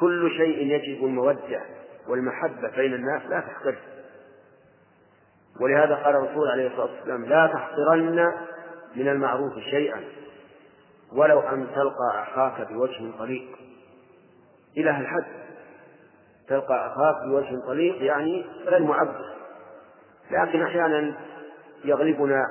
كل 0.00 0.30
شيء 0.36 0.66
يجب 0.66 1.04
المودة 1.04 1.62
والمحبة 2.08 2.68
بين 2.76 2.94
الناس 2.94 3.22
لا 3.22 3.40
تحقره 3.40 3.78
ولهذا 5.60 5.94
قال 5.94 6.16
الرسول 6.16 6.48
عليه 6.48 6.66
الصلاة 6.66 6.90
والسلام 6.96 7.24
لا 7.24 7.46
تحقرن 7.46 8.32
من 8.96 9.08
المعروف 9.08 9.58
شيئا 9.58 10.00
ولو 11.12 11.40
أن 11.40 11.66
تلقى 11.74 12.22
أخاك 12.22 12.72
بوجه 12.72 13.18
طليق. 13.18 13.56
إلى 14.76 14.90
الحد 14.90 15.24
تلقى 16.48 16.86
أخاك 16.86 17.28
بوجه 17.28 17.66
طليق 17.66 18.02
يعني 18.02 18.46
غير 18.66 18.82
معبر 18.82 19.32
لكن 20.30 20.62
أحيانا 20.62 21.14
يغلبنا 21.84 22.42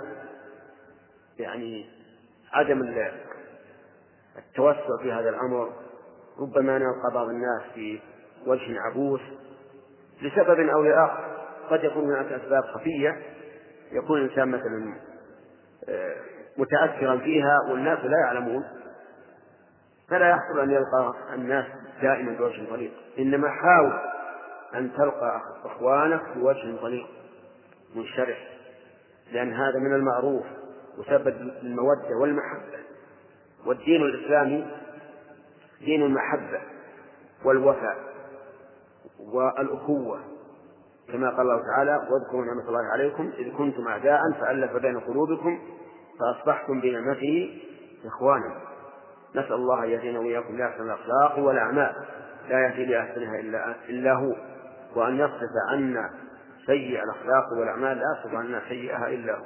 يعني 1.42 1.90
عدم 2.54 2.82
التوسع 4.38 4.98
في 5.02 5.12
هذا 5.12 5.30
الأمر 5.30 5.72
ربما 6.40 6.78
نلقى 6.78 7.14
بعض 7.14 7.30
الناس 7.30 7.62
في 7.74 8.00
وجه 8.46 8.82
عبوس 8.82 9.22
لسبب 10.22 10.60
أو 10.60 10.84
لآخر. 10.84 11.32
قد 11.70 11.84
يكون 11.84 12.04
هناك 12.04 12.32
أسباب 12.32 12.64
خفية. 12.64 13.22
يكون 13.92 14.22
الإنسان 14.22 14.48
مثلا 14.52 14.96
متأثرا 16.58 17.18
فيها 17.18 17.60
والناس 17.72 18.00
لا 18.00 18.18
يعلمون. 18.26 18.64
فلا 20.10 20.30
يحصل 20.30 20.60
أن 20.60 20.72
يلقى 20.72 21.14
الناس 21.34 21.66
دائما 22.02 22.32
بوجه 22.38 22.70
طليق 22.70 22.92
إنما 23.20 23.50
حاول 23.50 24.00
أن 24.76 24.94
تلقى 24.94 25.42
إخوانك 25.66 26.22
بوجه 26.38 26.78
طليق 26.82 27.08
منشرح 27.96 28.48
لأن 29.32 29.54
هذا 29.54 29.80
من 29.80 29.96
المعروف. 29.96 30.46
وسبب 30.98 31.36
المودة 31.64 32.18
والمحبة. 32.22 32.80
والدين 33.66 34.02
الإسلامي 34.02 34.72
دين 35.82 36.04
المحبة 36.04 36.62
والوفاء 37.46 37.98
والأخوة. 39.34 40.20
كما 41.12 41.30
قال 41.30 41.42
الله 41.42 41.62
تعالى 41.76 41.92
واذكروا 41.92 42.46
نعمة 42.46 42.68
الله 42.68 42.92
عليكم 42.94 43.32
إذ 43.38 43.58
كنتم 43.58 43.88
أعداء 43.88 44.20
فألف 44.40 44.76
بين 44.76 45.00
قلوبكم 45.00 45.60
فأصبحتم 46.20 46.82
بنعمته 46.82 47.62
إخوانا. 48.06 48.62
نسأل 49.36 49.54
الله 49.54 49.84
أن 49.84 49.90
يهدينا 49.90 50.20
وإياكم 50.20 50.58
لأحسن 50.58 50.84
الأخلاق 50.84 51.40
والأعمال 51.40 51.96
لا 52.50 52.68
يهدي 52.68 52.86
لأحسنها 52.86 53.40
إلا 53.40 53.76
إلا 53.90 54.14
هو. 54.14 54.36
وأن 54.96 55.16
يصرف 55.16 55.52
عنا 55.72 56.10
سيء 56.66 57.04
الأخلاق 57.04 57.46
والأعمال 57.60 57.98
لا 57.98 58.04
يصرف 58.20 58.36
عنا 58.36 58.62
سيئها 58.70 59.08
إلا 59.08 59.36
هو. 59.36 59.44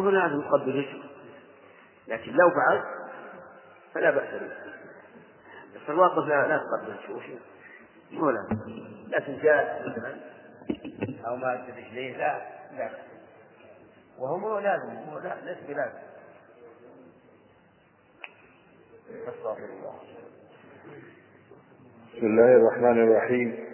مو 0.00 0.10
لازم 0.10 0.40
تقبل 0.42 0.68
رجله 0.68 1.10
لكن 2.08 2.32
لو 2.32 2.50
فعلت 2.50 2.84
فلا 3.94 4.10
بأس 4.10 4.42
به. 4.42 4.52
بس 5.74 5.90
الواقف 5.90 6.28
لا 6.28 6.48
لا 6.48 6.58
تقبل 6.58 6.96
شوف 7.06 7.22
مو 8.10 8.30
لازم 8.30 8.58
لكن 9.08 9.38
جاء 9.42 9.88
مثلا 9.88 10.16
أو 11.28 11.36
ما 11.36 11.66
رجليه 11.78 12.16
لا 12.16 12.42
لا. 12.78 12.90
وهو 14.18 14.38
مو 14.38 14.58
لازم 14.58 14.94
مو 14.94 15.18
لا 15.18 15.36
ليس 15.44 15.58
بلازم. 15.68 16.08
استغفر 19.08 19.64
الله. 19.64 19.98
بسم 22.14 22.26
الله 22.26 22.56
الرحمن 22.56 23.02
الرحيم. 23.02 23.68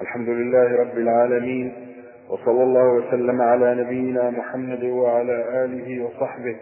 الحمد 0.00 0.28
لله 0.28 0.76
رب 0.80 0.98
العالمين. 0.98 1.83
وصلى 2.30 2.62
الله 2.62 2.84
وسلم 2.88 3.42
على 3.42 3.74
نبينا 3.74 4.30
محمد 4.30 4.84
وعلى 4.84 5.64
آله 5.64 6.04
وصحبه. 6.04 6.56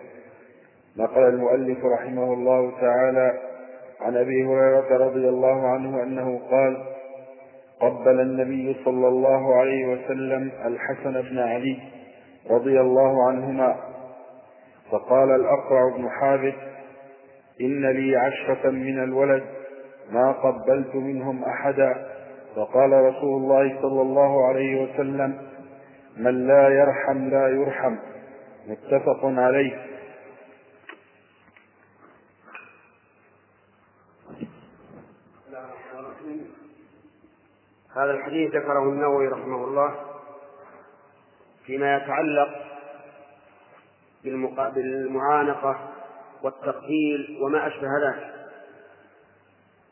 نقل 0.97 1.23
المؤلف 1.29 1.85
رحمه 1.85 2.33
الله 2.33 2.81
تعالى 2.81 3.33
عن 4.01 4.17
أبي 4.17 4.45
هريرة 4.45 5.07
رضي 5.07 5.29
الله 5.29 5.69
عنه 5.69 6.03
أنه 6.03 6.41
قال 6.51 6.77
قبل 7.81 8.21
النبي 8.21 8.77
صلى 8.85 9.09
الله 9.09 9.55
عليه 9.55 9.87
وسلم 9.87 10.51
الحسن 10.65 11.23
بن 11.23 11.39
علي 11.39 11.79
رضي 12.51 12.81
الله 12.81 13.29
عنهما 13.29 13.77
فقال 14.91 15.31
الأقرع 15.31 15.97
بن 15.97 16.09
حابس 16.09 16.55
إن 17.61 17.87
لي 17.87 18.17
عشرة 18.17 18.71
من 18.71 19.03
الولد 19.05 19.43
ما 20.11 20.33
قبلت 20.33 20.95
منهم 20.95 21.45
أحدا. 21.45 22.13
فقال 22.57 22.93
رسول 22.93 23.43
الله 23.43 23.83
صلى 23.83 24.03
الله 24.03 24.47
عليه 24.47 24.83
وسلم 24.83 25.39
من 26.17 26.47
لا 26.47 26.69
يرحم 26.69 27.31
لا 27.31 27.49
يرحم. 27.49 27.97
متفق 28.67 29.21
عليه. 29.25 29.93
هذا 37.97 38.11
الحديث 38.11 38.55
ذكره 38.55 38.83
النووي 38.83 39.29
رحمه 39.29 39.65
الله 39.65 39.95
فيما 41.67 41.97
يتعلق 41.97 42.49
بالمعانقة 44.75 45.89
والتقبيل 46.43 47.39
وما 47.41 47.67
أشبه 47.67 47.89
ذلك. 48.09 48.33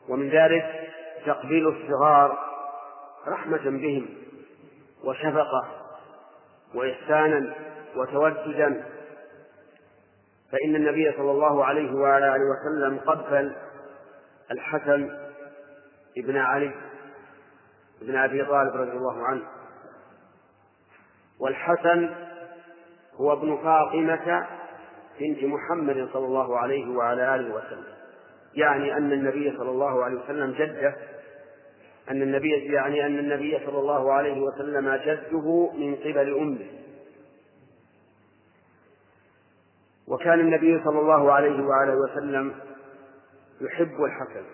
ومن 0.09 0.29
ذلك 0.29 0.89
تقبيل 1.25 1.67
الصغار 1.67 2.37
رحمة 3.27 3.63
بهم 3.63 4.09
وشفقة 5.03 5.80
وإحسانا 6.75 7.53
وتوددا. 7.95 8.83
فإن 10.51 10.75
النبي 10.75 11.11
صلى 11.17 11.31
الله 11.31 11.65
عليه 11.65 11.93
وعلى 11.93 12.35
آله 12.35 12.43
وسلم 12.43 12.99
قبل 12.99 13.55
الحسن 14.51 15.19
ابن 16.17 16.37
علي 16.37 16.71
بن 18.01 18.15
أبي 18.15 18.45
طالب 18.45 18.75
رضي 18.75 18.91
الله 18.91 19.23
عنه. 19.27 19.43
والحسن 21.39 22.09
هو 23.15 23.33
ابن 23.33 23.57
فاطمة 23.63 24.47
بنت 25.19 25.43
محمد 25.43 26.09
صلى 26.13 26.25
الله 26.25 26.59
عليه 26.59 26.97
وعلى 26.97 27.35
آله 27.35 27.55
وسلم. 27.55 27.93
يعني 28.53 28.93
أن 28.97 29.11
النبي 29.11 29.57
صلى 29.57 29.69
الله 29.69 30.03
عليه 30.03 30.19
وسلم 30.23 30.51
جده 30.51 30.95
أن 32.09 32.21
النبي 32.21 32.73
يعني 32.73 33.05
أن 33.05 33.19
النبي 33.19 33.59
صلى 33.65 33.79
الله 33.79 34.13
عليه 34.13 34.41
وسلم 34.41 34.95
جده 34.95 35.71
من 35.71 35.95
قبل 35.95 36.33
أمه. 36.37 36.67
وكان 40.07 40.39
النبي 40.39 40.83
صلى 40.83 40.99
الله 40.99 41.31
عليه 41.31 41.63
وآله 41.63 41.95
وسلم 41.95 42.55
يحب 43.61 44.03
الحسن 44.03 44.45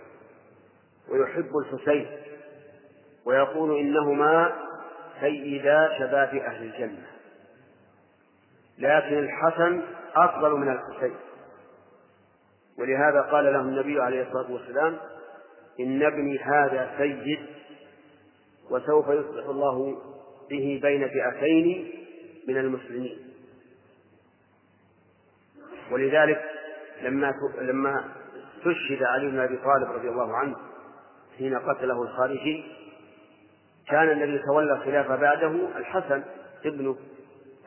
ويحب 1.10 1.52
الحسين 1.58 2.08
ويقول 3.26 3.80
إنهما 3.80 4.56
سيدا 5.22 5.98
شباب 6.00 6.36
أهل 6.36 6.64
الجنة. 6.64 7.08
لكن 8.78 9.18
الحسن 9.18 9.82
أفضل 10.16 10.52
من 10.52 10.72
الحسين. 10.72 11.16
ولهذا 12.80 13.22
قال 13.22 13.45
له 13.45 13.60
النبي 13.60 14.02
عليه 14.02 14.22
الصلاة 14.28 14.52
والسلام 14.52 14.98
إن 15.80 16.03
ابني 16.03 16.39
هذا 16.39 16.93
سيد 16.97 17.39
وسوف 18.69 19.07
يصلح 19.07 19.45
الله 19.45 20.01
به 20.49 20.80
بين 20.82 21.07
فئتين 21.07 21.91
من 22.47 22.57
المسلمين. 22.57 23.17
ولذلك 25.91 26.41
لما 27.01 27.34
لما 27.61 28.03
استشهد 28.57 29.03
علي 29.03 29.28
بن 29.28 29.39
أبي 29.39 29.57
طالب 29.57 29.91
رضي 29.91 30.09
الله 30.09 30.36
عنه 30.38 30.55
حين 31.38 31.59
قتله 31.59 32.03
الخارجي 32.03 32.63
كان 33.88 34.09
الذي 34.09 34.39
تولى 34.47 34.73
الخلافه 34.73 35.15
بعده 35.15 35.78
الحسن 35.78 36.23
ابنه 36.65 36.97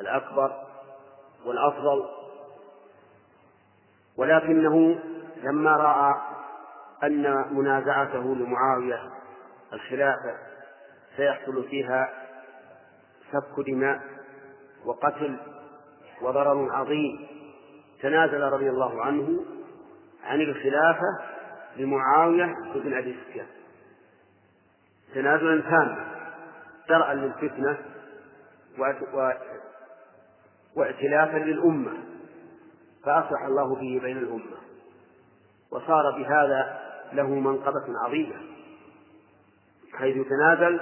الأكبر 0.00 0.52
والأفضل. 1.46 2.04
ولكنه 4.16 4.98
لما 5.42 5.76
رأى 5.76 6.30
أن 7.05 7.46
منازعته 7.51 8.34
لمعاوية 8.36 9.11
الخلافة 9.72 10.36
سيحصل 11.16 11.68
فيها 11.68 12.11
سفك 13.32 13.66
دماء 13.66 14.01
وقتل 14.84 15.36
وضرر 16.22 16.72
عظيم. 16.72 17.26
تنازل 18.03 18.40
رضي 18.42 18.70
الله 18.70 19.03
عنه 19.03 19.44
عن 20.24 20.40
الخلافة 20.40 21.18
لمعاوية 21.76 22.55
بن 22.74 22.96
أبي 22.98 23.16
سفيان. 23.24 23.46
تنازلا 25.14 25.61
تاما 25.62 26.07
درءا 26.88 27.14
للفتنة 27.14 27.78
وائتلافا 30.76 31.36
للأمة 31.36 31.92
فأصلح 33.05 33.42
الله 33.42 33.74
به 33.74 34.01
بين 34.03 34.18
الأمة. 34.18 34.57
وصار 35.70 36.11
بهذا 36.11 36.89
له 37.12 37.28
منقبة 37.28 37.84
عظيمة 38.04 38.36
حيث 39.92 40.16
تنازل 40.26 40.80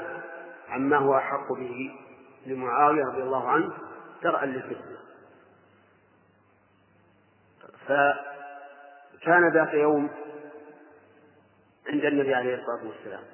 عما 0.68 0.96
هو 0.96 1.16
أحق 1.16 1.52
به 1.52 1.90
لمعاوية 2.46 3.04
رضي 3.04 3.22
الله 3.22 3.48
عنه 3.48 3.72
درءا 4.22 4.46
للفتنة. 4.46 4.98
فكان 7.88 9.52
ذات 9.54 9.74
يوم 9.74 10.10
عند 11.88 12.04
النبي 12.04 12.34
عليه 12.34 12.54
الصلاة 12.54 12.88
والسلام 12.88 13.24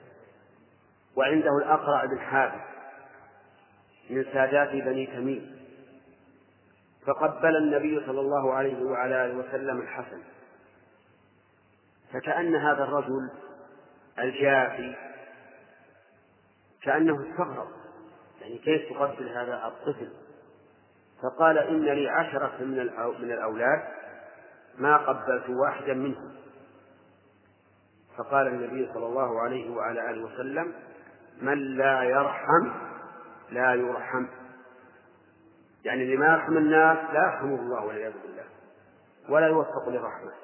وعنده 1.16 1.58
الأقرع 1.58 2.04
بن 2.04 2.18
حابس 2.18 2.64
من 4.10 4.24
سادات 4.32 4.70
بني 4.70 5.06
تميم 5.06 5.54
فقبل 7.06 7.56
النبي 7.56 8.06
صلى 8.06 8.20
الله 8.20 8.54
عليه 8.54 8.84
وعلى 8.84 9.26
آله 9.26 9.36
وسلم 9.36 9.80
الحسن. 9.80 10.22
فكأن 12.14 12.54
هذا 12.56 12.84
الرجل 12.84 13.30
الجافي 14.18 14.96
كأنه 16.82 17.30
استغرب. 17.30 17.68
يعني 18.40 18.58
كيف 18.58 18.92
تقبل 18.92 19.28
هذا 19.28 19.66
الطفل؟ 19.66 20.12
فقال 21.22 21.58
إن 21.58 21.84
لي 21.84 22.08
عشرة 22.08 22.52
من 22.60 22.76
من 23.20 23.32
الأولاد 23.32 23.82
ما 24.78 24.96
قبلت 24.96 25.50
واحدا 25.50 25.94
منهم. 25.94 26.34
فقال 28.16 28.46
النبي 28.46 28.92
صلى 28.94 29.06
الله 29.06 29.40
عليه 29.40 29.70
وعلى 29.70 30.10
آله 30.10 30.24
وسلم 30.24 30.72
من 31.42 31.76
لا 31.76 32.02
يرحم 32.02 32.72
لا 33.50 33.74
يرحم. 33.74 34.26
يعني 35.84 36.02
اللي 36.02 36.16
ما 36.16 36.26
يرحم 36.26 36.56
الناس 36.56 36.98
لا 37.12 37.24
يرحمه 37.24 37.60
الله 37.60 37.84
والعياذ 37.84 38.12
بالله 38.12 38.44
ولا 39.28 39.46
يوفق 39.46 39.88
للرحمة. 39.88 40.43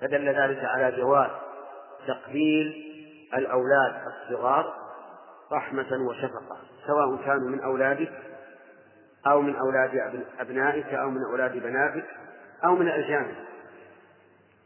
فدل 0.00 0.28
ذلك 0.28 0.64
على 0.64 0.96
جواز 0.96 1.30
تقبيل 2.06 2.90
الأولاد 3.34 4.02
الصغار 4.06 4.74
رحمة 5.52 6.08
وشفقة 6.08 6.56
سواء 6.86 7.16
كانوا 7.24 7.48
من 7.48 7.60
أولادك 7.60 8.12
أو 9.26 9.40
من 9.40 9.56
أولاد 9.56 10.22
أبنائك 10.38 10.86
أو 10.86 11.10
من 11.10 11.24
أولاد 11.30 11.52
بناتك 11.52 12.06
أو 12.64 12.74
من 12.74 12.86
الأجانب 12.86 13.34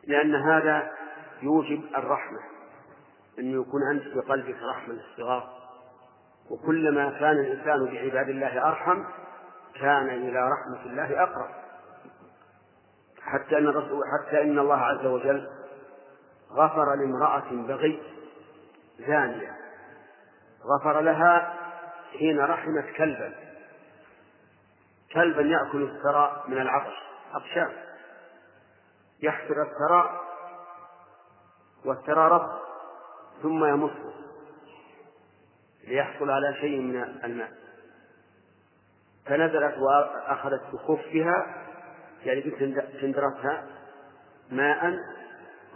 لأن 0.07 0.35
هذا 0.35 0.91
يوجب 1.43 1.83
الرحمة 1.97 2.39
أن 3.39 3.61
يكون 3.61 3.81
أنت 3.91 4.03
في 4.03 4.21
قلبك 4.21 4.57
رحمة 4.63 4.95
للصغار. 4.95 5.65
وكلما 6.51 7.11
كان 7.11 7.39
الإنسان 7.39 7.85
بعباد 7.85 8.29
الله 8.29 8.69
أرحم 8.69 9.05
كان 9.81 10.09
إلى 10.09 10.51
رحمة 10.51 10.87
الله 10.87 11.23
أقرب. 11.23 11.64
حتى 13.25 13.59
أن 13.59 13.73
حتى 14.13 14.43
إن 14.43 14.59
الله 14.59 14.77
عز 14.77 15.07
وجل 15.07 15.49
غفر 16.53 16.95
لامرأة 16.95 17.51
بغي 17.51 18.03
زانية. 18.99 19.57
غفر 20.65 21.01
لها 21.01 21.57
حين 22.19 22.41
رحمت 22.41 22.85
كلبا. 22.97 23.35
كلبا 25.13 25.43
يأكل 25.43 25.83
الثرى 25.83 26.45
من 26.49 26.61
العطش 26.61 26.95
عطشان. 27.35 27.73
يحفر 29.23 29.63
الثرى 29.63 30.21
والثرى 31.85 32.29
رب 32.29 32.59
ثم 33.43 33.65
يمصه 33.65 34.15
ليحصل 35.85 36.31
على 36.31 36.55
شيء 36.61 36.81
من 36.81 36.97
الماء. 37.25 37.53
فنزلت 39.27 39.79
وأخذت 39.79 40.63
بخفها 40.73 41.64
يعني 42.27 42.41
بسندرتها 42.95 43.65
ماء 44.51 44.99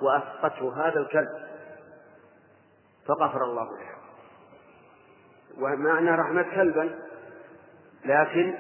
وأسقته 0.03 0.88
هذا 0.88 1.01
الكلب. 1.01 1.49
فغفر 3.09 3.44
الله 3.44 3.64
لها 3.64 3.99
ومعنى 5.59 6.11
رحمة 6.11 6.42
كلبا 6.42 6.99
لكن 8.05 8.55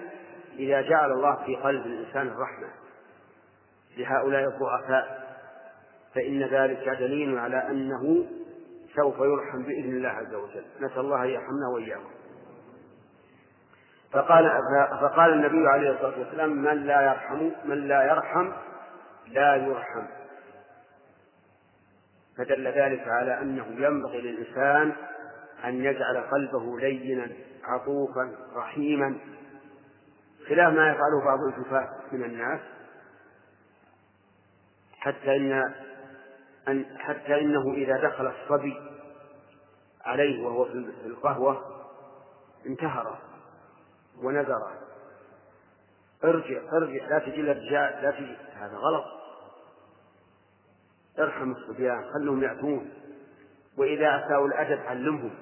إذا 0.58 0.80
جعل 0.80 1.12
الله 1.12 1.44
في 1.46 1.56
قلب 1.56 1.86
الإنسان 1.86 2.28
الرحمة 2.28 2.68
لهؤلاء 3.96 4.48
الضعفاء 4.48 5.28
فإن 6.14 6.42
ذلك 6.42 6.88
دليل 6.88 7.38
على 7.38 7.70
أنه 7.70 8.26
سوف 8.96 9.18
يرحم 9.18 9.62
بإذن 9.62 9.96
الله 9.96 10.08
عز 10.08 10.34
وجل. 10.34 10.64
نسأل 10.80 11.00
الله 11.00 11.24
أن 11.24 11.28
يرحمنا 11.28 11.68
وإياكم. 11.74 12.17
فقال 14.12 14.50
فقال 15.00 15.32
النبي 15.32 15.68
عليه 15.68 15.90
الصلاة 15.90 16.18
والسلام 16.18 16.50
من 16.50 16.86
لا 16.86 17.02
يرحم 17.02 17.50
من 17.64 17.88
لا 17.88 18.02
يرحم 18.02 18.52
لا 19.28 19.56
يرحم. 19.56 20.06
فدل 22.38 22.68
ذلك 22.68 23.08
على 23.08 23.40
أنه 23.40 23.66
ينبغي 23.66 24.20
للإنسان 24.20 24.92
أن 25.64 25.84
يجعل 25.84 26.16
قلبه 26.32 26.80
لينا 26.80 27.28
عطوفا 27.64 28.32
رحيما. 28.56 29.18
خلاف 30.48 30.72
ما 30.72 30.90
يفعله 30.90 31.24
بعض 31.24 31.38
الجفاة 31.40 31.88
من 32.12 32.24
الناس. 32.24 32.60
حتى 34.98 35.36
إن 35.36 35.74
أن 36.68 36.84
حتى 36.98 37.40
إنه 37.40 37.72
إذا 37.72 37.96
دخل 37.96 38.26
الصبي 38.26 38.76
عليه 40.04 40.46
وهو 40.46 40.64
في 40.64 40.72
القهوة 41.06 41.84
انتهر 42.66 43.18
ونذر. 44.22 44.72
ارجع 46.24 46.60
ارجع 46.72 47.06
لا 47.08 47.18
تجي 47.18 47.40
الرجال 47.40 48.02
لا 48.02 48.10
تجي. 48.10 48.36
هذا 48.54 48.76
غلط. 48.76 49.04
ارحم 51.18 51.52
الصبيان 51.52 52.04
خلهم 52.14 52.42
يأتون 52.42 52.90
وإذا 53.78 54.26
أساءوا 54.26 54.48
الأدب 54.48 54.86
علمهم. 54.86 55.34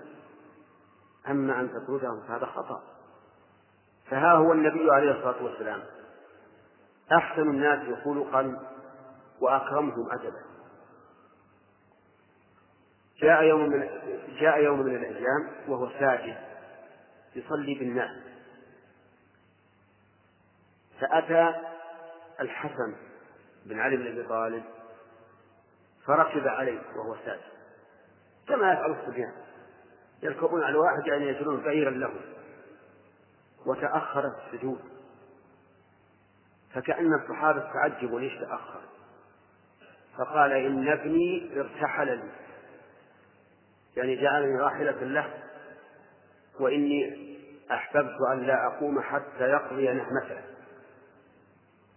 أما 1.28 1.60
أن 1.60 1.70
تطردهم 1.70 2.20
فهذا 2.28 2.46
خطأ. 2.46 2.82
فها 4.10 4.32
هو 4.32 4.52
النبي 4.52 4.90
عليه 4.90 5.10
الصلاة 5.10 5.44
والسلام. 5.44 5.82
أحسن 7.12 7.42
الناس 7.42 7.98
خلقا 8.04 8.68
وأكرمهم 9.40 10.12
أدبا. 10.12 10.42
جاء 13.22 13.42
يوم 13.42 13.70
من 13.70 13.88
جاء 14.40 14.58
يوم 14.58 14.80
من 14.80 14.96
الأيام 14.96 15.50
وهو 15.68 15.90
ساجد 15.90 16.36
يصلي 17.36 17.74
بالناس. 17.74 18.35
فأتى 21.00 21.54
الحسن 22.40 22.96
بن 23.66 23.80
علي 23.80 23.96
بن 23.96 24.06
أبي 24.06 24.28
طالب 24.28 24.64
فركب 26.06 26.48
عليه 26.48 26.80
وهو 26.96 27.16
ساجد 27.24 27.56
كما 28.48 28.72
يفعل 28.72 28.90
الصبيان. 28.90 29.32
يركبون 30.22 30.62
على 30.62 30.76
واحد 30.78 31.06
يعني 31.06 31.28
يجرون 31.28 31.62
بعيرا 31.62 31.90
له. 31.90 32.14
وتأخر 33.66 34.32
السجود. 34.36 34.80
فكأن 36.74 37.14
الصحابة 37.14 37.72
تعجبوا 37.72 38.20
ليش 38.20 38.38
تأخر؟ 38.38 38.80
فقال 40.18 40.52
إن 40.52 40.88
ابني 40.88 41.60
ارتحل 41.60 42.06
لي 42.06 42.30
يعني 43.96 44.22
جعلني 44.22 44.60
راحلة 44.60 45.04
له. 45.04 45.42
وإني 46.60 47.26
أحببت 47.70 48.16
أن 48.32 48.42
لا 48.42 48.66
أقوم 48.66 49.00
حتى 49.00 49.44
يقضي 49.44 49.88
نعمته 49.88 50.55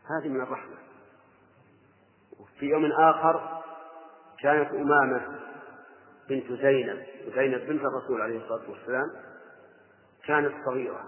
هذه 0.09 0.29
من 0.29 0.41
الرحمة. 0.41 0.75
في 2.59 2.65
يوم 2.65 2.91
آخر 2.91 3.61
كانت 4.39 4.69
أمامة 4.69 5.39
بنت 6.29 6.51
زينب 6.51 7.05
زينب 7.35 7.67
بنت 7.67 7.81
الرسول 7.81 8.21
عليه 8.21 8.37
الصلاة 8.43 8.69
والسلام 8.69 9.11
كانت 10.25 10.53
صغيرة. 10.65 11.05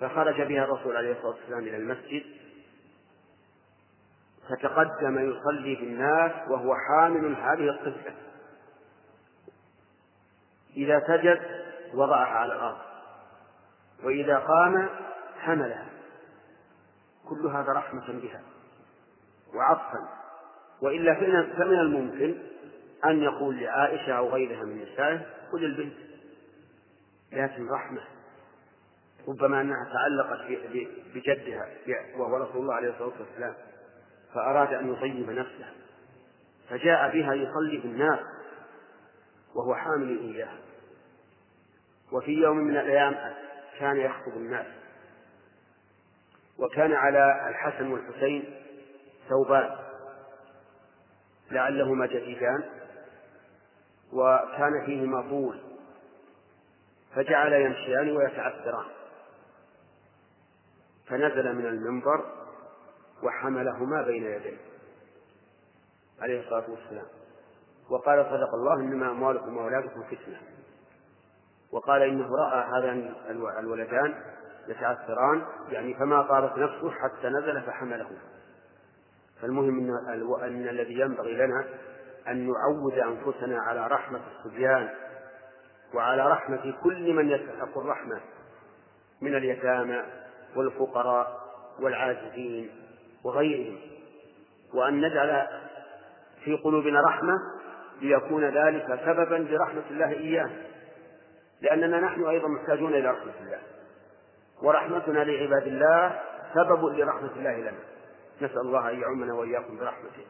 فخرج 0.00 0.42
بها 0.42 0.64
الرسول 0.64 0.96
عليه 0.96 1.12
الصلاة 1.12 1.34
والسلام 1.34 1.60
إلى 1.60 1.76
المسجد. 1.76 2.22
فتقدم 4.48 5.30
يصلي 5.30 5.74
بالناس 5.74 6.48
وهو 6.48 6.74
حامل 6.74 7.36
هذه 7.36 7.70
الطفلة 7.70 8.14
إذا 10.76 11.02
سجد 11.06 11.40
وضعها 11.94 12.38
على 12.38 12.52
الأرض. 12.52 12.78
وإذا 14.04 14.38
قام 14.38 14.88
حملها. 15.38 15.87
كل 17.28 17.46
هذا 17.46 17.72
رحمة 17.72 18.20
بها 18.20 18.42
وعطفا. 19.54 20.08
وإلا 20.82 21.14
فمن 21.56 21.80
الممكن 21.80 22.34
أن 23.04 23.22
يقول 23.22 23.60
لعائشة 23.60 24.12
أو 24.12 24.28
غيرها 24.28 24.64
من 24.64 24.82
نسائه 24.82 25.26
خذ 25.52 25.62
البنت. 25.62 25.96
لكن 27.32 27.68
رحمة. 27.68 28.00
ربما 29.28 29.60
أنها 29.60 29.92
تعلقت 29.92 30.38
بجدها 31.14 31.68
وهو 32.16 32.36
رسول 32.36 32.62
الله 32.62 32.74
عليه 32.74 32.88
الصلاة 32.88 33.12
والسلام 33.20 33.54
فأراد 34.34 34.74
أن 34.74 34.92
يطيب 34.92 35.30
نفسه 35.30 35.66
فجاء 36.68 37.12
بها 37.12 37.34
يصلي 37.34 37.78
بالناس 37.78 38.20
وهو 39.54 39.74
حامل 39.74 40.18
إياها. 40.18 40.58
وفي 42.12 42.32
يوم 42.32 42.56
من 42.56 42.76
الأيام 42.76 43.34
كان 43.78 43.96
يخطب 43.96 44.36
الناس. 44.36 44.66
وكان 46.58 46.92
على 46.92 47.48
الحسن 47.48 47.92
والحسين 47.92 48.54
ثوبان 49.28 49.76
لعلهما 51.50 52.06
جديدان 52.06 52.64
وكان 54.12 54.86
فيهما 54.86 55.22
طول 55.22 55.60
فجعل 57.14 57.52
يمشيان 57.52 58.16
ويتعثران. 58.16 58.86
فنزل 61.06 61.54
من 61.54 61.66
المنبر 61.66 62.24
وحملهما 63.22 64.02
بين 64.02 64.24
يديه 64.24 64.56
عليه 66.20 66.40
الصلاة 66.40 66.70
والسلام. 66.70 67.06
وقال 67.90 68.24
صدق 68.24 68.54
الله 68.54 68.74
إنما 68.74 69.10
أموالكم 69.10 69.56
وأولادكم 69.56 70.02
فتنة. 70.02 70.40
وقال 71.72 72.02
إنه 72.02 72.28
رأى 72.36 72.64
هذان 72.64 73.14
الولدان 73.58 74.14
يتعثران 74.68 75.42
يعني 75.68 75.94
فما 75.94 76.22
طابت 76.22 76.58
نفسه 76.58 76.90
حتى 76.90 77.28
نزل 77.28 77.62
فحمله. 77.62 78.10
فالمهم 79.42 79.78
أن, 79.78 80.20
أن 80.42 80.68
الذي 80.68 81.00
ينبغي 81.00 81.34
لنا 81.34 81.64
أن 82.28 82.50
نعود 82.50 82.98
أنفسنا 82.98 83.62
على 83.62 83.86
رحمة 83.86 84.20
الصبيان 84.36 84.88
وعلى 85.94 86.30
رحمة 86.30 86.74
كل 86.82 87.12
من 87.12 87.30
يستحق 87.30 87.78
الرحمة 87.78 88.20
من 89.20 89.34
اليتامى 89.34 90.02
والفقراء 90.56 91.48
والعاجزين 91.80 92.70
وغيرهم 93.24 93.78
وأن 94.74 95.00
نجعل 95.00 95.46
في 96.44 96.56
قلوبنا 96.56 97.00
رحمة 97.00 97.38
ليكون 98.00 98.44
ذلك 98.44 99.00
سببا 99.04 99.34
لرحمة 99.34 99.82
الله 99.90 100.10
إياه 100.10 100.50
لأننا 101.60 102.00
نحن 102.00 102.24
أيضا 102.24 102.48
محتاجون 102.48 102.94
إلى 102.94 103.10
رحمة 103.10 103.32
الله. 103.40 103.58
ورحمتنا 104.62 105.18
لعباد 105.18 105.66
الله 105.66 106.20
سبب 106.54 106.84
لرحمة 106.84 107.32
الله 107.36 107.56
لنا. 107.56 107.82
نسأل 108.42 108.60
الله 108.60 108.90
أن 108.90 109.00
يعمنا 109.00 109.34
وإياكم 109.34 109.78
برحمته. 109.78 110.26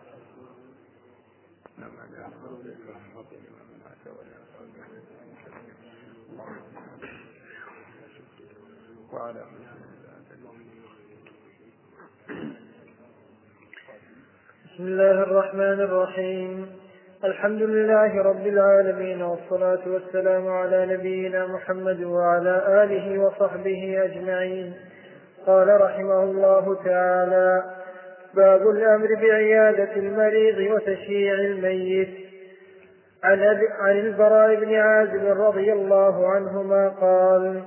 وعلى 9.12 9.44
بسم 14.64 14.86
الله 14.86 15.22
الرحمن 15.22 15.80
الرحيم. 15.80 16.77
الحمد 17.24 17.62
لله 17.62 18.22
رب 18.22 18.46
العالمين 18.46 19.22
والصلاة 19.22 19.78
والسلام 19.86 20.48
على 20.48 20.86
نبينا 20.86 21.46
محمد 21.46 22.02
وعلى 22.02 22.84
آله 22.84 23.18
وصحبه 23.18 24.04
أجمعين. 24.04 24.72
قال 25.46 25.80
رحمه 25.80 26.22
الله 26.22 26.76
تعالى 26.84 27.62
باب 28.34 28.70
الأمر 28.70 29.14
بعيادة 29.14 29.96
المريض 29.96 30.72
وتشييع 30.72 31.34
الميت. 31.34 32.08
عن, 33.24 33.42
عن 33.80 33.98
البراء 33.98 34.54
بن 34.54 34.74
عازب 34.74 35.40
رضي 35.40 35.72
الله 35.72 36.28
عنهما 36.28 36.88
قال 36.88 37.62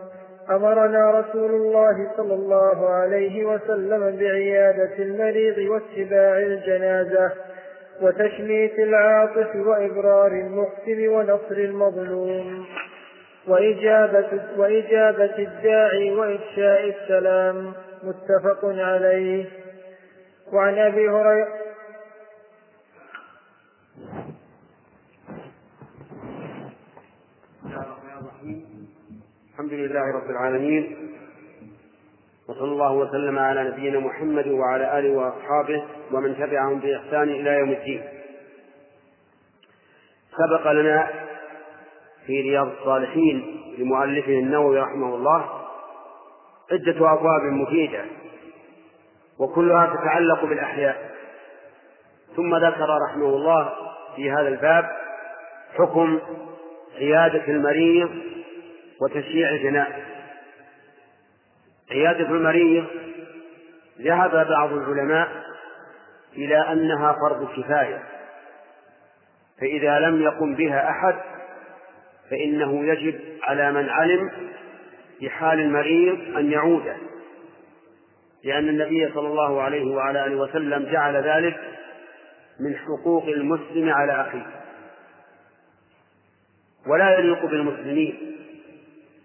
أمرنا 0.49 1.11
رسول 1.11 1.51
الله 1.51 2.11
صلى 2.17 2.33
الله 2.33 2.89
عليه 2.89 3.45
وسلم 3.45 4.17
بعيادة 4.17 4.95
المريض 4.99 5.57
واتباع 5.57 6.37
الجنازة. 6.37 7.31
وتشميت 8.01 8.79
العاطف 8.79 9.55
وإبرار 9.55 10.31
المحسن 10.31 11.07
ونصر 11.07 11.57
المظلوم. 11.57 12.65
وإجابة, 13.47 14.41
وإجابة 14.57 15.37
الداعي 15.39 16.11
وإفشاء 16.11 16.89
السلام 16.89 17.73
متفق 18.03 18.65
عليه. 18.65 19.45
وعن 20.53 20.77
أبي 20.77 21.09
هريرة 21.09 21.47
الحمد 29.51 29.73
لله 29.73 30.11
رب 30.11 30.29
العالمين. 30.29 31.10
وصلى 32.51 32.71
الله 32.71 32.91
وسلم 32.91 33.39
على 33.39 33.63
نبينا 33.63 33.99
محمد 33.99 34.47
وعلى 34.47 34.99
آله 34.99 35.11
وأصحابه 35.11 35.83
ومن 36.11 36.37
تبعهم 36.37 36.79
بإحسان 36.79 37.29
إلى 37.29 37.49
يوم 37.49 37.69
الدين. 37.69 38.03
سبق 40.37 40.71
لنا 40.71 41.09
في 42.25 42.41
رياض 42.41 42.67
الصالحين 42.67 43.61
لمؤلفه 43.77 44.31
النووي 44.31 44.79
رحمه 44.79 45.15
الله 45.15 45.49
عدة 46.71 47.13
أبواب 47.13 47.41
مفيدة 47.41 48.05
وكلها 49.39 49.85
تتعلق 49.85 50.45
بالأحياء. 50.45 51.11
ثم 52.35 52.55
ذكر 52.55 52.87
رحمه 53.09 53.25
الله 53.25 53.69
في 54.15 54.31
هذا 54.31 54.47
الباب 54.47 54.89
حكم 55.77 56.19
عيادة 56.97 57.47
المريض 57.47 58.09
وتشييع 59.01 59.49
الجنائز 59.49 60.03
عيادة 61.91 62.25
المريض 62.25 62.85
ذهب 64.01 64.47
بعض 64.49 64.73
العلماء 64.73 65.27
إلى 66.35 66.57
أنها 66.71 67.13
فرض 67.13 67.49
كفاية 67.57 68.03
فإذا 69.61 69.99
لم 69.99 70.21
يقم 70.21 70.55
بها 70.55 70.89
أحد 70.89 71.15
فإنه 72.29 72.85
يجب 72.85 73.19
على 73.43 73.71
من 73.71 73.89
علم 73.89 74.31
في 75.19 75.29
حال 75.29 75.59
المريض 75.59 76.37
أن 76.37 76.51
يعود 76.51 76.93
لأن 78.43 78.69
النبي 78.69 79.11
صلى 79.13 79.27
الله 79.27 79.61
عليه 79.61 79.95
وعلى 79.95 80.25
آله 80.25 80.35
وسلم 80.35 80.85
جعل 80.91 81.15
ذلك 81.15 81.59
من 82.59 82.75
حقوق 82.75 83.25
المسلم 83.25 83.89
على 83.89 84.21
أخيه. 84.21 84.45
ولا 86.87 87.19
يليق 87.19 87.45
بالمسلمين 87.45 88.37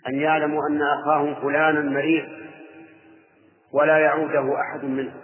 أن 0.09 0.20
يعلموا 0.20 0.60
أن 0.70 0.82
أخاهم 0.82 1.34
فلانا 1.34 1.80
مريض 1.80 2.35
ولا 3.77 3.98
يعوده 3.98 4.61
أحد 4.61 4.85
منهم 4.85 5.20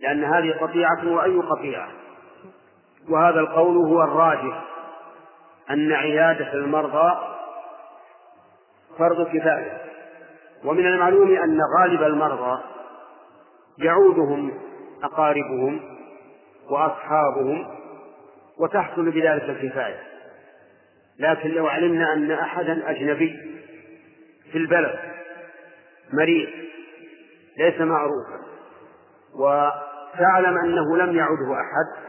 لأن 0.00 0.24
هذه 0.24 0.52
قطيعة 0.60 1.12
وأي 1.12 1.36
قطيعة. 1.36 1.88
وهذا 3.08 3.40
القول 3.40 3.76
هو 3.76 4.02
الراجح. 4.02 4.64
أن 5.70 5.92
عيادة 5.92 6.52
المرضى 6.52 7.18
فرض 8.98 9.26
كفاية. 9.26 9.78
ومن 10.64 10.86
المعلوم 10.86 11.36
أن 11.36 11.60
غالب 11.78 12.02
المرضى 12.02 12.62
يعودهم 13.78 14.60
أقاربهم 15.02 15.80
وأصحابهم 16.70 17.66
وتحصل 18.58 19.10
بذلك 19.10 19.42
الكفاية. 19.42 20.02
لكن 21.18 21.50
لو 21.50 21.66
علمنا 21.66 22.12
أن 22.12 22.30
أحدا 22.30 22.90
أجنبي 22.90 23.36
في 24.52 24.58
البلد 24.58 24.98
مريض 26.12 26.48
ليس 27.58 27.80
معروفا. 27.80 28.40
وتعلم 29.34 30.58
أنه 30.58 30.96
لم 30.96 31.16
يعده 31.16 31.54
أحد 31.54 32.08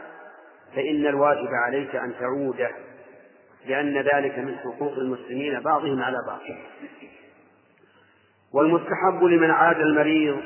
فإن 0.74 1.06
الواجب 1.06 1.48
عليك 1.66 1.96
أن 1.96 2.14
تعوده 2.20 2.70
لأن 3.66 3.98
ذلك 3.98 4.38
من 4.38 4.58
حقوق 4.58 4.92
المسلمين 4.92 5.60
بعضهم 5.60 6.02
على 6.02 6.16
بعض. 6.26 6.40
والمستحب 8.54 9.24
لمن 9.24 9.50
عاد 9.50 9.76
المريض 9.80 10.40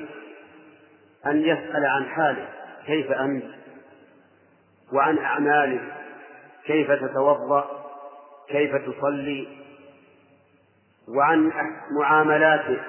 أن 1.27 1.41
يسأل 1.41 1.87
عن 1.87 2.05
حاله 2.05 2.49
كيف 2.87 3.13
أنت؟ 3.13 3.45
وعن 4.93 5.19
أعماله 5.19 5.81
كيف 6.65 6.91
تتوضأ؟ 6.91 7.85
كيف 8.49 8.77
تصلي؟ 8.77 9.49
وعن 11.09 11.53
معاملاته 12.01 12.81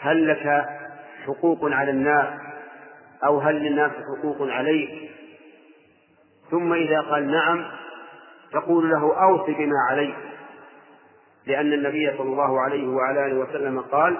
هل 0.00 0.28
لك 0.28 0.68
حقوق 1.26 1.58
على 1.62 1.90
الناس 1.90 2.28
أو 3.24 3.38
هل 3.38 3.54
للناس 3.54 3.90
حقوق 3.90 4.50
عليك 4.50 5.10
ثم 6.50 6.72
إذا 6.72 7.00
قال 7.00 7.30
نعم 7.30 7.64
تقول 8.52 8.90
له 8.90 9.22
أوصي 9.22 9.52
بما 9.52 9.76
عليك. 9.90 10.14
لأن 11.46 11.72
النبي 11.72 12.10
صلى 12.18 12.28
الله 12.28 12.60
عليه 12.60 12.88
وعلى 12.88 13.26
آله 13.26 13.38
وسلم 13.38 13.80
قال 13.80 14.16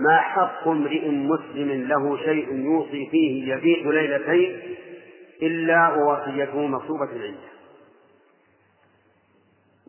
ما 0.00 0.18
حق 0.18 0.68
امرئ 0.68 1.08
مسلم 1.08 1.88
له 1.88 2.16
شيء 2.16 2.54
يوصي 2.54 3.08
فيه 3.10 3.54
يبيت 3.54 3.86
ليلتين 3.86 4.76
إلا 5.42 5.88
ووصيته 5.88 6.66
مكتوبة 6.66 7.08
عنده. 7.12 7.50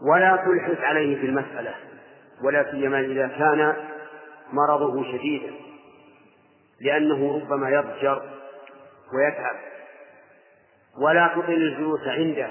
ولا 0.01 0.35
تلحق 0.35 0.85
عليه 0.85 1.15
في 1.19 1.25
المسألة 1.25 1.73
ولا 2.43 2.71
سيما 2.71 2.99
إذا 2.99 3.27
كان 3.27 3.75
مرضه 4.51 5.03
شديدا 5.11 5.53
لأنه 6.81 7.35
ربما 7.41 7.69
يضجر 7.69 8.21
ويتعب. 9.13 9.55
ولا 10.97 11.27
تطل 11.27 11.53
الجلوس 11.53 12.07
عنده 12.07 12.49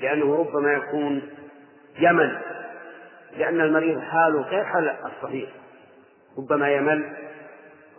لأنه 0.00 0.36
ربما 0.36 0.72
يكون 0.72 1.22
يمل 1.98 2.40
لأن 3.36 3.60
المريض 3.60 4.00
حاله 4.00 4.40
غير 4.42 4.64
حال 4.64 4.88
الصحيح. 4.88 5.50
ربما 6.38 6.68
يمل 6.70 7.16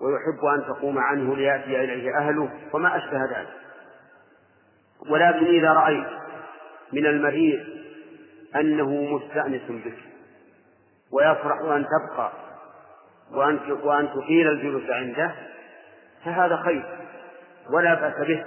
ويحب 0.02 0.46
أن 0.46 0.66
تقوم 0.76 0.98
عنه 0.98 1.36
ليأتي 1.36 1.84
إليه 1.84 2.18
أهله 2.18 2.50
وما 2.74 2.98
أشبه 2.98 3.26
ذلك. 3.26 3.54
ولكن 5.10 5.46
إذا 5.46 5.74
رأيت 5.74 6.08
من 6.94 7.06
المريض 7.06 7.60
أنه 8.56 8.90
مستأنس 8.90 9.62
بك 9.70 9.98
ويفرح 11.12 11.60
أن 11.62 11.86
تبقى 11.86 12.32
وأن 13.34 13.60
وأن 13.84 14.10
تطيل 14.10 14.48
الجلوس 14.48 14.90
عنده 14.90 15.32
فهذا 16.26 16.56
خير 16.58 16.84
ولا 17.74 17.94
بأس 17.94 18.28
به. 18.28 18.46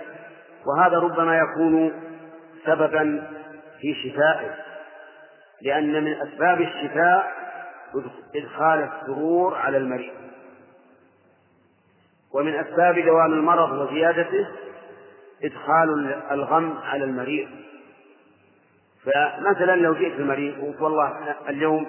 وهذا 0.66 0.98
ربما 0.98 1.38
يكون 1.38 1.92
سببا 2.66 3.30
في 3.80 3.94
شفائه 3.94 4.56
لأن 5.62 6.04
من 6.04 6.12
أسباب 6.12 6.60
الشفاء 6.60 7.32
إدخال 8.36 8.88
السرور 8.92 9.54
على 9.54 9.76
المريض. 9.76 10.14
ومن 12.34 12.54
أسباب 12.54 12.98
دوام 12.98 13.32
المرض 13.32 13.72
وزيادته 13.72 14.48
إدخال 15.44 16.14
الغم 16.30 16.78
على 16.78 17.04
المريض. 17.04 17.48
فمثلا 19.04 19.76
لو 19.76 19.94
جئت 19.94 20.20
المريض 20.20 20.58
وقلت 20.58 20.80
والله 20.80 21.34
اليوم 21.48 21.86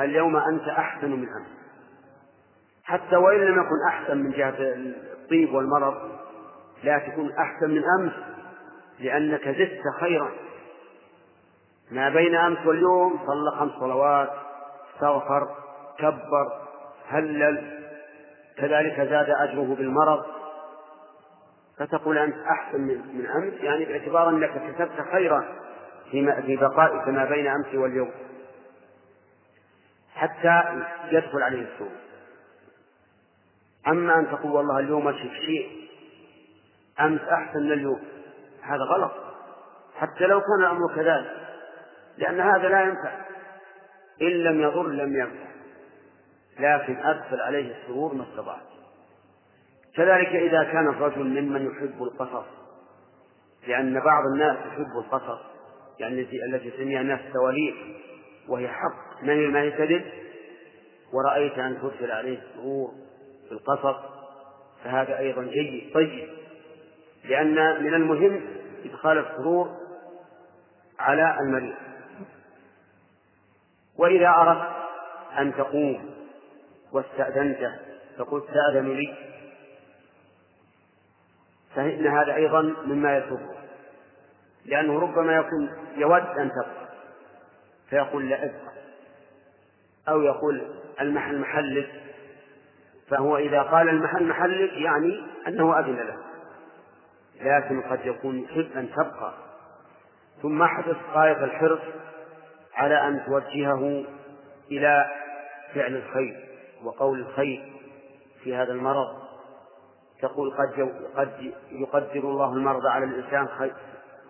اليوم 0.00 0.36
أنت 0.36 0.68
أحسن 0.68 1.10
من 1.10 1.28
أمس. 1.28 1.59
حتى 2.90 3.16
وإن 3.16 3.38
لم 3.40 3.60
يكن 3.60 3.86
أحسن 3.88 4.18
من 4.18 4.30
جهة 4.30 4.54
الطيب 4.58 5.54
والمرض 5.54 6.10
لا 6.84 6.98
تكون 6.98 7.32
أحسن 7.32 7.70
من 7.70 7.82
أمس 7.98 8.12
لأنك 9.00 9.48
زدت 9.48 9.82
خيرا. 10.00 10.30
ما 11.90 12.08
بين 12.08 12.34
أمس 12.34 12.66
واليوم 12.66 13.20
صلى 13.26 13.50
خمس 13.58 13.72
صلوات 13.72 14.30
استغفر 14.94 15.48
كبر 15.98 16.66
هلل 17.08 17.80
كذلك 18.56 19.00
زاد 19.00 19.30
أجره 19.30 19.74
بالمرض. 19.74 20.24
فتقول 21.78 22.18
أنت 22.18 22.36
أحسن 22.50 22.80
من 22.80 23.26
أمس؟ 23.36 23.54
يعني 23.60 23.84
باعتبار 23.84 24.28
أنك 24.28 24.50
كسبت 24.50 25.06
خيرا 25.12 25.44
في 26.10 26.56
بقائك 26.56 27.08
ما 27.08 27.24
بين 27.24 27.46
أمس 27.46 27.74
واليوم. 27.74 28.10
حتى 30.14 30.62
يدخل 31.12 31.42
عليه 31.42 31.66
السوء. 31.72 32.09
أما 33.88 34.18
أن 34.18 34.26
تقول 34.26 34.52
والله 34.52 34.78
اليوم 34.78 35.08
أشرك 35.08 35.32
شيء 35.46 35.88
أمس 37.00 37.20
أحسن 37.20 37.60
من 37.60 37.72
اليوم. 37.72 38.00
هذا 38.62 38.82
غلط. 38.84 39.12
حتى 39.96 40.26
لو 40.26 40.40
كان 40.40 40.60
الأمر 40.60 40.94
كذلك 40.94 41.36
لأن 42.18 42.40
هذا 42.40 42.68
لا 42.68 42.82
ينفع. 42.82 43.12
إن 44.22 44.26
لم 44.26 44.60
يضر 44.60 44.86
لم 44.86 45.16
ينفع. 45.16 45.50
لكن 46.58 46.96
أدخل 46.96 47.40
عليه 47.40 47.74
السرور 47.74 48.14
ما 48.14 48.24
استطعت. 48.30 48.70
كذلك 49.96 50.28
إذا 50.28 50.64
كان 50.64 50.88
الرجل 50.88 51.24
ممن 51.24 51.66
يحب 51.66 52.02
القصص 52.02 52.46
لأن 53.66 54.00
بعض 54.00 54.22
الناس 54.34 54.56
يحب 54.56 54.98
القصص 55.04 55.40
يعني 55.98 56.26
التي 56.46 56.70
سميها 56.76 57.00
الناس 57.00 57.20
تواليف 57.32 57.74
وهي 58.48 58.68
حق. 58.68 59.22
من 59.22 59.52
ما 59.52 59.64
يكذب 59.64 60.04
ورأيت 61.12 61.58
أن 61.58 61.78
تدخل 61.82 62.10
عليه 62.10 62.38
السرور. 62.38 63.09
في 63.50 63.56
القصص 63.56 63.96
فهذا 64.84 65.18
أيضا 65.18 65.42
جيد 65.42 65.94
طيب. 65.94 66.28
لأن 67.24 67.82
من 67.82 67.94
المهم 67.94 68.40
إدخال 68.84 69.18
السرور 69.18 69.76
على 70.98 71.36
المريض. 71.40 71.74
وإذا 73.96 74.28
أردت 74.28 74.68
أن 75.38 75.54
تقوم 75.54 76.10
واستأذنته 76.92 77.78
فقلت 78.18 78.44
تأذن 78.44 78.88
لي. 78.96 79.14
فإن 81.74 82.06
هذا 82.06 82.34
أيضا 82.34 82.62
مما 82.62 83.16
يسره. 83.18 83.54
لأنه 84.64 85.00
ربما 85.00 85.36
يكون 85.36 85.70
يود 85.96 86.26
أن 86.38 86.50
تبقى 86.50 86.88
فيقول 87.90 88.28
لا 88.28 88.44
ابقى 88.44 88.72
أو 90.08 90.22
يقول 90.22 90.62
المحل 91.00 91.38
محلل 91.38 91.86
فهو 93.10 93.36
إذا 93.36 93.62
قال 93.62 93.88
المحل 93.88 94.28
محلل 94.28 94.82
يعني 94.82 95.22
أنه 95.48 95.78
أذن 95.78 95.96
له. 95.96 96.16
لكن 97.40 97.80
قد 97.82 98.06
يكون 98.06 98.38
يحب 98.38 98.76
أن 98.76 98.90
تبقى. 98.90 99.32
ثم 100.42 100.62
احرص 100.62 100.96
غاية 101.12 101.44
الحرص 101.44 101.80
على 102.74 103.08
أن 103.08 103.24
توجهه 103.26 104.04
إلى 104.70 105.06
فعل 105.74 105.96
الخير 105.96 106.48
وقول 106.84 107.20
الخير 107.20 107.72
في 108.44 108.54
هذا 108.54 108.72
المرض. 108.72 109.20
تقول 110.22 110.50
قد 110.50 110.90
قد 111.16 111.52
يقدر 111.70 112.20
الله 112.20 112.52
المرض 112.52 112.86
على 112.86 113.04
الإنسان 113.04 113.48
خير 113.48 113.74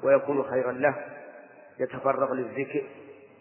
ويكون 0.02 0.42
خيرا 0.42 0.72
له. 0.72 0.94
يتفرغ 1.80 2.34
للذكر 2.34 2.82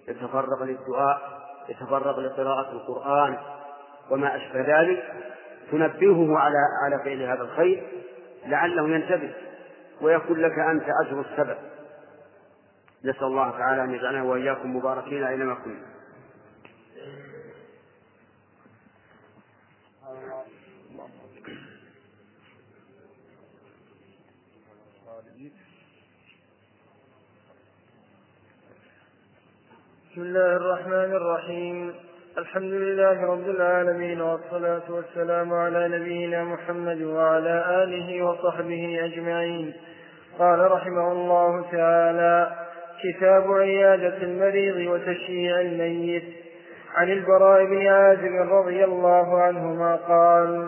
يتفرغ 0.08 0.64
للدعاء 0.64 1.40
يتفرغ 1.70 2.20
لقراءة 2.20 2.72
القرآن. 2.72 3.38
وما 4.10 4.36
أشبه 4.36 4.80
ذلك 4.80 5.14
تنبهه 5.72 6.38
على 6.38 6.58
على 6.84 7.04
فعل 7.04 7.22
هذا 7.22 7.42
الخير 7.42 7.84
لعله 8.46 8.90
ينتبه 8.90 9.34
ويكون 10.02 10.40
لك 10.42 10.60
أنت 10.60 10.86
أجر 11.06 11.22
السبب. 11.22 11.58
نسأل 13.04 13.24
الله 13.24 13.52
تعالى 13.52 13.84
أن 13.84 13.94
يجعلنا 13.94 14.24
وإياكم 14.24 14.76
مباركين 14.76 15.24
أينما 15.24 15.54
كنا. 15.56 15.90
بسم 30.12 30.22
الله 30.22 30.56
الرحمن 30.56 31.16
الرحيم. 31.16 32.09
الحمد 32.40 32.74
لله 32.74 33.26
رب 33.32 33.50
العالمين 33.50 34.22
والصلاة 34.22 34.82
والسلام 34.90 35.54
على 35.54 35.88
نبينا 35.88 36.44
محمد 36.44 37.02
وعلى 37.02 37.84
آله 37.84 38.24
وصحبه 38.26 39.00
أجمعين. 39.04 39.74
قال 40.40 40.72
رحمه 40.72 41.12
الله 41.12 41.66
تعالى 41.72 42.52
كتاب 43.04 43.52
عيادة 43.52 44.18
المريض 44.18 44.92
وتشييع 44.92 45.62
الميت. 45.62 46.24
عن 46.96 47.10
البراء 47.10 47.66
بن 47.66 47.88
عازب 47.88 48.52
رضي 48.52 48.84
الله 48.84 49.42
عنهما 49.42 49.96
قال 49.96 50.68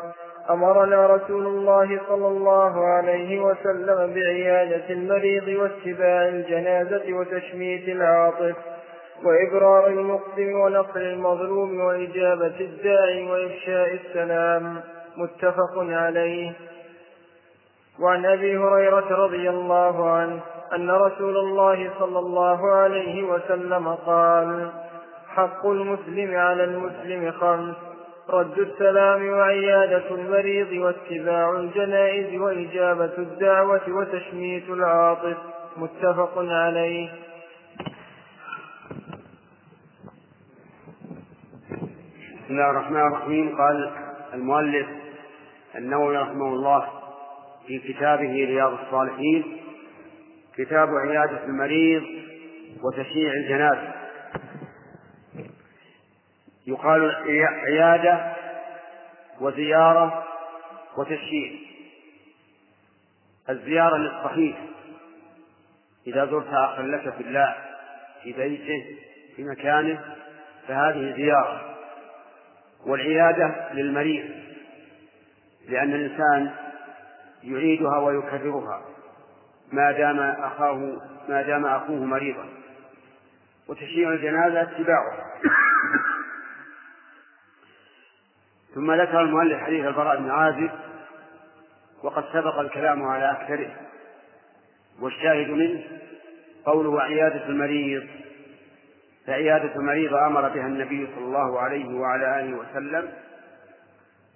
أمرنا 0.49 1.07
رسول 1.07 1.45
الله 1.45 1.99
صلى 2.07 2.27
الله 2.27 2.85
عليه 2.85 3.39
وسلم 3.39 4.13
بعيادة 4.13 4.89
المريض 4.89 5.47
واتباع 5.47 6.27
الجنازة 6.27 7.13
وتشميت 7.13 7.89
العاطف. 7.89 8.55
وإبرار 9.23 9.87
المقدم 9.87 10.51
ونصر 10.59 10.99
المظلوم 10.99 11.79
وإجابة 11.79 12.59
الداعي 12.59 13.31
وإفشاء 13.31 13.93
السلام 13.93 14.81
متفق 15.17 15.73
عليه. 15.77 16.51
وعن 17.99 18.25
أبي 18.25 18.57
هريرة 18.57 19.15
رضي 19.25 19.49
الله 19.49 20.09
عنه 20.11 20.39
أن 20.75 20.91
رسول 20.91 21.37
الله 21.37 21.89
صلى 21.99 22.19
الله 22.19 22.71
عليه 22.71 23.23
وسلم 23.23 23.87
قال 23.87 24.69
حق 25.27 25.65
المسلم 25.65 26.35
على 26.35 26.63
المسلم 26.63 27.31
خمس 27.31 27.75
رد 28.29 28.59
السلام 28.59 29.29
وعيادة 29.29 30.03
المريض 30.11 30.71
واتباع 30.71 31.51
الجنائز 31.51 32.41
وإجابة 32.41 33.11
الدعوة 33.17 33.81
وتشميت 33.87 34.69
العاطف 34.69 35.37
متفق 35.77 36.33
عليه. 36.37 37.09
بسم 42.51 42.59
الله 42.59 42.71
الرحمن 42.71 42.99
الرحيم. 42.99 43.57
قال 43.57 43.91
المؤلف 44.33 44.87
النووي 45.75 46.17
رحمه 46.17 46.45
الله 46.45 46.87
في 47.67 47.79
كتابه 47.79 48.31
رياض 48.31 48.73
الصالحين 48.73 49.57
كتاب 50.57 50.89
عيادة 50.89 51.43
المريض 51.43 52.03
وتشييع 52.83 53.33
الجنازة. 53.33 53.93
يقال 56.67 57.15
عيادة 57.67 58.33
وزيارة 59.41 60.23
وتشييع. 60.97 61.51
الزيارة 63.49 63.97
للصحيح. 63.97 64.57
إذا 66.07 66.25
زرت 66.25 66.53
أخا 66.53 66.81
لك 66.81 67.13
في 67.13 67.23
الله 67.23 67.55
في 68.23 68.33
بيته 68.33 68.85
في 69.35 69.43
مكانه 69.43 70.15
فهذه 70.67 71.13
زيارة. 71.15 71.70
والعيادة 72.85 73.73
للمريض 73.73 74.29
لأن 75.69 75.93
الإنسان 75.93 76.51
يعيدها 77.43 77.97
ويكررها 77.97 78.81
ما 79.71 79.91
دام 79.91 80.19
أخاه 80.19 81.01
ما 81.29 81.41
دام 81.41 81.65
أخوه 81.65 82.05
مريضا. 82.05 82.45
وتشييع 83.67 84.13
الجنازة 84.13 84.61
اتباعه. 84.61 85.13
ثم 88.75 88.91
ذكر 88.91 89.21
المؤلف 89.21 89.63
حديث 89.63 89.85
البراء 89.85 90.19
بن 90.19 90.29
عازب 90.29 90.71
وقد 92.03 92.23
سبق 92.33 92.59
الكلام 92.59 93.03
على 93.03 93.31
أكثره. 93.31 93.75
والشاهد 95.01 95.49
منه 95.49 95.83
قوله 96.65 97.01
عيادة 97.01 97.45
المريض 97.45 98.07
فعيادة 99.27 99.75
المريض 99.75 100.13
أمر 100.13 100.49
بها 100.49 100.67
النبي 100.67 101.07
صلى 101.15 101.25
الله 101.25 101.59
عليه 101.59 101.99
وعلى 101.99 102.39
آله 102.39 102.57
وسلم 102.57 103.11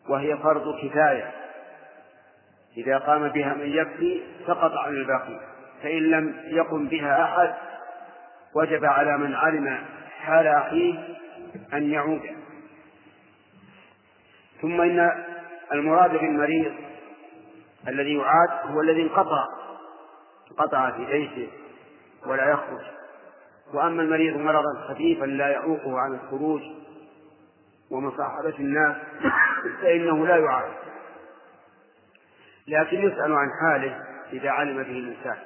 وهي 0.10 0.38
فرض 0.38 0.76
كفاية. 0.82 1.32
إذا 2.78 2.98
قام 2.98 3.28
بها 3.28 3.54
من 3.54 3.70
يكفي 3.70 4.22
سقط 4.48 4.72
عن 4.72 4.94
الباقي 4.94 5.40
فإن 5.84 6.04
لم 6.04 6.36
يقم 6.46 6.88
بها 6.88 7.24
أحد 7.24 7.54
وجب 8.56 8.86
على 8.86 9.18
من 9.18 9.36
علم 9.36 9.80
حال 10.20 10.48
أخيه 10.48 11.18
أن 11.74 11.92
يعود. 11.92 12.22
ثم 14.62 14.82
إن 14.82 15.12
المراد 15.72 16.12
بالمريض 16.12 16.74
الذي 17.88 18.16
يعاد 18.16 18.50
هو 18.64 18.82
الذي 18.82 19.02
انقطع 19.02 19.46
انقطع 20.52 20.92
في 20.92 21.06
بيته 21.06 21.50
ولا 22.26 22.50
يخرج. 22.50 22.95
وأما 23.74 24.02
المريض 24.02 24.38
مرضا 24.38 24.88
خفيفا 24.88 25.26
لا 25.26 25.48
يعوقه 25.48 26.00
عن 26.00 26.14
الخروج 26.14 26.62
ومصاحبة 27.92 28.56
الناس 28.60 28.96
فإنه 29.82 30.28
لا 30.28 30.38
يعاد 30.38 30.72
لكن 32.68 32.98
يسأل 32.98 33.34
عن 33.34 33.48
حاله 33.62 34.04
إذا 34.34 34.50
علم 34.50 34.84
به 34.84 34.92
الإنسان. 35.00 35.38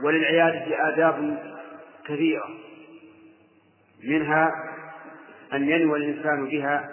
وللعيادة 0.00 0.88
آداب 0.88 1.38
كثيرة. 2.04 2.48
منها 4.04 4.52
أن 5.52 5.68
ينوي 5.68 5.98
الإنسان 5.98 6.48
بها 6.48 6.88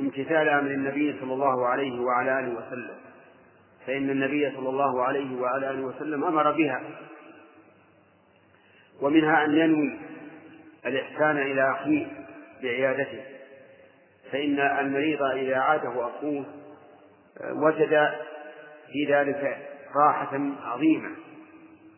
امتثال 0.00 0.48
أمر 0.48 0.70
النبي 0.70 1.20
صلى 1.20 1.32
الله 1.32 1.66
عليه 1.66 2.00
وعلى 2.00 2.40
آله 2.40 2.54
وسلم. 2.54 2.96
فإن 3.86 4.10
النبي 4.10 4.50
صلى 4.56 4.68
الله 4.68 5.02
عليه 5.04 5.40
وعلى 5.40 5.70
آله 5.70 5.82
وسلم 5.82 6.24
أمر 6.24 6.52
بها. 6.52 6.82
ومنها 9.02 9.44
أن 9.44 9.56
ينوي 9.56 9.98
الإحسان 10.86 11.36
إلى 11.38 11.70
أخيه 11.70 12.06
بعيادته 12.62 13.24
فإن 14.32 14.60
المريض 14.60 15.22
إذا 15.22 15.56
عاده 15.56 16.08
أخوه 16.08 16.44
وجد 17.50 18.10
في 18.92 19.14
ذلك 19.14 19.68
راحة 19.96 20.40
عظيمة 20.62 21.10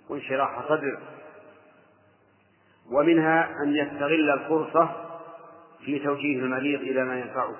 وانشراح 0.08 0.68
صدر. 0.68 0.98
ومنها 2.92 3.48
أن 3.64 3.76
يستغل 3.76 4.30
الفرصة 4.30 5.10
في 5.84 5.98
توجيه 5.98 6.38
المريض 6.38 6.80
إلى 6.80 7.04
ما 7.04 7.20
ينفعه 7.20 7.56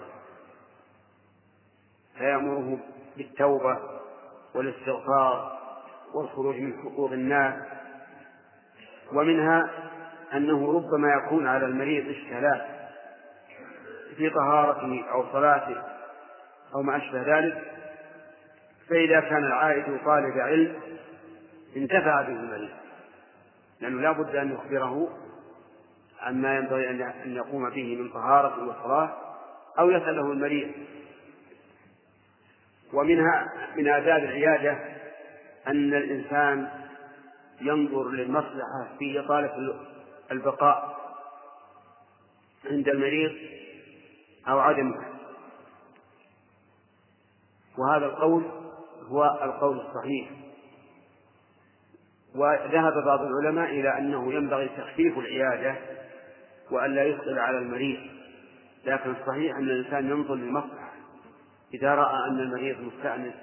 فيأمره 2.19 2.79
بالتوبة 3.17 3.79
والاستغفار 4.55 5.61
والخروج 6.15 6.57
من 6.57 6.83
حقوق 6.83 7.13
الناس. 7.13 7.80
ومنها 9.13 9.71
أنه 10.35 10.73
ربما 10.73 11.15
يكون 11.15 11.47
على 11.47 11.67
المريض 11.67 12.09
اشكالات 12.09 12.67
في 14.17 14.31
طهارته 14.31 15.05
أو 15.13 15.33
صلاته 15.33 15.83
أو 16.75 16.83
ما 16.83 16.97
أشبه 16.97 17.39
ذلك 17.39 17.63
فإذا 18.89 19.21
كان 19.21 19.45
العائد 19.45 19.85
طالب 20.05 20.39
علم 20.39 20.75
انتفع 21.77 22.23
به 22.23 22.33
المريض 22.33 22.71
لأنه 23.81 24.01
لا 24.01 24.13
بد 24.13 24.37
أن 24.37 24.53
يخبره 24.53 25.09
عما 26.21 26.57
ينبغي 26.57 26.91
أن 26.91 27.37
يقوم 27.37 27.71
به 27.71 27.97
من 27.97 28.09
طهارة 28.09 28.69
وصلاة 28.69 29.17
أو 29.79 29.91
يسأله 29.91 30.33
المريض. 30.33 30.71
ومنها 32.93 33.53
من 33.77 33.89
آداب 33.89 34.25
العيادة 34.25 34.79
أن 35.67 35.95
الإنسان 35.95 36.69
ينظر 37.61 38.09
للمصلحة 38.09 38.89
في 38.99 39.21
إطالة 39.21 39.75
البقاء 40.33 41.01
عند 42.71 42.89
المريض 42.89 43.33
أو 44.49 44.59
عدمها 44.59 45.11
وهذا 47.79 48.07
القول 48.07 48.45
هو 49.09 49.25
القول 49.43 49.81
الصحيح. 49.81 50.31
وذهب 52.35 53.05
بعض 53.05 53.21
العلماء 53.21 53.71
إلى 53.71 53.99
أنه 53.99 54.33
ينبغي 54.33 54.69
تخفيف 54.69 55.19
العيادة 55.19 55.77
وأن 56.71 56.95
لا 56.95 57.05
يثقل 57.05 57.39
على 57.39 57.59
المريض. 57.59 58.01
لكن 58.85 59.11
الصحيح 59.11 59.57
أن 59.57 59.63
الإنسان 59.63 60.11
ينظر 60.11 60.35
للمصلحة. 60.35 60.91
إذا 61.75 61.95
رأى 61.95 62.31
أن 62.31 62.41
المريض 62.41 62.81
مستأنس 62.81 63.35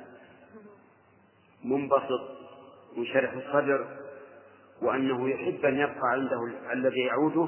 منبسط 1.64 2.38
منشرح 2.98 3.34
الصدر 3.34 3.88
وأنه 4.82 5.30
يحب 5.30 5.66
أن 5.66 5.78
يبقى 5.78 6.02
عنده 6.12 6.40
الذي 6.74 7.00
يعوده 7.00 7.48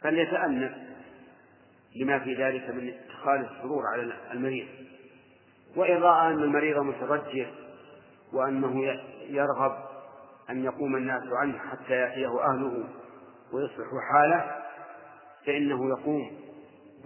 فليتأنى 0.00 0.70
لما 1.96 2.18
في 2.18 2.34
ذلك 2.34 2.70
من 2.70 2.92
إدخال 3.04 3.48
السرور 3.50 3.82
على 3.86 4.12
المريض. 4.32 4.66
وإن 5.76 5.96
رأى 6.02 6.32
أن 6.32 6.42
المريض 6.42 6.78
مترجح 6.78 7.50
وأنه 8.32 9.00
يرغب 9.28 9.72
أن 10.50 10.64
يقوم 10.64 10.96
الناس 10.96 11.22
عنه 11.32 11.58
حتى 11.58 11.92
يأتيه 11.92 12.40
أهله 12.44 12.84
ويصلحوا 13.52 14.00
حاله 14.12 14.62
فإنه 15.46 15.88
يقوم 15.88 16.30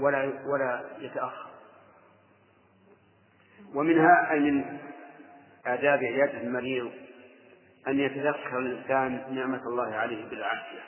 ولا 0.01 0.33
ولا 0.53 0.85
يتأخر. 0.99 1.47
ومنها 3.75 4.33
أي 4.33 4.51
من 4.51 4.79
آداب 5.67 5.99
عيادة 5.99 6.41
المريض 6.41 6.91
أن 7.89 8.01
يتذكر 8.01 8.59
الإنسان 8.59 9.35
نعمة 9.35 9.63
الله 9.67 9.95
عليه 9.95 10.25
بالعافية. 10.25 10.81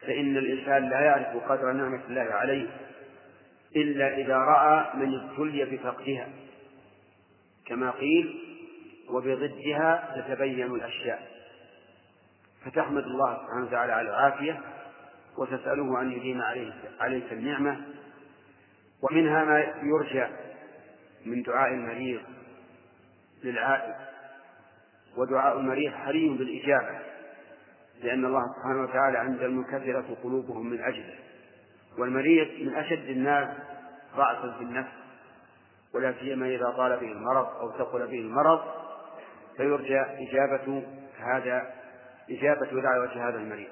فإن 0.00 0.36
الإنسان 0.36 0.90
لا 0.90 1.00
يعرف 1.00 1.50
قدر 1.50 1.72
نعمة 1.72 2.00
الله 2.08 2.34
عليه 2.34 2.66
إلا 3.76 4.16
إذا 4.16 4.36
رأى 4.36 4.96
من 4.96 5.20
ابتلي 5.20 5.64
بفقدها. 5.64 6.28
كما 7.66 7.90
قيل 7.90 8.38
وبضدها 9.08 10.14
تتبين 10.16 10.74
الأشياء 10.74 11.28
فتحمد 12.64 13.04
الله 13.04 13.38
سبحانه 13.42 13.66
وتعالى 13.66 13.92
على 13.92 14.08
العافية 14.08 14.60
وتسأله 15.38 16.00
أن 16.00 16.12
يديم 16.12 16.42
عليك 17.00 17.32
النعمة. 17.32 17.80
ومنها 19.02 19.44
ما 19.44 19.58
يرجى 19.82 20.26
من 21.26 21.42
دعاء 21.42 21.74
المريض 21.74 22.20
للعائد. 23.44 23.94
ودعاء 25.16 25.58
المريض 25.58 25.92
حري 25.92 26.28
بالإجابة 26.28 26.98
لأن 28.02 28.24
الله 28.24 28.42
سبحانه 28.56 28.82
وتعالى 28.82 29.18
عند 29.18 29.42
المنكسرة 29.42 30.16
قلوبهم 30.22 30.66
من 30.70 30.80
أجله 30.80 31.14
والمريض 31.98 32.48
من 32.60 32.74
أشد 32.74 33.08
الناس 33.08 33.48
ضعفا 34.16 34.54
في 34.58 34.64
النفس 34.64 34.92
ولا 35.94 36.14
سيما 36.20 36.46
إذا 36.46 36.70
طال 36.76 36.96
به 36.96 37.12
المرض 37.12 37.46
أو 37.46 37.72
ثقل 37.78 38.06
به 38.06 38.18
المرض 38.18 38.60
فيرجى 39.56 40.00
إجابة 40.00 40.82
هذا 41.18 41.72
إجابة 42.30 42.80
دعوة 42.82 43.28
هذا 43.28 43.38
المريض. 43.38 43.68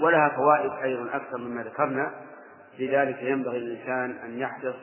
ولها 0.00 0.28
فوائد 0.28 0.72
أيضا 0.82 1.16
أكثر 1.16 1.38
مما 1.38 1.62
ذكرنا 1.62 2.14
لذلك 2.78 3.22
ينبغي 3.22 3.58
للإنسان 3.58 4.10
أن 4.10 4.38
يحرص 4.38 4.76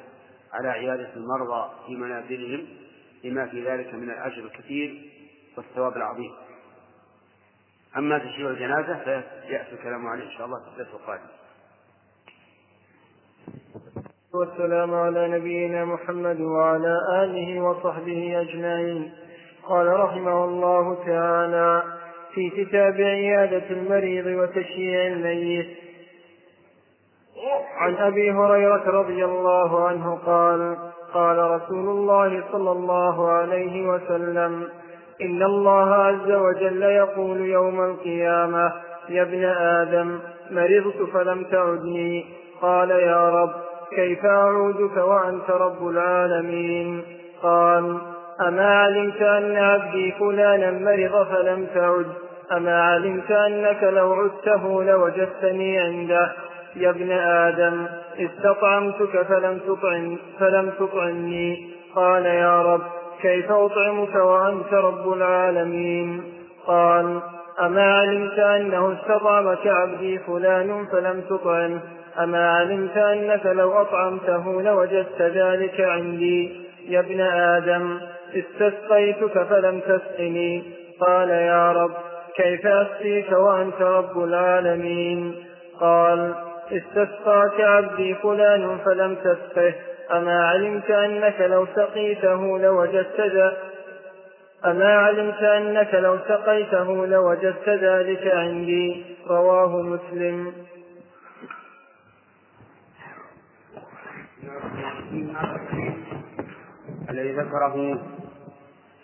على 0.54 0.70
عيادة 0.70 1.10
المرضى 1.16 1.72
في 1.88 1.96
منازلهم 1.96 2.68
لما 3.24 3.46
في 3.48 3.68
ذلك 3.68 3.94
من 3.94 4.10
الأجر 4.10 4.44
الكثير 4.44 5.12
والثواب 5.58 5.98
العظيم. 5.98 6.32
أما 7.98 8.18
تشييع 8.18 8.50
الجنازة 8.50 9.00
فيأتي 9.04 9.72
الكلام 9.72 10.08
عليه 10.08 10.24
إن 10.24 10.32
شاء 10.32 10.46
الله 10.46 10.60
في 10.60 10.68
الدرس 10.68 10.94
القادم. 10.94 11.28
والسلام 14.34 14.94
على 14.94 15.28
نبينا 15.28 15.86
محمد 15.86 16.42
وعلى 16.42 16.98
آله 17.24 17.62
وصحبه 17.62 18.42
أجمعين. 18.42 19.14
قال 19.64 20.00
رحمه 20.00 20.46
الله 20.46 21.06
تعالى 21.06 21.84
في 22.34 22.50
كتاب 22.50 22.94
عيادة 22.94 23.70
المريض 23.70 24.26
وتشييع 24.26 25.08
الميت. 25.08 25.78
عن 27.76 27.96
أبي 27.96 28.32
هريرة 28.32 28.90
رضي 28.90 29.26
الله 29.26 29.88
عنه 29.88 30.16
قال 30.16 30.92
قال 31.14 31.38
رسول 31.38 31.90
الله 31.90 32.44
صلى 32.52 32.72
الله 32.72 33.32
عليه 33.32 33.88
وسلم 33.88 34.70
إن 35.22 35.44
الله 35.44 35.94
عز 35.94 36.32
وجل 36.32 36.84
يقول 36.84 37.42
يوم 37.42 37.84
القيامة 37.84 38.74
يا 39.10 39.22
ابن 39.22 39.44
آدم 39.46 40.20
مرضت 40.52 41.10
فلم 41.14 41.44
تعدني. 41.44 42.26
قال 42.62 42.90
يا 42.90 43.30
رب 43.30 43.52
كيف 43.96 44.26
أعودك 44.26 44.98
وأنت 44.98 45.50
رب 45.50 45.88
العالمين؟ 45.88 47.04
قال 47.44 47.98
أما 48.48 48.76
علمت 48.76 49.22
أن 49.22 49.58
عبدي 49.58 50.12
فلانا 50.12 50.72
مرض 50.72 51.28
فلم 51.28 51.68
تعد 51.76 52.06
أما 52.52 52.84
علمت 52.84 53.32
أنك 53.32 53.84
لو 53.84 54.14
عدته 54.14 54.84
لوجدتني 54.84 55.80
عنده. 55.80 56.32
يا 56.76 56.90
ابن 56.90 57.12
آدم 57.12 57.86
استطعمتك 58.20 59.22
فلم 59.22 59.60
تطعم 59.68 60.18
فلم 60.40 60.70
تطعمني 60.80 61.70
قال 61.96 62.26
يا 62.26 62.62
رب 62.62 62.82
كيف 63.22 63.52
أطعمك 63.52 64.16
وأنت 64.16 64.74
رب 64.74 65.14
العالمين؟ 65.14 66.24
قال 66.68 67.20
أما 67.62 67.94
علمت 67.94 68.40
أنه 68.40 68.94
استطعمك 68.94 69.68
عبدي 69.68 70.20
فلان 70.20 70.86
فلم 70.92 71.22
تطعمه 71.30 71.80
أما 72.20 72.50
علمت 72.50 72.98
أنك 72.98 73.46
لو 73.46 73.82
أطعمته 73.82 74.62
لوجدت 74.62 75.22
ذلك 75.22 75.82
عندي. 75.82 76.62
يا 76.88 77.00
ابن 77.00 77.22
آدم 77.22 78.00
استسقيتك 78.36 79.44
فلم 79.44 79.80
تسقني. 79.80 80.64
قال 81.00 81.30
يا 81.30 81.72
رب 81.72 81.92
كيف 82.36 82.68
أسقيك 82.68 83.32
وأنت 83.32 83.82
رب 83.82 84.24
العالمين؟ 84.24 85.36
قال 85.80 86.34
استسقاك 86.72 87.62
عبدي 87.62 88.16
فلان 88.16 88.78
فلم 88.86 89.16
تسقه. 89.16 89.74
أما 90.12 90.48
علمت 90.48 90.92
أنك 90.92 91.42
لو 91.42 91.68
سقيته 91.76 92.60
لوجدت 92.60 93.22
ذا 93.22 93.58
أما 94.66 94.96
علمت 94.98 95.44
أنك 95.44 95.94
لو 95.94 96.18
سقيته 96.28 97.06
لوجدت 97.08 97.70
ذلك 97.70 98.28
عندي. 98.28 99.06
رواه 99.28 99.82
مسلم. 99.82 100.54
الذي 107.10 107.32
ذكره 107.32 108.02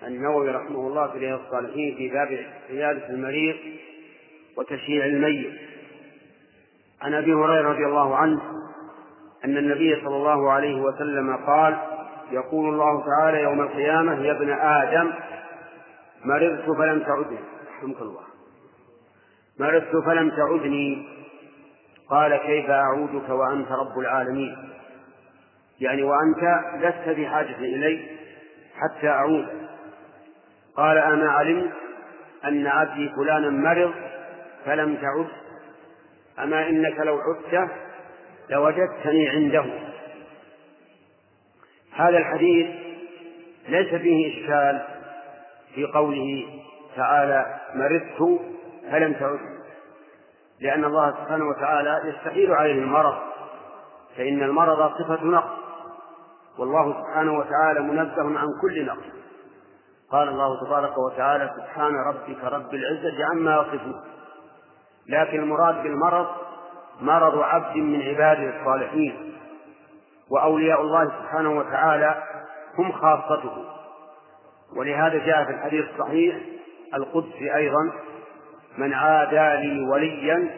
النووي 0.08 0.50
رحمه 0.52 0.88
الله 0.88 1.08
في 1.08 1.18
رياض 1.18 1.40
الصالحين 1.40 1.96
في 1.96 2.10
باب 2.10 2.40
عيادة 2.70 3.10
المريض 3.10 3.56
وتشييع 4.58 5.06
الميت. 5.06 5.54
عن 7.02 7.14
أبي 7.14 7.34
هريرة 7.34 7.70
رضي 7.70 7.86
الله 7.86 8.16
عنه 8.16 8.57
أن 9.46 9.58
النبي 9.58 9.96
صلى 9.96 10.16
الله 10.16 10.52
عليه 10.52 10.82
وسلم 10.82 11.36
قال 11.36 11.78
يقول 12.32 12.74
الله 12.74 13.06
تعالى 13.06 13.42
يوم 13.44 13.62
القيامة 13.62 14.20
يا 14.26 14.32
ابن 14.32 14.50
آدم 14.50 15.14
مرضت 16.26 16.78
فلم 16.78 17.00
تعدني 17.00 17.40
رحمك 17.78 18.02
الله. 18.02 18.24
مرضت 19.60 20.06
فلم 20.06 20.30
تعدني 20.30 21.08
قال 22.10 22.38
كيف 22.38 22.70
أعودك 22.70 23.30
وأنت 23.30 23.72
رب 23.72 24.00
العالمين؟ 24.00 24.58
يعني 25.80 26.04
وأنت 26.04 26.64
لست 26.76 27.20
بحاجة 27.20 27.58
إلي 27.60 28.08
حتى 28.76 29.10
أعود. 29.10 29.48
قال 30.76 30.98
أما 30.98 31.30
علمت 31.30 31.72
أن 32.46 32.68
عبدي 32.68 33.10
فلانا 33.10 33.50
مرض 33.50 33.94
فلم 34.66 34.96
تعد. 34.96 35.28
أما 36.40 36.70
إنك 36.70 37.00
لو 37.00 37.20
عدت 37.20 37.72
لوجدتني 38.50 39.30
عنده. 39.30 39.66
هذا 41.92 42.18
الحديث 42.18 42.68
ليس 43.68 44.02
فيه 44.02 44.34
إشكال 44.34 44.86
في 45.76 45.86
قوله 45.86 46.46
تعالى 46.96 47.60
مرضت 47.76 48.42
فلم 48.92 49.14
تعد 49.14 49.40
لأن 50.60 50.86
الله 50.86 51.12
سبحانه 51.12 51.50
وتعالى 51.50 52.02
يستحيل 52.06 52.52
عليه 52.52 52.82
المرض 52.82 53.18
فإن 54.18 54.44
المرض 54.44 54.92
صفة 54.92 55.24
نقص 55.24 55.58
والله 56.58 57.02
سبحانه 57.02 57.38
وتعالى 57.38 57.80
منزه 57.80 58.40
عن 58.40 58.48
كل 58.62 58.86
نقص. 58.86 59.18
قال 60.12 60.28
الله 60.30 60.66
تبارك 60.66 60.98
وتعالى 60.98 61.54
سبحان 61.58 61.94
ربك 61.96 62.44
رب 62.44 62.74
العزة 62.74 63.26
عما 63.32 63.56
يصفون. 63.56 64.04
لكن 65.08 65.40
المراد 65.40 65.84
بالمرض 65.84 66.28
مرض 67.02 67.40
عبد 67.40 67.76
من 67.78 68.02
عباده 68.02 68.60
الصالحين 68.60 69.34
وأولياء 70.32 70.82
الله 70.82 71.06
سبحانه 71.06 71.50
وتعالى 71.52 72.24
هم 72.78 72.92
خاصته. 72.92 73.66
ولهذا 74.76 75.26
جاء 75.26 75.46
في 75.46 75.52
الحديث 75.52 75.86
الصحيح 75.90 76.36
القدسي 76.94 77.56
أيضا 77.56 77.92
من 78.78 78.94
عادى 78.94 79.68
لي 79.68 79.90
وليا 79.90 80.50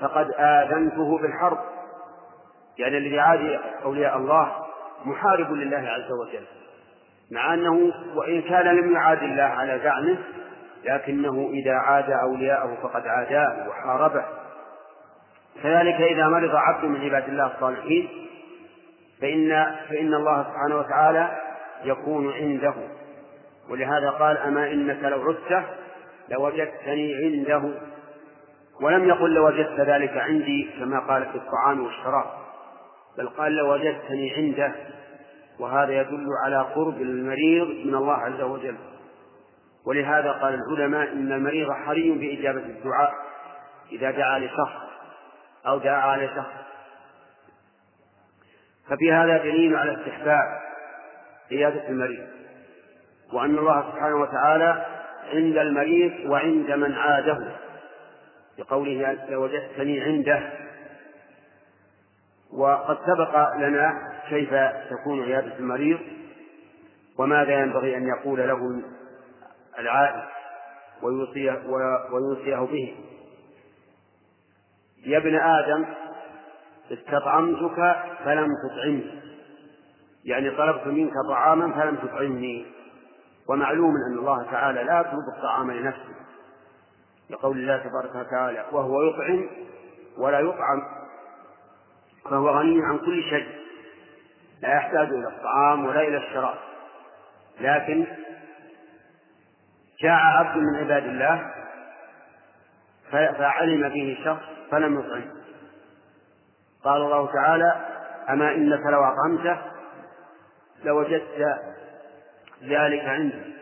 فقد 0.00 0.30
آذنته 0.38 1.18
بالحرب. 1.18 1.58
يعني 2.78 2.98
الذي 2.98 3.20
عادي 3.20 3.58
أولياء 3.84 4.16
الله 4.16 4.52
محارب 5.04 5.52
لله 5.52 5.88
عز 5.88 6.12
وجل 6.12 6.46
مع 7.30 7.54
أنه 7.54 7.92
وإن 8.14 8.42
كان 8.42 8.66
لم 8.66 8.92
يعاد 8.92 9.22
الله 9.22 9.42
على 9.42 9.80
زعمه 9.84 10.18
لكنه 10.84 11.50
إذا 11.52 11.74
عاد 11.74 12.10
أولياءه 12.10 12.78
فقد 12.82 13.06
عاداه 13.06 13.68
وحاربه. 13.68 14.24
كذلك 15.62 15.94
إذا 15.94 16.28
مرض 16.28 16.54
عبد 16.54 16.84
من 16.84 17.00
عباد 17.00 17.28
الله 17.28 17.46
الصالحين 17.54 18.08
فإن 19.20 19.76
فإن 19.88 20.14
الله 20.14 20.42
سبحانه 20.42 20.76
وتعالى 20.76 21.38
يكون 21.84 22.32
عنده. 22.32 22.74
ولهذا 23.70 24.10
قال 24.10 24.38
أما 24.38 24.70
إنك 24.72 25.04
لو 25.04 25.22
عدت 25.22 25.64
لوجدتني 26.28 27.14
عنده. 27.14 27.70
ولم 28.80 29.08
يقل 29.08 29.34
لوجدت 29.34 29.80
ذلك 29.80 30.16
عندي 30.16 30.70
كما 30.78 30.98
قال 30.98 31.26
في 31.26 31.38
الطعام 31.38 31.84
والشراب 31.84 32.26
بل 33.18 33.28
قال 33.28 33.52
لوجدتني 33.52 34.34
عنده. 34.34 34.72
وهذا 35.60 35.92
يدل 35.92 36.26
على 36.44 36.56
قرب 36.56 37.02
المريض 37.02 37.68
من 37.86 37.94
الله 37.94 38.14
عز 38.14 38.40
وجل. 38.40 38.76
ولهذا 39.86 40.32
قال 40.32 40.54
العلماء 40.54 41.12
إن 41.12 41.32
المريض 41.32 41.72
حري 41.72 42.10
بإجابة 42.10 42.60
الدعاء 42.60 43.14
إذا 43.92 44.10
دعا 44.10 44.38
لشخص. 44.38 44.91
أو 45.66 45.78
دعا 45.78 46.16
لشخص 46.16 46.62
ففي 48.88 49.12
هذا 49.12 49.38
دليل 49.38 49.76
على 49.76 49.92
استحباب 49.92 50.60
عيادة 51.52 51.88
المريض 51.88 52.28
وأن 53.32 53.58
الله 53.58 53.92
سبحانه 53.92 54.16
وتعالى 54.16 54.86
عند 55.32 55.56
المريض 55.56 56.30
وعند 56.30 56.70
من 56.70 56.94
عاده 56.94 57.52
بقوله 58.58 59.18
لوجدتني 59.28 60.00
عنده 60.00 60.52
وقد 62.52 62.98
سبق 63.06 63.56
لنا 63.56 64.12
كيف 64.28 64.54
تكون 64.90 65.22
عيادة 65.22 65.58
المريض 65.58 65.98
وماذا 67.18 67.60
ينبغي 67.60 67.96
أن 67.96 68.06
يقول 68.06 68.38
له 68.38 68.82
العائد 69.78 70.22
ويوصيه, 71.02 71.62
ويوصيه 72.12 72.56
به. 72.56 72.94
يا 75.06 75.18
ابن 75.18 75.34
آدم 75.34 75.84
استطعمتك 76.92 77.96
فلم 78.24 78.48
تطعمني. 78.68 79.22
يعني 80.24 80.50
طلبت 80.50 80.86
منك 80.86 81.12
طعاما 81.28 81.72
فلم 81.72 81.96
تطعمني. 81.96 82.66
ومعلوم 83.48 83.94
أن 84.10 84.18
الله 84.18 84.42
تعالى 84.50 84.82
لا 84.82 85.00
يطلب 85.00 85.24
الطعام 85.36 85.70
لنفسه. 85.70 86.14
لقول 87.30 87.56
الله 87.56 87.76
تبارك 87.76 88.26
وتعالى 88.26 88.66
وهو 88.72 89.02
يطعم 89.02 89.48
ولا 90.18 90.40
يطعم. 90.40 90.82
فهو 92.24 92.50
غني 92.50 92.84
عن 92.84 92.98
كل 92.98 93.22
شيء. 93.22 93.48
لا 94.62 94.74
يحتاج 94.74 95.08
إلى 95.08 95.28
الطعام 95.28 95.84
ولا 95.84 96.00
إلى 96.00 96.16
الشراب. 96.16 96.58
لكن 97.60 98.06
جاء 100.00 100.12
عبد 100.12 100.56
من 100.56 100.76
عباد 100.76 101.04
الله 101.04 101.61
فعلم 103.12 103.88
به 103.88 104.18
شخص 104.24 104.42
فلم 104.70 105.00
يطعم. 105.00 105.24
قال 106.84 107.02
الله 107.02 107.32
تعالى 107.32 107.86
أما 108.28 108.54
إنك 108.54 108.86
لو 108.86 109.04
أطعمته 109.04 109.58
لوجدت 110.84 111.58
ذلك 112.62 113.04
عندي. 113.04 113.52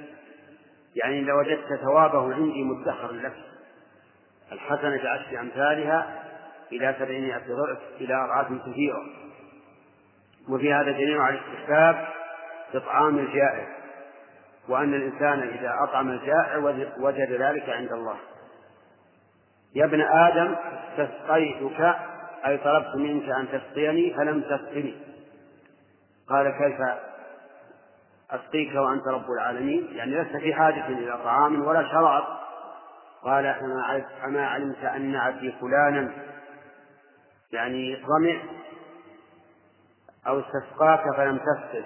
يعني 0.94 1.20
لوجدت 1.20 1.74
ثوابه 1.82 2.34
عندي 2.34 2.64
مدخرا 2.64 3.12
لك. 3.12 3.32
الحسنة 4.52 5.02
بعشر 5.02 5.40
أمثالها 5.40 6.22
إلى 6.72 6.94
سبعمائة 6.98 7.42
ضعف 7.48 7.78
إلى 8.00 8.14
أضعاف 8.14 8.46
كثيرة. 8.46 9.02
وفي 10.48 10.72
هذا 10.74 10.90
دليل 10.90 11.18
على 11.18 11.38
استحباب 11.38 12.08
إطعام 12.74 13.18
الجائع 13.18 13.66
وأن 14.68 14.94
الإنسان 14.94 15.48
إذا 15.48 15.74
أطعم 15.82 16.08
الجائع 16.08 16.56
وجد 16.98 17.32
ذلك 17.32 17.68
عند 17.68 17.92
الله. 17.92 18.16
يا 19.74 19.84
ابن 19.84 20.00
آدم 20.00 20.54
استسقيتك 20.88 21.96
أي 22.46 22.58
طلبت 22.58 22.96
منك 22.96 23.28
أن 23.30 23.48
تسقيني 23.48 24.14
فلم 24.14 24.40
تسقني. 24.40 24.94
قال 26.28 26.50
كيف 26.50 26.80
أسقيك 28.30 28.74
وأنت 28.74 29.08
رب 29.08 29.30
العالمين؟ 29.30 29.88
يعني 29.92 30.14
لست 30.14 30.36
في 30.36 30.54
حاجة 30.54 30.86
إلى 30.86 31.18
طعام 31.24 31.66
ولا 31.66 31.88
شراب. 31.88 32.24
قال 33.22 33.46
أما 34.24 34.46
علمت 34.46 34.84
أن 34.84 35.16
عبدي 35.16 35.52
فلانا 35.60 36.12
يعني 37.52 37.96
ظمئ 37.96 38.38
أو 40.26 40.40
استسقاك 40.40 41.16
فلم 41.16 41.38
تسقه. 41.38 41.84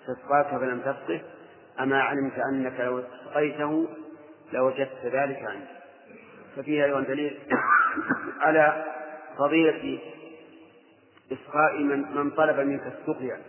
استسقاك 0.00 0.46
فلم 0.46 0.80
تسقه. 0.80 1.20
أما 1.80 2.02
علمت 2.02 2.38
أنك 2.38 2.80
لو 2.80 2.98
اسقيته 2.98 3.88
لوجدت 4.52 5.04
ذلك 5.04 5.42
عنك 5.42 5.81
ففيها 6.56 6.84
أيضا 6.84 7.00
دليل 7.00 7.38
على 8.40 8.84
فضيلة 9.38 9.98
إسقاء 11.32 11.78
من, 11.78 12.16
من 12.16 12.30
طلب 12.30 12.60
منك 12.60 12.82
السقيا 12.86 13.40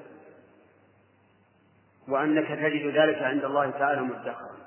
وأنك 2.08 2.48
تجد 2.48 2.98
ذلك 2.98 3.22
عند 3.22 3.46
الله 3.46 3.70
تعالى 3.70 4.02
مدخرا. 4.02 4.58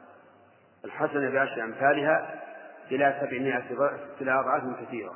الحسنة 0.85 1.31
بعشر 1.31 1.65
أمثالها 1.65 2.43
إلى 2.91 3.19
سبعمائة 3.21 3.91
إلى 4.21 4.41
أضعاف 4.41 4.63
كثيرة. 4.87 5.15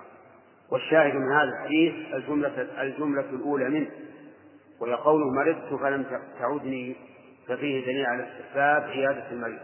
والشاهد 0.70 1.14
من 1.14 1.32
هذا 1.32 1.48
الحديث 1.48 2.14
الجملة 2.14 2.82
الجملة 2.82 3.30
الأولى 3.30 3.68
منه 3.68 3.90
وهي 4.80 4.94
قوله 4.94 5.30
مرضت 5.30 5.80
فلم 5.80 6.20
تعدني. 6.38 6.96
ففيه 7.48 7.86
دليل 7.86 8.06
على 8.06 8.28
استحباب 8.28 8.82
عيادة 8.82 9.30
المريض. 9.30 9.60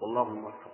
والله 0.00 0.34
موفق. 0.34 0.73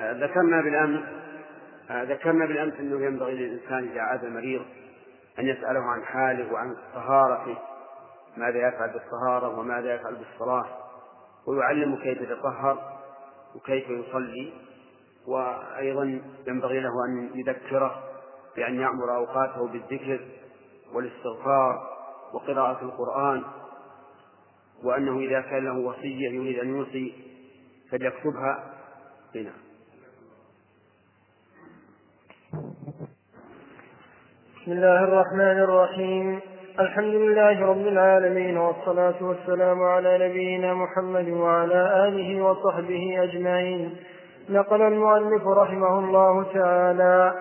ذكرنا 0.00 0.60
بالأمس 0.60 1.00
ذكرنا 1.90 2.46
بالأمس 2.46 2.74
أنه 2.74 3.06
ينبغي 3.06 3.34
للإنسان 3.34 3.88
إذا 3.88 4.00
عاد 4.00 4.24
مريض 4.24 4.62
أن 5.38 5.46
يسأله 5.46 5.80
عن 5.80 6.04
حاله 6.04 6.52
وعن 6.52 6.76
طهارته 6.94 7.58
ماذا 8.36 8.68
يفعل 8.68 8.90
بالطهارة 8.92 9.58
وماذا 9.58 9.94
يفعل 9.94 10.16
بالصلاة 10.16 10.66
ويعلمه 11.46 12.02
كيف 12.02 12.20
يتطهر 12.20 13.00
وكيف 13.54 13.90
يصلي 13.90 14.52
وأيضا 15.26 16.20
ينبغي 16.46 16.80
له 16.80 16.92
أن 17.08 17.30
يذكره 17.34 18.02
بأن 18.56 18.80
يعمر 18.80 19.16
أوقاته 19.16 19.68
بالذكر 19.68 20.20
والاستغفار 20.94 21.90
وقراءة 22.32 22.84
القرآن 22.84 23.42
وأنه 24.84 25.18
إذا 25.18 25.40
كان 25.40 25.64
له 25.64 25.78
وصية 25.78 26.30
يريد 26.30 26.58
أن 26.58 26.76
يوصي 26.76 27.14
فليكتبها. 27.90 28.74
هنا 29.34 29.52
بسم 32.52 32.62
الله 34.72 35.04
الرحمن 35.04 35.58
الرحيم 35.62 36.40
الحمد 36.80 37.14
لله 37.14 37.66
رب 37.66 37.86
العالمين 37.86 38.56
والصلاة 38.56 39.14
والسلام 39.20 39.82
على 39.82 40.28
نبينا 40.28 40.74
محمد 40.74 41.28
وعلى 41.28 42.08
آله 42.08 42.42
وصحبه 42.42 43.22
أجمعين 43.22 43.96
نقل 44.50 44.82
المؤلف 44.82 45.46
رحمه 45.46 45.98
الله 45.98 46.44
تعالى 46.54 47.34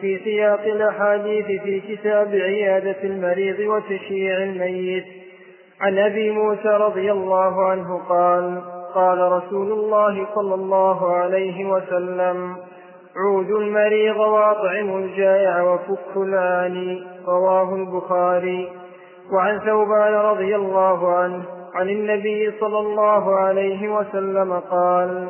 في 0.00 0.18
سياق 0.24 0.60
الأحاديث 0.60 1.46
في 1.62 1.80
كتاب 1.80 2.28
عيادة 2.28 3.02
المريض 3.04 3.58
وتشييع 3.58 4.42
الميت 4.42 5.04
عن 5.80 5.98
أبي 5.98 6.30
موسى 6.30 6.68
رضي 6.68 7.12
الله 7.12 7.66
عنه 7.66 7.98
قال 8.08 8.62
قال 8.94 9.18
رسول 9.32 9.72
الله 9.72 10.26
صلى 10.34 10.54
الله 10.54 11.16
عليه 11.16 11.64
وسلم 11.64 12.56
عودوا 13.16 13.60
المريض 13.60 14.16
وأطعموا 14.16 14.98
الجائع 14.98 15.62
وفكوا 15.62 16.24
العاني 16.24 17.06
رواه 17.28 17.74
البخاري. 17.74 18.72
وعن 19.32 19.58
ثوبان 19.58 20.14
رضي 20.14 20.56
الله 20.56 21.16
عنه 21.16 21.42
عن 21.74 21.88
النبي 21.88 22.52
صلى 22.60 22.78
الله 22.78 23.36
عليه 23.36 23.88
وسلم 23.88 24.52
قال 24.70 25.28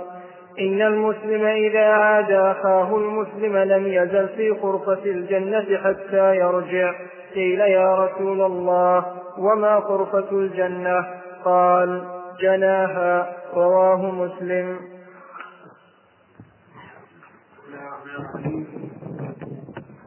إن 0.61 0.83
المسلم 0.83 1.45
إذا 1.45 1.87
عاد 1.87 2.31
أخاه 2.31 2.97
المسلم 2.97 3.57
لم 3.57 3.87
يزل 3.87 4.29
في 4.29 4.51
غرفة 4.51 5.05
الجنة 5.05 5.79
حتى 5.85 6.37
يرجع 6.37 6.93
قيل 7.35 7.61
يا 7.61 8.05
رسول 8.05 8.43
الله 8.43 9.05
وما 9.39 9.75
غرفة 9.77 10.31
الجنة؟ 10.33 11.07
قال 11.45 12.03
جناها. 12.41 13.33
رواه 13.55 14.11
مسلم. 14.11 14.96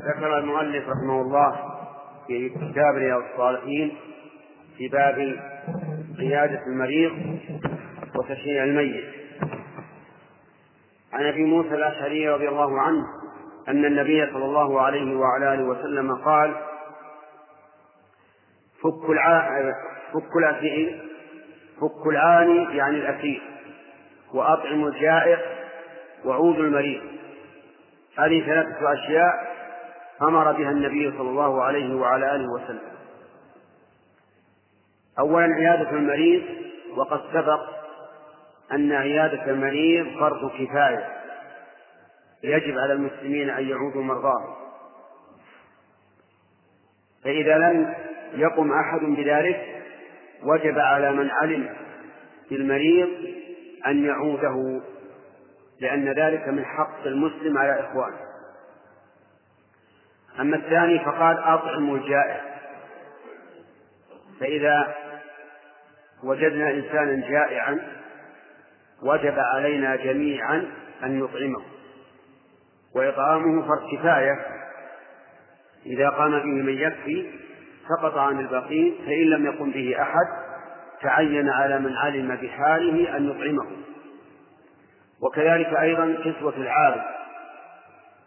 ذكر 0.08 0.38
المؤلف 0.38 0.90
رحمه 0.90 1.22
الله 1.22 1.56
في 2.28 2.50
كتاب 2.50 2.96
رياض 2.96 3.22
الصالحين 3.32 3.98
في 4.78 4.88
باب 4.88 5.36
عيادة 6.20 6.66
المريض 6.68 7.40
وتشييع 8.16 8.64
الميت. 8.64 9.06
عن 11.14 11.26
أبي 11.26 11.44
موسى 11.44 11.70
الأشعري 11.70 12.30
رضي 12.30 12.50
الله 12.50 12.82
عنه 12.82 13.06
أن 13.68 13.86
النبي 13.86 14.26
صلى 14.34 14.46
الله 14.46 14.82
عليه 14.82 15.16
وعلى 15.16 15.54
آله 15.54 15.64
وسلم 15.64 16.16
قال 16.16 16.56
فك 18.84 19.10
الع... 19.10 19.74
فك 20.14 20.38
الاسير 20.38 21.02
فك 21.82 22.08
العاني 22.08 22.78
يعني 22.78 22.98
الاسير 22.98 23.42
وأطعم 24.34 24.86
الجائع 24.86 25.40
وعود 26.26 26.60
المريض. 26.60 27.02
هذه 28.26 28.46
ثلاثة 28.46 28.94
أشياء 28.94 29.60
أمر 30.22 30.52
بها 30.52 30.72
النبي 30.72 31.12
صلى 31.18 31.30
الله 31.30 31.64
عليه 31.64 31.96
وعلى 31.96 32.36
آله 32.36 32.46
وسلم. 32.54 32.90
اولا 35.20 35.46
عيادة 35.46 35.90
المريض 35.90 36.44
وقد 36.98 37.22
سبق 37.34 37.60
أن 38.72 38.92
عيادة 38.92 39.52
المريض 39.52 40.20
فرض 40.20 40.52
كفاية 40.52 41.10
يجب 42.44 42.78
على 42.78 42.94
المسلمين 42.94 43.50
أن 43.50 43.70
يعودوا 43.70 44.04
مرضاهم. 44.04 44.56
فإذا 47.24 47.58
لم 47.58 47.96
يقم 48.34 48.72
أحد 48.72 49.00
بذلك 49.00 49.84
وجب 50.44 50.80
على 50.80 51.12
من 51.12 51.30
علم 51.32 51.76
بالمريض 52.50 53.10
أن 53.88 54.06
يعوده. 54.06 54.82
لأن 55.82 56.10
ذلك 56.10 56.48
من 56.48 56.66
حق 56.66 57.06
المسلم 57.06 57.58
على 57.58 57.80
إخوانه. 57.80 58.20
أما 60.40 60.56
الثاني 60.56 61.00
فقال 61.00 61.38
أطعموا 61.38 61.98
الجائع. 61.98 62.42
فإذا 64.40 64.96
وجدنا 66.24 66.70
إنسانا 66.72 67.30
جائعا 67.30 67.80
وجب 69.04 69.40
علينا 69.40 69.96
جميعا 69.96 70.72
أن 71.04 71.20
نطعمه 71.20 71.62
وإطعامه 72.96 73.68
فرض 73.68 73.92
كفاية. 73.92 74.40
إذا 75.86 76.10
قام 76.10 76.32
به 76.32 76.64
من 76.64 76.74
يكفي 76.74 77.32
سقط 77.90 78.18
عن 78.18 78.40
البقين 78.40 78.96
فإن 79.06 79.30
لم 79.30 79.46
يقم 79.46 79.72
به 79.72 80.02
أحد 80.02 80.26
تعين 81.02 81.50
على 81.50 81.80
من 81.80 81.96
علم 81.96 82.36
بحاله 82.36 83.18
أن 83.18 83.30
يطعمه. 83.30 83.68
وكذلك 85.22 85.68
أيضا 85.68 86.18
كسوة 86.26 86.56
العاري 86.58 87.02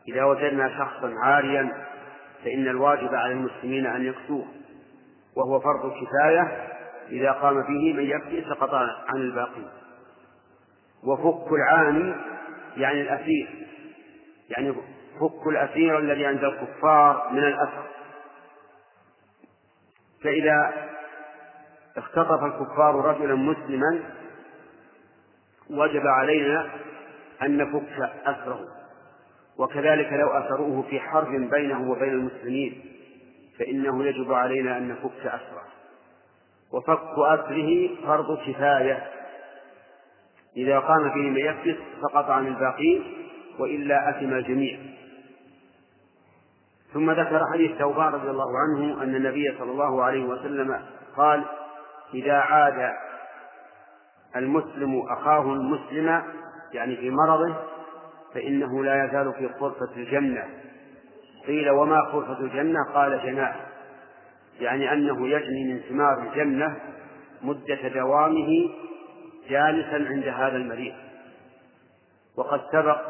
إذا 0.09 0.25
وجدنا 0.25 0.69
شخصا 0.79 1.15
عاريا 1.19 1.87
فإن 2.45 2.69
الواجب 2.69 3.15
على 3.15 3.33
المسلمين 3.33 3.87
أن 3.87 4.05
يكسوه. 4.05 4.45
وهو 5.37 5.61
فرض 5.61 5.93
كفاية 5.93 6.69
إذا 7.11 7.33
قام 7.33 7.63
به 7.63 7.93
من 7.93 8.03
يكفي 8.03 8.45
سقط 8.51 8.75
عن 8.75 9.17
الباقين. 9.17 9.69
وفك 11.05 11.53
العاني 11.53 12.15
يعني 12.77 13.01
الأسير. 13.01 13.67
يعني 14.51 14.73
فك 15.21 15.47
الأسير 15.47 15.99
الذي 15.99 16.27
عند 16.27 16.45
الكفار 16.45 17.29
من 17.31 17.45
الأسر. 17.45 17.87
فإذا 20.25 20.73
اختطف 21.97 22.45
الكفار 22.45 22.95
رجلا 22.95 23.35
مسلما 23.35 24.01
وجب 25.71 26.07
علينا 26.07 26.71
أن 27.43 27.57
نفك 27.57 28.11
أسره 28.25 28.61
وكذلك 29.59 30.13
لو 30.13 30.29
أسروه 30.29 30.83
في 30.83 31.01
حرب 31.01 31.51
بينه 31.51 31.91
وبين 31.91 32.13
المسلمين 32.13 32.85
فإنه 33.59 34.05
يجب 34.05 34.33
علينا 34.33 34.79
أن 34.79 34.89
نفك 34.89 35.27
أسره 35.27 35.63
وفك 36.73 37.19
أسره 37.19 37.89
فرض 38.07 38.39
كفاية. 38.39 39.09
إذا 40.57 40.79
قام 40.79 41.09
به 41.09 41.31
من 41.31 41.39
يكفر 41.39 41.77
سقط 42.03 42.31
عن 42.31 42.47
الباقين 42.47 43.03
وإلا 43.59 44.11
أثم 44.11 44.33
الجميع 44.33 44.79
ثم 46.93 47.11
ذكر 47.11 47.41
حديث 47.53 47.79
ثوبان 47.79 48.13
رضي 48.13 48.31
الله 48.31 48.51
عنه 48.59 49.03
أن 49.03 49.15
النبي 49.15 49.55
صلى 49.59 49.71
الله 49.71 50.05
عليه 50.05 50.25
وسلم 50.25 50.83
قال 51.17 51.45
إذا 52.15 52.35
عاد 52.35 52.93
المسلم 54.37 55.01
أخاه 55.09 55.53
المسلم 55.53 56.23
يعني 56.73 56.97
في 56.97 57.11
مرضه 57.11 57.57
فإنه 58.35 58.85
لا 58.85 59.05
يزال 59.05 59.33
في 59.33 59.47
غرفة 59.47 59.97
الجنة. 59.97 60.49
قيل 61.47 61.71
وما 61.71 61.99
غرفة 61.99 62.41
الجنة؟ 62.41 62.79
قال 62.95 63.23
جناح. 63.23 63.67
يعني 64.61 64.93
أنه 64.93 65.29
يجني 65.29 65.75
من 65.75 65.81
ثمار 65.89 66.23
الجنة 66.23 66.77
مدة 67.43 67.89
دوامه 67.89 68.71
جالسا 69.49 70.09
عند 70.09 70.29
هذا 70.29 70.57
المريض. 70.57 70.95
وقد 72.37 72.61
سبق 72.73 73.01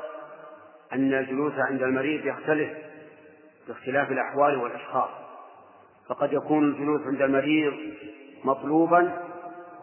أن 0.93 1.15
الجلوس 1.15 1.53
عند 1.59 1.83
المريض 1.83 2.27
يختلف 2.27 2.71
باختلاف 3.69 4.11
الأحوال 4.11 4.57
والأشخاص. 4.57 5.11
فقد 6.09 6.33
يكون 6.33 6.65
الجلوس 6.65 7.01
عند 7.07 7.23
المريض 7.23 7.73
مطلوبا 8.45 9.22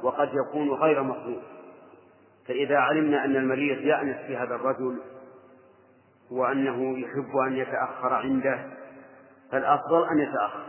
وقد 0.04 0.30
يكون 0.34 0.70
غير 0.70 1.04
مطلوب 1.04 1.42
فإذا 2.48 2.78
علمنا 2.78 3.26
أن 3.26 3.36
المريض 3.36 3.82
يأنس 3.82 4.18
بهذا 4.30 4.56
الرجل 4.56 5.00
وأنه 6.32 7.00
يحب 7.00 7.38
أن 7.48 7.58
يتأخر 7.58 8.14
عنده 8.14 8.70
فالأفضل 9.52 10.08
أن 10.12 10.20
يتأخر. 10.20 10.66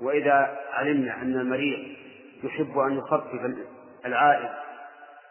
وإذا 0.00 0.58
علمنا 0.72 1.22
أن 1.22 1.40
المريض 1.40 1.96
يحب 2.44 2.78
أن 2.78 2.98
يخفف 2.98 3.40
العائد 4.06 4.50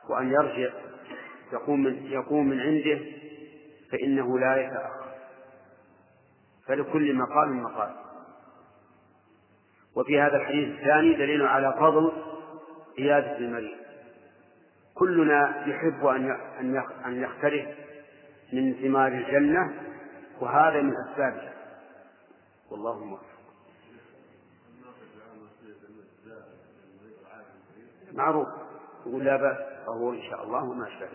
وأن 0.09 0.31
يرجع 0.31 0.73
يقوم 1.53 1.83
من 1.83 2.05
يقوم 2.05 2.49
من 2.49 2.59
عنده 2.59 2.99
فإنه 3.91 4.39
لا 4.39 4.65
يتأخر. 4.65 5.09
فلكل 6.67 7.15
مقام 7.15 7.63
مقال. 7.63 7.95
وفي 9.95 10.21
هذا 10.21 10.37
الحديث 10.37 10.79
الثاني 10.79 11.13
دليل 11.13 11.45
على 11.45 11.73
فضل 11.79 12.28
عيادة 12.99 13.37
المريض. 13.37 13.77
كلنا 14.95 15.67
يحب 15.67 16.05
أن 16.05 16.31
أن 17.05 17.23
يختلف 17.23 17.67
من 18.53 18.73
ثمار 18.73 19.07
الجنة 19.07 19.73
وهذا 20.41 20.81
من 20.81 20.93
أسبابها 21.07 21.53
والله 22.71 23.05
موفق. 23.05 23.23
معروف. 28.13 28.47
يقول 29.05 29.25
لا 29.25 29.37
بأس 29.37 29.57
فهو 29.85 30.13
إن 30.13 30.21
شاء 30.29 30.43
الله 30.43 30.63
وما 30.63 30.87
أشبه. 30.87 31.07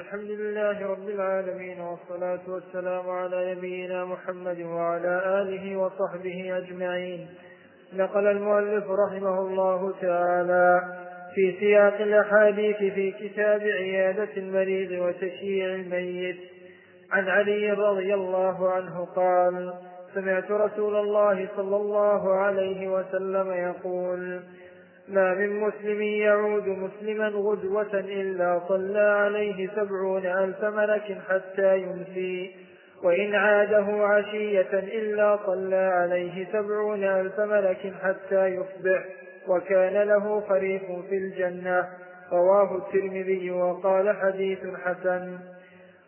الحمد 0.00 0.30
لله 0.30 0.86
رب 0.86 1.08
العالمين 1.08 1.80
والصلاة 1.80 2.40
والسلام 2.48 3.10
على 3.10 3.54
نبينا 3.54 4.04
محمد 4.04 4.60
وعلى 4.60 5.42
آله 5.42 5.76
وصحبه 5.76 6.58
أجمعين. 6.58 7.28
نقل 7.96 8.26
المؤلف 8.26 8.84
رحمه 8.90 9.40
الله 9.40 9.94
تعالى 10.00 10.82
في 11.34 11.56
سياق 11.60 12.00
الأحاديث 12.00 12.76
في 12.76 13.12
كتاب 13.12 13.60
عيادة 13.60 14.28
المريض 14.36 14.90
وتشييع 14.90 15.74
الميت. 15.74 16.36
عن 17.12 17.28
علي 17.28 17.72
رضي 17.72 18.14
الله 18.14 18.70
عنه 18.70 19.04
قال 19.04 19.74
سمعت 20.14 20.50
رسول 20.50 20.96
الله 20.96 21.48
صلى 21.56 21.76
الله 21.76 22.34
عليه 22.34 22.88
وسلم 22.88 23.50
يقول 23.50 24.40
ما 25.08 25.34
من 25.34 25.60
مسلم 25.60 26.02
يعود 26.02 26.68
مسلما 26.68 27.28
غدوة 27.28 27.94
إلا 27.94 28.60
صلى 28.68 29.00
عليه 29.00 29.68
سبعون 29.76 30.26
ألف 30.26 30.64
ملك 30.64 31.18
حتى 31.28 31.78
يمسي 31.78 32.63
وإن 33.04 33.34
عاده 33.34 34.06
عشية 34.06 34.72
إلا 34.72 35.38
صلى 35.46 35.76
عليه 35.76 36.46
سبعون 36.52 37.04
ألف 37.04 37.40
ملك 37.40 37.92
حتى 38.02 38.46
يصبح 38.46 39.04
وكان 39.48 40.08
له 40.08 40.40
فريق 40.40 40.86
في 41.08 41.16
الجنة. 41.16 41.88
رواه 42.32 42.76
الترمذي 42.76 43.50
وقال 43.50 44.16
حديث 44.16 44.58
حسن. 44.84 45.38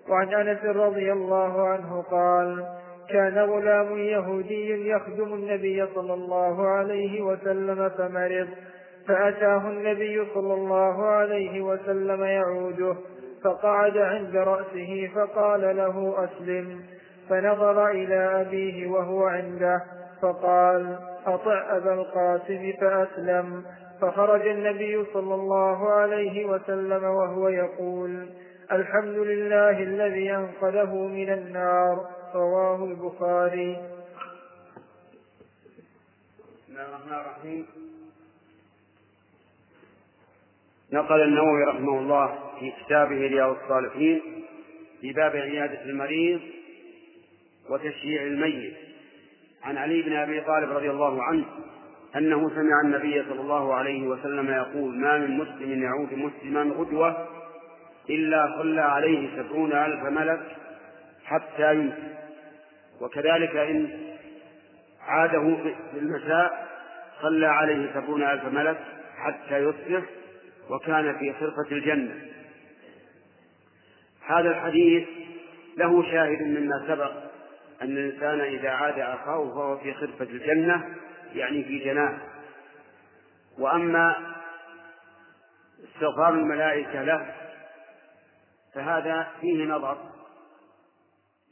وعن 0.08 0.34
أنس 0.34 0.64
رضي 0.64 1.12
الله 1.12 1.68
عنه 1.68 2.02
قال 2.02 2.66
كان 3.10 3.38
غلام 3.38 3.98
يهودي 3.98 4.88
يخدم 4.88 5.34
النبي 5.34 5.86
صلى 5.94 6.14
الله 6.14 6.68
عليه 6.68 7.22
وسلم 7.22 7.88
فمرض 7.88 8.48
فأتاه 9.08 9.68
النبي 9.68 10.24
صلى 10.34 10.54
الله 10.54 11.06
عليه 11.06 11.60
وسلم 11.60 12.24
يعوده. 12.24 12.96
فقعد 13.44 13.98
عند 13.98 14.36
رأسه 14.36 15.10
فقال 15.14 15.76
له 15.76 16.24
أسلم. 16.24 16.84
فنظر 17.28 17.88
إلى 17.90 18.40
أبيه 18.40 18.86
وهو 18.86 19.24
عنده 19.24 19.84
فقال 20.22 20.98
أطع 21.26 21.76
أبا 21.76 21.94
القاسم 21.94 22.72
فأسلم. 22.80 23.64
فخرج 24.00 24.46
النبي 24.46 25.04
صلى 25.12 25.34
الله 25.34 25.90
عليه 25.90 26.46
وسلم 26.46 27.04
وهو 27.04 27.48
يقول 27.48 28.28
الحمد 28.72 29.18
لله 29.18 29.82
الذي 29.82 30.34
أنقذه 30.34 30.94
من 30.94 31.32
النار. 31.32 32.08
رواه 32.34 32.84
البخاري. 32.84 33.76
بسم 36.66 36.72
الله 36.72 36.88
الرحمن 36.88 37.12
الرحيم. 37.12 37.66
نقل 40.92 41.22
النووي 41.22 41.64
رحمه 41.64 41.98
الله 41.98 42.45
في 42.60 42.72
كتابه 42.84 43.16
رياض 43.16 43.56
الصالحين 43.62 44.20
في 45.00 45.12
باب 45.12 45.36
عيادة 45.36 45.82
المريض 45.84 46.40
وتشييع 47.70 48.22
الميت. 48.22 48.74
عن 49.64 49.76
علي 49.76 50.02
بن 50.02 50.12
أبي 50.12 50.40
طالب 50.40 50.70
رضي 50.70 50.90
الله 50.90 51.22
عنه 51.22 51.44
أنه 52.16 52.50
سمع 52.50 52.80
النبي 52.84 53.24
صلى 53.28 53.40
الله 53.40 53.74
عليه 53.74 54.06
وسلم 54.08 54.50
يقول 54.50 54.98
ما 55.00 55.18
من 55.18 55.36
مسلم 55.38 55.82
يعود 55.82 56.12
مسلما 56.12 56.74
غدوة 56.74 57.28
إلا 58.10 58.54
صلى 58.58 58.80
عليه 58.80 59.28
سبعون 59.36 59.72
ألف 59.72 60.02
ملك 60.02 60.56
حتى 61.24 61.74
يمسي 61.74 62.14
وكذلك 63.00 63.56
إن 63.56 63.90
عاده 65.06 65.56
في 65.92 65.98
المساء 65.98 66.66
صلى 67.22 67.46
عليه 67.46 67.90
سبعون 67.94 68.22
ألف 68.22 68.44
ملك 68.44 68.78
حتى 69.16 69.58
يصبح 69.58 70.02
وكان 70.70 71.18
في 71.18 71.32
خرفة 71.32 71.72
الجنة. 71.72 72.14
هذا 74.26 74.50
الحديث 74.50 75.08
له 75.76 76.02
شاهد 76.02 76.42
مما 76.42 76.84
سبق 76.88 77.12
أن 77.82 77.96
الإنسان 77.96 78.40
إذا 78.40 78.70
عاد 78.70 78.98
أخاه 78.98 79.50
فهو 79.50 79.78
في 79.78 79.94
خرفة 79.94 80.24
الجنة 80.24 80.84
يعني 81.34 81.64
في 81.64 81.78
جناه 81.78 82.18
وأما 83.58 84.14
استغفار 85.84 86.34
الملائكة 86.34 87.02
له 87.02 87.34
فهذا 88.74 89.28
فيه 89.40 89.64
نظر 89.64 89.98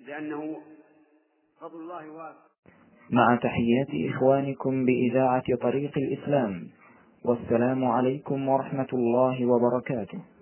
لأنه 0.06 0.56
فضل 1.60 1.80
الله 1.80 2.10
واسع. 2.10 2.38
مع 3.10 3.36
تحيات 3.36 4.14
إخوانكم 4.14 4.84
بإذاعة 4.84 5.56
طريق 5.62 5.92
الإسلام 5.98 6.68
والسلام 7.24 7.84
عليكم 7.84 8.48
ورحمة 8.48 8.88
الله 8.92 9.46
وبركاته. 9.46 10.33